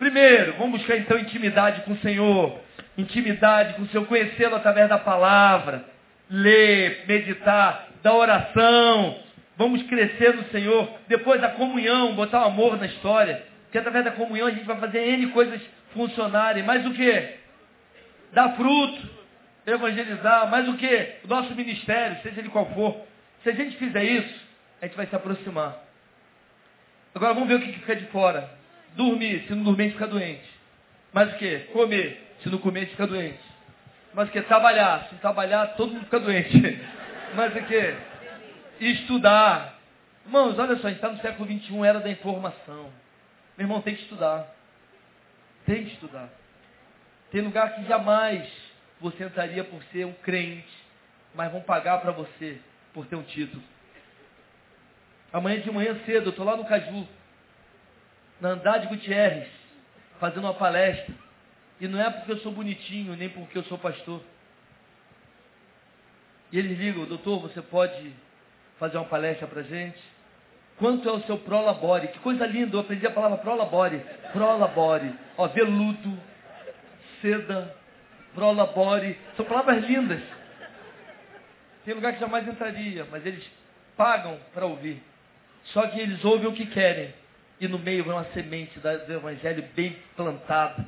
[0.00, 2.60] Primeiro, vamos buscar então intimidade com o Senhor.
[2.96, 5.84] Intimidade com o Senhor, conhecê-lo através da palavra.
[6.28, 9.18] Ler, meditar, da oração.
[9.56, 10.88] Vamos crescer no Senhor.
[11.08, 13.44] Depois da comunhão, botar o amor na história.
[13.64, 15.60] Porque através da comunhão a gente vai fazer N coisas
[15.92, 16.62] funcionarem.
[16.62, 17.28] Mais o que?
[18.32, 19.18] Dar fruto
[19.72, 21.16] evangelizar, mas o que?
[21.24, 22.96] O nosso ministério, seja ele qual for.
[23.42, 24.40] Se a gente fizer isso,
[24.80, 25.76] a gente vai se aproximar.
[27.14, 28.48] Agora vamos ver o que fica de fora.
[28.94, 30.58] Dormir, se não dormir, a gente fica doente.
[31.12, 31.58] Mas o que?
[31.72, 33.40] Comer, se não comer, a gente fica doente.
[34.14, 34.40] Mas o que?
[34.42, 36.58] Trabalhar, se não trabalhar, todo mundo fica doente.
[37.34, 37.96] Mas o que?
[38.80, 39.78] Estudar.
[40.24, 42.90] Irmãos, olha só, a gente está no século XXI, era da informação.
[43.56, 44.46] Meu irmão, tem que estudar.
[45.64, 46.28] Tem que estudar.
[47.30, 48.48] Tem lugar que jamais
[49.00, 50.68] você entraria por ser um crente,
[51.34, 52.58] mas vão pagar para você
[52.92, 53.62] por ter um título.
[55.32, 57.06] Amanhã de manhã cedo, eu estou lá no Caju,
[58.40, 59.48] na Andrade Gutierrez,
[60.18, 61.14] fazendo uma palestra.
[61.80, 64.22] E não é porque eu sou bonitinho, nem porque eu sou pastor.
[66.50, 68.12] E eles ligam, doutor, você pode
[68.78, 69.98] fazer uma palestra para gente?
[70.78, 72.08] Quanto é o seu prolabore?
[72.08, 74.00] Que coisa linda, eu aprendi a palavra prolabore.
[74.32, 75.12] Prolabore.
[75.36, 76.18] Ó, veludo,
[77.20, 77.74] seda,
[78.34, 79.18] prolabore.
[79.36, 80.22] São palavras lindas.
[81.84, 83.44] Tem lugar que jamais entraria, mas eles
[83.96, 85.02] pagam para ouvir.
[85.64, 87.12] Só que eles ouvem o que querem.
[87.60, 90.86] E no meio vem uma semente do Evangelho bem plantada.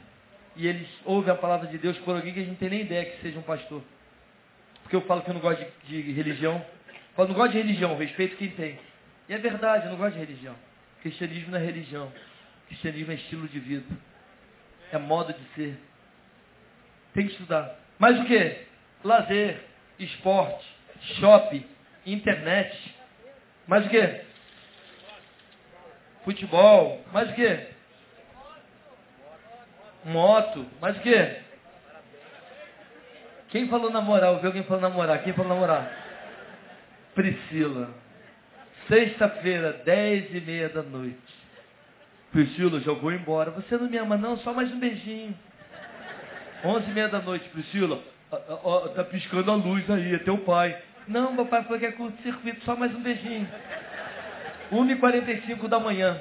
[0.55, 2.81] E eles ouvem a palavra de Deus por alguém que a gente não tem nem
[2.83, 3.83] ideia que seja um pastor.
[4.91, 6.57] Porque eu falo que eu não gosto de, de religião.
[6.89, 8.77] Eu falo, não gosto de religião, respeito quem tem.
[9.29, 10.57] E é verdade, eu não gosto de religião.
[11.01, 12.13] Cristianismo não é religião.
[12.67, 13.97] Cristianismo é estilo de vida.
[14.91, 15.79] É modo de ser.
[17.15, 17.79] Tem que estudar.
[18.01, 18.67] Mas o que?
[19.05, 19.61] Lazer,
[20.01, 20.67] esporte,
[21.21, 21.65] shopping,
[22.05, 22.97] internet.
[23.69, 24.21] Mais o que?
[26.25, 27.01] Futebol.
[27.13, 27.67] Mais o que?
[30.07, 30.67] Moto.
[30.81, 31.37] Mais o que?
[33.51, 34.31] Quem falou namorar?
[34.31, 35.23] Ouviu alguém falou namorar?
[35.23, 35.93] Quem falou namorar?
[37.15, 37.91] Priscila.
[38.89, 41.19] Sexta-feira, dez e meia da noite.
[42.33, 43.51] Priscila, já vou embora.
[43.51, 44.37] Você não me ama não?
[44.39, 45.37] Só mais um beijinho.
[46.65, 48.01] Onze e meia da noite, Priscila.
[48.95, 50.77] Tá piscando a luz aí, é teu pai.
[51.09, 53.49] Não, meu pai falou que é curto-circuito, só mais um beijinho.
[54.71, 56.21] 1h45 da manhã.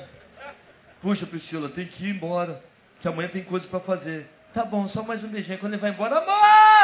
[1.02, 2.60] Puxa, Priscila, tem que ir embora.
[3.02, 4.28] Que amanhã tem coisa para fazer.
[4.54, 5.60] Tá bom, só mais um beijinho.
[5.60, 6.79] Quando ele vai embora, amor!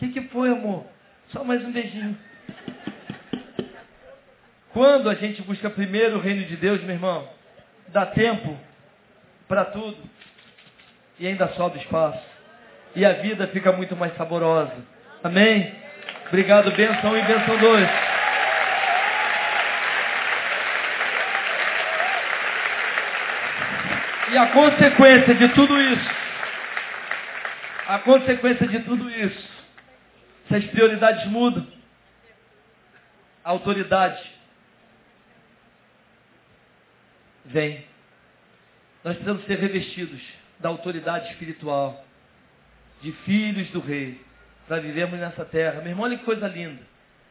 [0.00, 0.86] Que, que foi, amor?
[1.28, 2.16] Só mais um beijinho.
[4.72, 7.28] Quando a gente busca primeiro o reino de Deus, meu irmão,
[7.88, 8.58] dá tempo
[9.46, 9.98] para tudo.
[11.18, 12.18] E ainda sobra espaço
[12.96, 14.72] e a vida fica muito mais saborosa.
[15.22, 15.70] Amém?
[16.28, 17.88] Obrigado, benção e benção dois.
[24.32, 26.10] E a consequência de tudo isso,
[27.86, 29.59] a consequência de tudo isso,
[30.50, 31.64] se as prioridades mudam,
[33.44, 34.20] a autoridade
[37.44, 37.84] vem.
[39.04, 40.20] Nós precisamos ser revestidos
[40.58, 42.04] da autoridade espiritual
[43.00, 44.20] de filhos do rei,
[44.66, 45.80] para vivermos nessa terra.
[45.80, 46.82] Meu irmão, olha que coisa linda.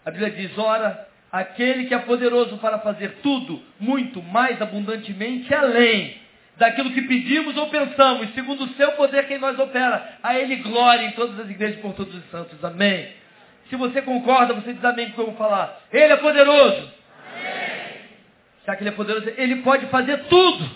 [0.05, 6.17] A Bíblia diz, ora, aquele que é poderoso para fazer tudo, muito mais abundantemente, além
[6.59, 10.17] daquilo que pedimos ou pensamos, segundo o seu poder quem nós opera.
[10.21, 12.63] A ele glória em todas as igrejas por todos os santos.
[12.63, 13.07] Amém.
[13.69, 15.81] Se você concorda, você diz amém com o que eu vou falar.
[15.91, 16.91] Ele é poderoso.
[17.33, 18.77] Amém.
[18.77, 20.69] Que ele é poderoso, ele pode fazer tudo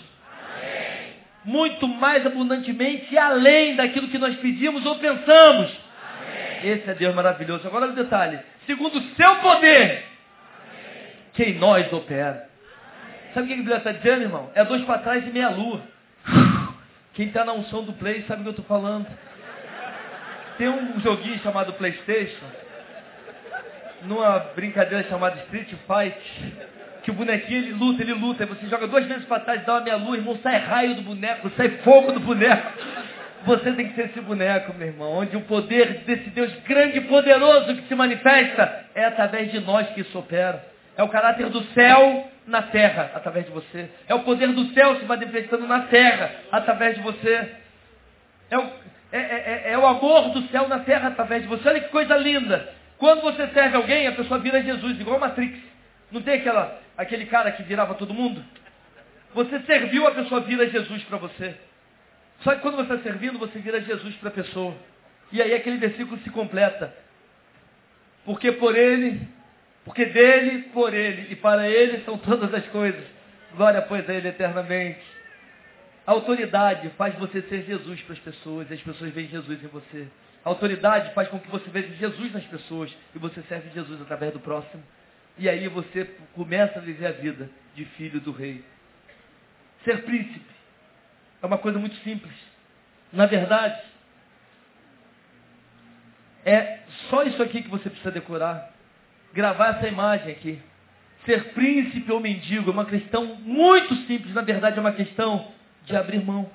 [1.44, 5.70] muito mais abundantemente e além daquilo que nós pedimos ou pensamos.
[5.70, 6.72] Amém.
[6.72, 7.66] Esse é Deus maravilhoso.
[7.68, 8.40] Agora o detalhe.
[8.66, 10.02] Segundo o seu poder, Amém.
[11.34, 12.48] que em nós opera.
[13.34, 14.48] Sabe o que a Bíblia está dizendo, irmão?
[14.54, 15.82] É dois para trás e meia lua.
[17.14, 19.06] Quem está na unção do play sabe o que eu estou falando.
[20.56, 22.46] Tem um joguinho chamado Playstation,
[24.02, 26.54] numa brincadeira chamada Street Fight,
[27.02, 29.74] que o bonequinho ele luta, ele luta, e você joga duas vezes para trás, dá
[29.74, 32.72] uma meia luz, irmão, sai raio do boneco, sai fogo do boneco.
[33.46, 37.00] Você tem que ser esse boneco, meu irmão, onde o poder desse Deus grande e
[37.02, 40.64] poderoso que se manifesta é através de nós que isso opera.
[40.96, 43.88] É o caráter do céu na terra através de você.
[44.06, 47.52] É o poder do céu se manifestando na terra através de você.
[48.50, 48.62] É o,
[49.12, 51.68] é, é, é, é o amor do céu na terra através de você.
[51.68, 52.72] Olha que coisa linda.
[52.98, 55.58] Quando você serve alguém, a pessoa vira Jesus, igual Matrix.
[56.10, 58.44] Não tem aquela, aquele cara que virava todo mundo?
[59.34, 61.56] Você serviu, a pessoa vira Jesus para você.
[62.40, 64.74] Só que quando você está servindo, você vira Jesus para a pessoa.
[65.32, 66.94] E aí aquele versículo se completa.
[68.24, 69.20] Porque por ele,
[69.84, 73.04] porque dele, por ele e para ele são todas as coisas.
[73.54, 75.04] Glória, pois, a ele eternamente.
[76.06, 79.68] A autoridade faz você ser Jesus para as pessoas e as pessoas veem Jesus em
[79.68, 80.06] você.
[80.44, 84.32] A autoridade faz com que você veja Jesus nas pessoas e você serve Jesus através
[84.32, 84.82] do próximo.
[85.38, 86.04] E aí você
[86.34, 88.62] começa a viver a vida de filho do rei.
[89.84, 90.54] Ser príncipe
[91.42, 92.34] é uma coisa muito simples.
[93.12, 93.80] Na verdade,
[96.44, 98.73] é só isso aqui que você precisa decorar.
[99.34, 100.62] Gravar essa imagem aqui.
[101.26, 104.32] Ser príncipe ou mendigo é uma questão muito simples.
[104.32, 105.52] Na verdade, é uma questão
[105.84, 106.48] de abrir mão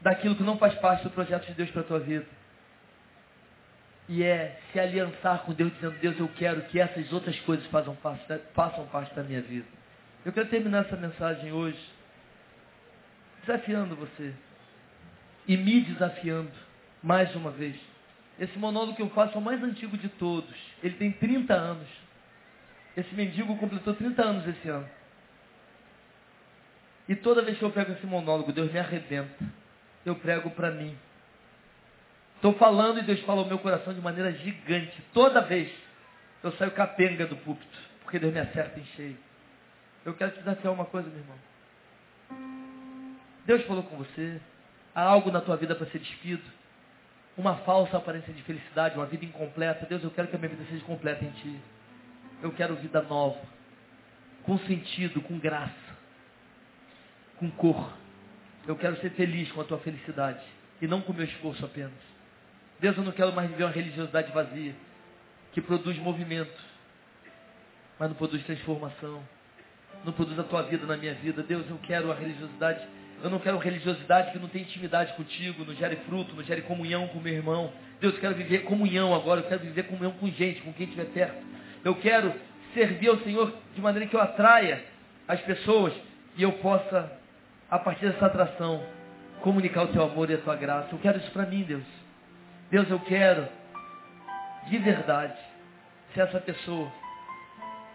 [0.00, 2.26] daquilo que não faz parte do projeto de Deus para a tua vida.
[4.08, 7.94] E é se aliançar com Deus, dizendo, Deus, eu quero que essas outras coisas façam
[7.94, 9.66] parte, façam parte da minha vida.
[10.24, 11.78] Eu quero terminar essa mensagem hoje
[13.42, 14.34] desafiando você
[15.46, 16.50] e me desafiando
[17.02, 17.91] mais uma vez.
[18.38, 20.54] Esse monólogo que eu faço é o mais antigo de todos.
[20.82, 21.88] Ele tem 30 anos.
[22.96, 24.88] Esse mendigo completou 30 anos esse ano.
[27.08, 29.44] E toda vez que eu pego esse monólogo, Deus me arrebenta.
[30.04, 30.96] Eu prego para mim.
[32.36, 35.00] Estou falando e Deus fala ao meu coração de maneira gigante.
[35.12, 35.70] Toda vez
[36.42, 39.16] eu saio capenga do púlpito, porque Deus me acerta em cheio.
[40.04, 41.38] Eu quero te desafiar uma coisa, meu irmão.
[43.46, 44.40] Deus falou com você.
[44.94, 46.42] Há algo na tua vida para ser despido.
[47.36, 49.86] Uma falsa aparência de felicidade, uma vida incompleta.
[49.86, 51.60] Deus, eu quero que a minha vida seja completa em Ti.
[52.42, 53.40] Eu quero vida nova.
[54.42, 55.72] Com sentido, com graça.
[57.38, 57.92] Com cor.
[58.66, 60.44] Eu quero ser feliz com a Tua felicidade.
[60.80, 61.92] E não com o meu esforço apenas.
[62.80, 64.74] Deus, eu não quero mais viver uma religiosidade vazia.
[65.52, 66.60] Que produz movimento.
[67.98, 69.22] Mas não produz transformação.
[70.04, 71.42] Não produz a Tua vida na minha vida.
[71.42, 72.86] Deus, eu quero a religiosidade
[73.22, 77.08] eu não quero religiosidade que não tem intimidade contigo, não gere fruto, não gere comunhão
[77.08, 77.72] com meu irmão.
[78.00, 81.06] Deus, eu quero viver comunhão agora, eu quero viver comunhão com gente, com quem estiver
[81.06, 81.36] perto.
[81.84, 82.32] Eu quero
[82.74, 84.84] servir ao Senhor de maneira que eu atraia
[85.28, 85.92] as pessoas
[86.36, 87.12] e eu possa,
[87.70, 88.84] a partir dessa atração,
[89.40, 90.88] comunicar o teu amor e a tua graça.
[90.92, 91.84] Eu quero isso para mim, Deus.
[92.70, 93.46] Deus, eu quero,
[94.68, 95.38] de verdade,
[96.14, 96.90] ser essa pessoa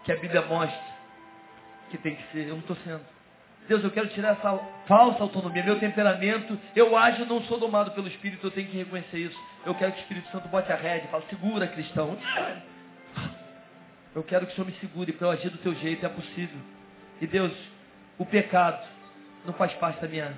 [0.04, 0.98] que a Bíblia mostra
[1.90, 2.48] que tem que ser.
[2.48, 3.17] Eu não estou sendo.
[3.68, 8.08] Deus, eu quero tirar essa falsa autonomia, meu temperamento, eu ajo, não sou domado pelo
[8.08, 9.38] Espírito, eu tenho que reconhecer isso.
[9.66, 12.16] Eu quero que o Espírito Santo bote a rédea e fale, segura cristão.
[14.14, 16.58] Eu quero que o Senhor me segure para eu agir do teu jeito, é possível.
[17.20, 17.52] E Deus,
[18.16, 18.82] o pecado
[19.44, 20.32] não faz parte da minha,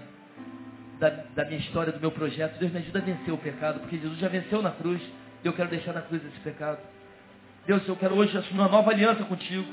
[0.98, 2.58] da, da minha história, do meu projeto.
[2.58, 5.00] Deus me ajuda a vencer o pecado, porque Jesus já venceu na cruz,
[5.44, 6.78] e eu quero deixar na cruz esse pecado.
[7.64, 9.68] Deus, eu quero hoje assumir uma nova aliança contigo,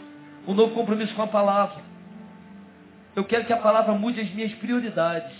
[0.47, 1.96] um novo compromisso com a palavra.
[3.17, 5.35] Eu quero que a palavra mude as minhas prioridades.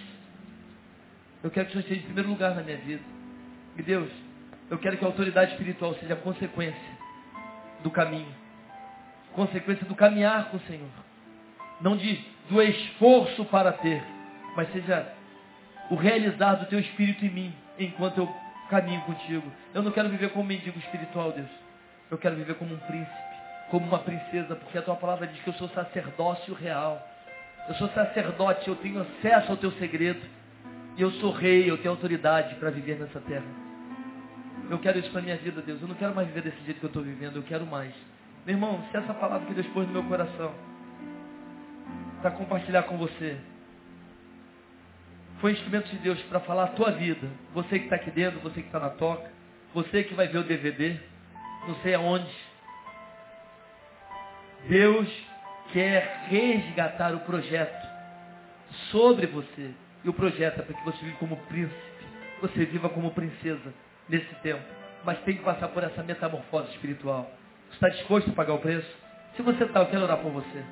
[1.44, 3.04] Eu quero que o Senhor esteja em primeiro lugar na minha vida.
[3.78, 4.10] E Deus,
[4.68, 6.98] eu quero que a autoridade espiritual seja consequência
[7.84, 8.34] do caminho.
[9.34, 10.90] Consequência do caminhar com o Senhor.
[11.80, 14.04] Não de, do esforço para ter,
[14.56, 15.14] mas seja
[15.92, 18.36] o realizar do teu espírito em mim, enquanto eu
[18.72, 19.54] caminho contigo.
[19.76, 21.52] Eu não quero viver como um mendigo espiritual, Deus.
[22.10, 23.36] Eu quero viver como um príncipe,
[23.70, 27.08] como uma princesa, porque a tua palavra diz que eu sou sacerdócio real.
[27.68, 30.22] Eu sou sacerdote, eu tenho acesso ao teu segredo.
[30.96, 33.46] E eu sou rei, eu tenho autoridade para viver nessa terra.
[34.70, 35.82] Eu quero isso para minha vida, Deus.
[35.82, 37.94] Eu não quero mais viver desse jeito que eu estou vivendo, eu quero mais.
[38.46, 40.54] Meu irmão, se essa palavra que Deus pôs no meu coração
[42.22, 43.38] para compartilhar com você
[45.40, 47.28] foi instrumento de Deus para falar a tua vida.
[47.54, 49.30] Você que está aqui dentro, você que está na toca,
[49.74, 50.98] você que vai ver o DVD,
[51.68, 52.34] não sei aonde.
[54.68, 55.27] Deus
[55.72, 57.88] quer resgatar o projeto
[58.92, 59.72] sobre você.
[60.04, 61.76] E o projeto é para que você viva como príncipe,
[62.42, 63.74] você viva como princesa
[64.08, 64.64] nesse tempo.
[65.04, 67.30] Mas tem que passar por essa metamorfose espiritual.
[67.70, 68.88] Você está disposto a pagar o preço?
[69.36, 70.64] Se você está, eu quero orar por você.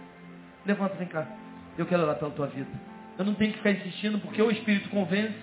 [0.65, 1.27] Levanta, vem cá.
[1.77, 2.69] Eu quero orar pela tua vida.
[3.17, 5.35] Eu não tenho que ficar insistindo porque o Espírito convence.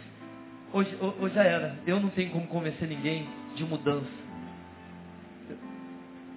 [0.73, 1.77] Hoje, hoje já era.
[1.87, 4.09] Eu não tenho como convencer ninguém de mudança.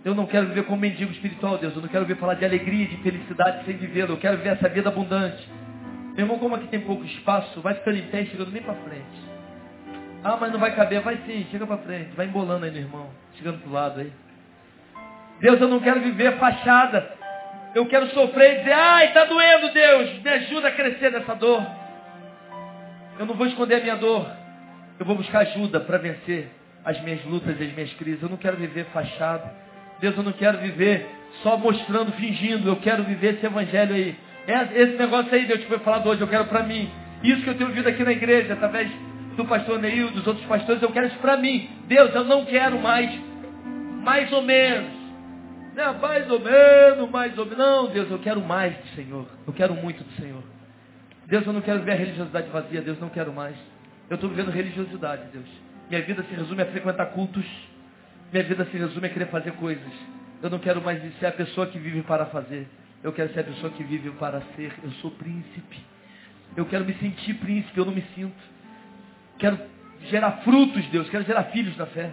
[0.05, 1.75] Eu não quero viver como mendigo espiritual, Deus.
[1.75, 4.07] Eu não quero ver falar de alegria, de felicidade sem viver.
[4.07, 5.49] Eu quero viver essa vida abundante.
[6.13, 9.35] Meu irmão, como aqui tem pouco espaço, vai ficando em pé chegando bem para frente.
[10.23, 11.01] Ah, mas não vai caber.
[11.01, 12.11] Vai sim, chega para frente.
[12.15, 13.09] Vai embolando aí, meu irmão.
[13.33, 14.13] Chegando pro lado aí.
[15.39, 17.11] Deus, eu não quero viver fachada.
[17.73, 21.65] Eu quero sofrer e dizer, ai, está doendo, Deus, me ajuda a crescer nessa dor.
[23.17, 24.29] Eu não vou esconder a minha dor.
[24.99, 26.47] Eu vou buscar ajuda para vencer
[26.85, 28.21] as minhas lutas e as minhas crises.
[28.21, 29.64] Eu não quero viver fachado.
[29.99, 31.07] Deus, eu não quero viver
[31.41, 32.67] só mostrando, fingindo.
[32.69, 34.15] Eu quero viver esse evangelho aí.
[34.47, 36.89] É esse negócio aí, Deus, que foi falado hoje, eu quero para mim.
[37.23, 38.89] Isso que eu tenho ouvido aqui na igreja, através
[39.35, 41.69] do pastor Neil, dos outros pastores, eu quero isso para mim.
[41.87, 43.11] Deus, eu não quero mais,
[44.03, 44.93] mais ou menos.
[45.75, 47.57] Não, mais ou menos, mais ou menos.
[47.57, 49.25] Não, Deus, eu quero mais do Senhor.
[49.45, 50.41] Eu quero muito do Senhor.
[51.25, 52.81] Deus, eu não quero ver a religiosidade vazia.
[52.81, 53.55] Deus, não quero mais.
[54.09, 55.47] Eu estou vivendo religiosidade, Deus.
[55.89, 57.45] Minha vida se resume a frequentar cultos.
[58.31, 59.93] Minha vida se resume a querer fazer coisas.
[60.41, 62.67] Eu não quero mais ser a pessoa que vive para fazer.
[63.03, 64.71] Eu quero ser a pessoa que vive para ser.
[64.83, 65.77] Eu sou príncipe.
[66.55, 68.33] Eu quero me sentir príncipe, eu não me sinto.
[69.37, 69.59] Quero
[70.09, 71.09] gerar frutos, Deus.
[71.09, 72.09] Quero gerar filhos na fé.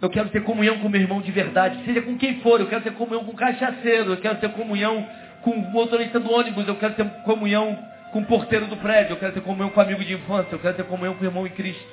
[0.00, 2.60] Eu quero ter comunhão com meu irmão de verdade, seja com quem for.
[2.60, 4.12] Eu quero ter comunhão com cachaceiro.
[4.12, 5.06] Eu quero ter comunhão
[5.42, 6.66] com o motorista do ônibus.
[6.68, 7.78] Eu quero ter comunhão
[8.12, 9.12] com o porteiro do prédio.
[9.12, 10.54] Eu quero ter comunhão com o amigo de infância.
[10.54, 11.86] Eu quero ter comunhão com o irmão em Cristo.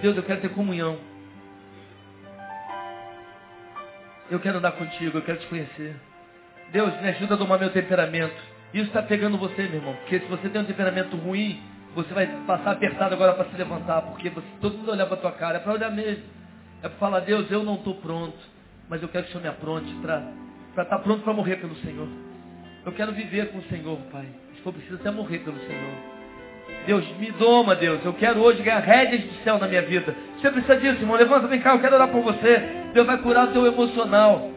[0.00, 0.98] Deus, eu quero ter comunhão.
[4.32, 5.18] Eu quero andar contigo.
[5.18, 5.94] Eu quero te conhecer.
[6.72, 8.34] Deus, me ajuda a domar meu temperamento.
[8.72, 9.94] Isso está pegando você, meu irmão.
[9.96, 11.60] Porque se você tem um temperamento ruim,
[11.94, 14.00] você vai passar apertado agora para se levantar.
[14.00, 15.58] Porque você, todo mundo olhar para tua cara.
[15.58, 16.24] É para olhar mesmo.
[16.82, 18.38] É para falar, Deus, eu não estou pronto.
[18.88, 20.22] Mas eu quero que o Senhor me apronte para
[20.70, 22.08] estar tá pronto para morrer pelo Senhor.
[22.86, 24.26] Eu quero viver com o Senhor, Pai.
[24.56, 26.11] Se for preciso até morrer pelo Senhor.
[26.86, 28.04] Deus, me doma, Deus.
[28.04, 30.14] Eu quero hoje ganhar rédeas do céu na minha vida.
[30.40, 31.16] Você precisa disso, irmão.
[31.16, 32.62] Levanta, vem cá, eu quero orar por você.
[32.92, 34.50] Deus vai curar o teu emocional.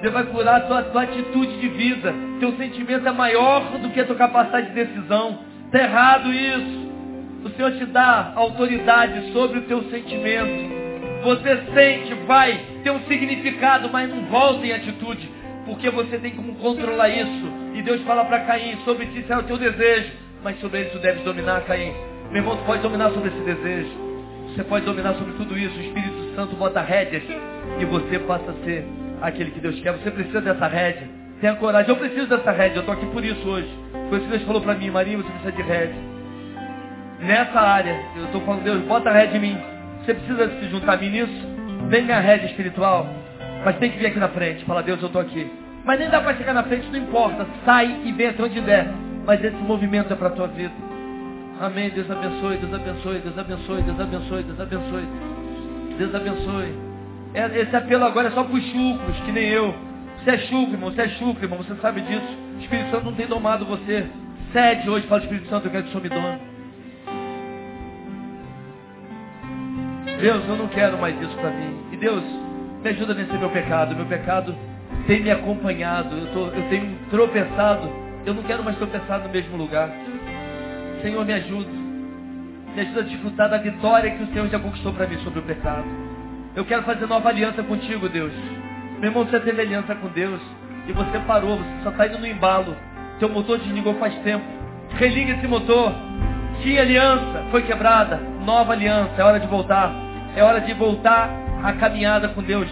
[0.00, 2.14] Deus vai curar a tua, tua atitude de vida.
[2.38, 5.38] Teu sentimento é maior do que a tua capacidade de decisão.
[5.66, 6.90] Está errado isso.
[7.44, 10.80] O Senhor te dá autoridade sobre o teu sentimento.
[11.22, 15.28] Você sente, vai ter um significado, mas não volta em atitude.
[15.66, 17.52] Porque você tem como controlar isso.
[17.74, 20.29] E Deus fala para Caim, sobre ti será o teu desejo.
[20.42, 21.92] Mas sobre ele tu deves dominar, Caim.
[22.30, 23.90] Meu irmão, tu pode dominar sobre esse desejo.
[24.48, 25.76] Você pode dominar sobre tudo isso.
[25.76, 27.22] O Espírito Santo bota rédeas.
[27.78, 28.84] E você passa a ser
[29.20, 29.92] aquele que Deus quer.
[29.92, 31.08] Você precisa dessa rédea.
[31.40, 31.90] Tenha coragem.
[31.90, 32.76] Eu preciso dessa rédea.
[32.76, 33.68] Eu estou aqui por isso hoje.
[34.08, 34.90] Foi isso que Deus falou para mim.
[34.90, 35.96] Maria, você precisa de rédea.
[37.20, 39.58] Nessa área, eu estou falando, Deus, bota a rédea em mim.
[40.00, 41.48] Você precisa se juntar a mim nisso?
[41.88, 43.06] Vem minha rédea espiritual.
[43.62, 44.64] Mas tem que vir aqui na frente.
[44.64, 45.50] Fala, Deus, eu estou aqui.
[45.84, 47.46] Mas nem dá para chegar na frente, não importa.
[47.64, 48.88] Sai e vem onde der.
[49.30, 50.72] Mas esse movimento é para a tua vida.
[51.60, 51.88] Amém.
[51.90, 55.08] Deus abençoe, Deus abençoe, Deus abençoe, Deus abençoe, Deus abençoe.
[55.98, 56.74] Deus abençoe.
[57.32, 59.72] É, esse apelo agora é só para os chucros, que nem eu.
[60.18, 62.26] Você é chucro, irmão, você é chucro, irmão, você sabe disso.
[62.56, 64.04] O Espírito Santo não tem domado você.
[64.52, 66.40] Cede hoje, fala Espírito Santo, eu quero que o Senhor me done.
[70.20, 71.76] Deus, eu não quero mais isso para mim.
[71.92, 72.24] E Deus,
[72.82, 73.94] me ajuda a vencer meu pecado.
[73.94, 74.56] Meu pecado
[75.06, 76.16] tem me acompanhado.
[76.16, 78.09] Eu, tô, eu tenho tropeçado.
[78.26, 79.88] Eu não quero mais tropeçar no mesmo lugar.
[81.02, 81.70] Senhor, me ajuda.
[82.74, 85.42] Me ajuda a desfrutar da vitória que o Senhor já conquistou para mim sobre o
[85.42, 85.84] pecado.
[86.54, 88.32] Eu quero fazer nova aliança contigo, Deus.
[88.98, 90.40] Meu irmão, você teve aliança com Deus
[90.86, 92.76] e você parou, você só está indo no embalo.
[93.18, 94.44] Seu motor desligou faz tempo.
[94.90, 95.92] Religa esse motor.
[96.62, 98.16] Tinha aliança, foi quebrada.
[98.44, 99.92] Nova aliança, é hora de voltar.
[100.36, 101.30] É hora de voltar
[101.62, 102.68] à caminhada com Deus.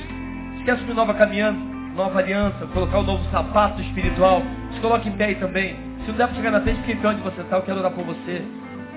[0.58, 1.56] Esquece de nova caminhada,
[1.98, 4.40] nova aliança, colocar o um novo sapato espiritual.
[4.72, 5.76] Se coloque em pé aí também.
[6.04, 7.56] Se não der para chegar na frente, fique em pé onde você está.
[7.56, 8.42] Eu quero orar por você.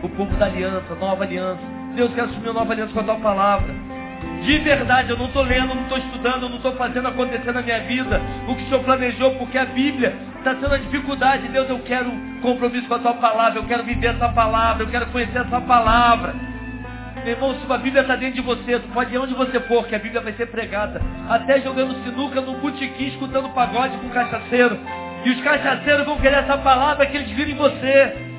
[0.03, 1.61] O povo da aliança, nova aliança.
[1.95, 3.73] Deus quer assumir uma nova aliança com a tua palavra.
[4.43, 7.61] De verdade, eu não estou lendo, não estou estudando, eu não estou fazendo acontecer na
[7.63, 11.47] minha vida o que o Senhor planejou, porque a Bíblia está sendo a dificuldade.
[11.47, 12.11] Deus, eu quero
[12.41, 16.35] compromisso com a tua palavra, eu quero viver essa palavra, eu quero conhecer essa palavra.
[17.23, 19.85] Meu irmão, se a Bíblia está dentro de você, tu pode ir onde você for,
[19.87, 20.99] que a Bíblia vai ser pregada.
[21.29, 24.79] Até jogando sinuca no botequim, escutando pagode com cachaceiro.
[25.23, 28.31] E os cachaceiros vão querer essa palavra que eles viram em você.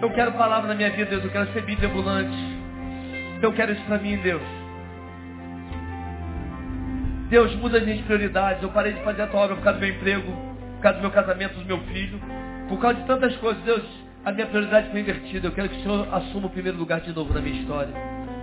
[0.00, 1.22] Eu quero palavra na minha vida, Deus.
[1.22, 2.36] Eu quero ser Bíblia ambulante.
[3.40, 4.42] Eu quero isso para mim, Deus.
[7.28, 8.60] Deus, muda as minhas prioridades.
[8.60, 10.32] Eu parei de fazer a tua obra por causa do meu emprego,
[10.74, 12.20] por causa do meu casamento, do meu filho.
[12.68, 13.84] Por causa de tantas coisas, Deus.
[14.24, 15.48] A minha prioridade foi invertida.
[15.48, 17.92] Eu quero que o Senhor assuma o primeiro lugar de novo na minha história.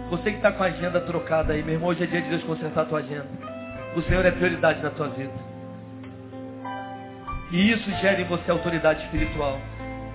[0.10, 2.44] Você que está com a agenda trocada aí, meu irmão, hoje é dia de Deus
[2.44, 3.28] consertar a tua agenda.
[3.96, 5.32] O Senhor é prioridade na tua vida.
[7.52, 9.58] E isso gera em você autoridade espiritual.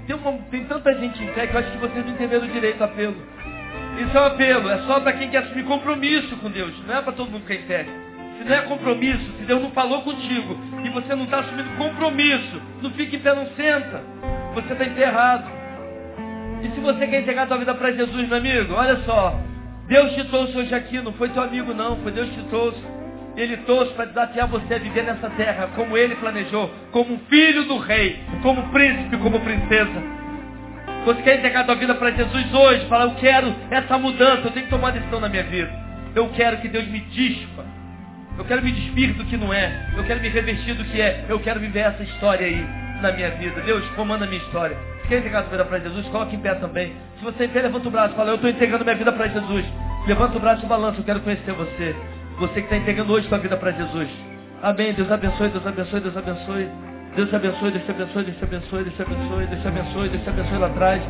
[0.07, 2.81] Tem, uma, tem tanta gente em fé que eu acho que vocês não entenderam direito
[2.81, 3.17] o apelo.
[3.99, 7.03] Isso é um apelo, é só para quem quer assumir compromisso com Deus, não é
[7.03, 7.87] para todo mundo que é em fé.
[8.39, 12.61] Se não é compromisso, se Deus não falou contigo e você não está assumindo compromisso,
[12.83, 14.03] não fique em pé, não senta.
[14.55, 15.54] Você está enterrado.
[16.63, 19.39] E se você quer entregar a tua vida para Jesus, meu amigo, olha só.
[19.87, 22.81] Deus te trouxe hoje aqui, não foi teu amigo não, foi Deus te trouxe.
[23.37, 27.79] Ele trouxe para desafiar você a viver nessa terra como ele planejou, como filho do
[27.79, 30.25] rei, como príncipe, como princesa.
[31.05, 32.87] Você quer entregar a sua vida para Jesus hoje?
[32.87, 35.71] Fala, eu quero essa mudança, eu tenho que tomar decisão na minha vida.
[36.15, 37.65] Eu quero que Deus me dispa.
[38.39, 39.91] Eu quero me despir do que não é.
[39.97, 41.27] Eu quero me revestir do que é.
[41.29, 42.67] Eu quero viver essa história aí
[43.03, 43.61] na minha vida.
[43.61, 44.77] Deus, comanda a minha história.
[45.09, 46.07] Quer entregar sua vida para Jesus?
[46.09, 46.93] Coloque em pé também.
[47.19, 48.15] Se você pé, levanta o braço.
[48.15, 49.65] Fala, eu estou entregando minha vida para Jesus.
[50.07, 50.99] Levanta o braço e balança.
[50.99, 51.95] Eu quero conhecer você.
[52.39, 54.09] Você que está entregando hoje sua vida para Jesus.
[54.63, 54.93] Amém.
[54.95, 56.69] Deus abençoe, Deus abençoe, Deus abençoe.
[57.17, 60.09] Deus te abençoe, Deus te abençoe, Deus te abençoe, Deus te abençoe, Deus te abençoe,
[60.09, 61.03] Deus te abençoe lá atrás.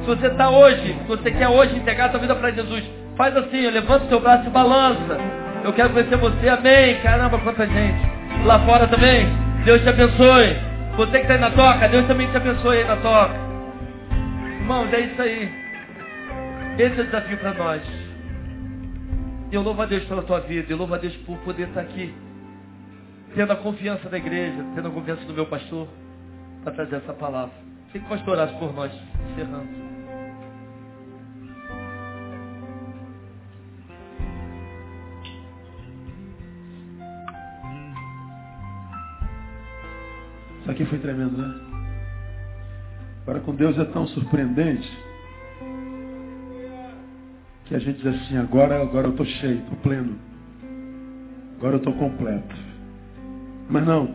[0.00, 2.84] Se você está hoje, se você quer hoje entregar sua vida para Jesus,
[3.16, 5.18] faz assim, levanta o seu braço e balança.
[5.64, 7.00] Eu quero conhecer você, amém.
[7.02, 8.00] Caramba, quanta gente.
[8.44, 9.26] Lá fora também,
[9.64, 10.56] Deus te abençoe.
[10.98, 13.34] Você que está aí na toca, Deus também te abençoe aí na toca.
[14.58, 15.48] Irmãos, é isso aí.
[16.76, 17.82] Esse é o desafio para nós.
[19.52, 20.72] Eu louvo a Deus pela tua vida.
[20.72, 22.12] Eu louvo a Deus por poder estar aqui.
[23.32, 25.86] Tendo a confiança da igreja, tendo a confiança do meu pastor,
[26.64, 27.54] para trazer essa palavra.
[27.92, 28.92] Sei que o pastor por nós,
[29.30, 29.97] encerrando.
[40.68, 41.54] Isso aqui foi tremendo, né?
[43.22, 44.86] Agora com Deus é tão surpreendente
[47.64, 50.18] que a gente diz assim, agora, agora eu estou cheio, estou pleno.
[51.56, 52.54] Agora eu estou completo.
[53.70, 54.14] Mas não.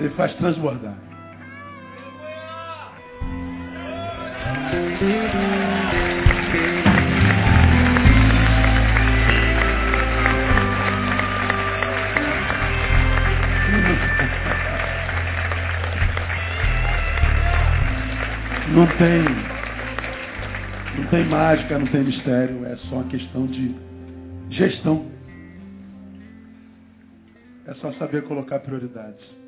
[0.00, 0.94] Ele faz transbordar.
[18.70, 19.22] Não tem,
[20.96, 23.76] não tem mágica, não tem mistério, é só uma questão de
[24.48, 25.10] gestão.
[27.66, 29.39] É só saber colocar prioridades.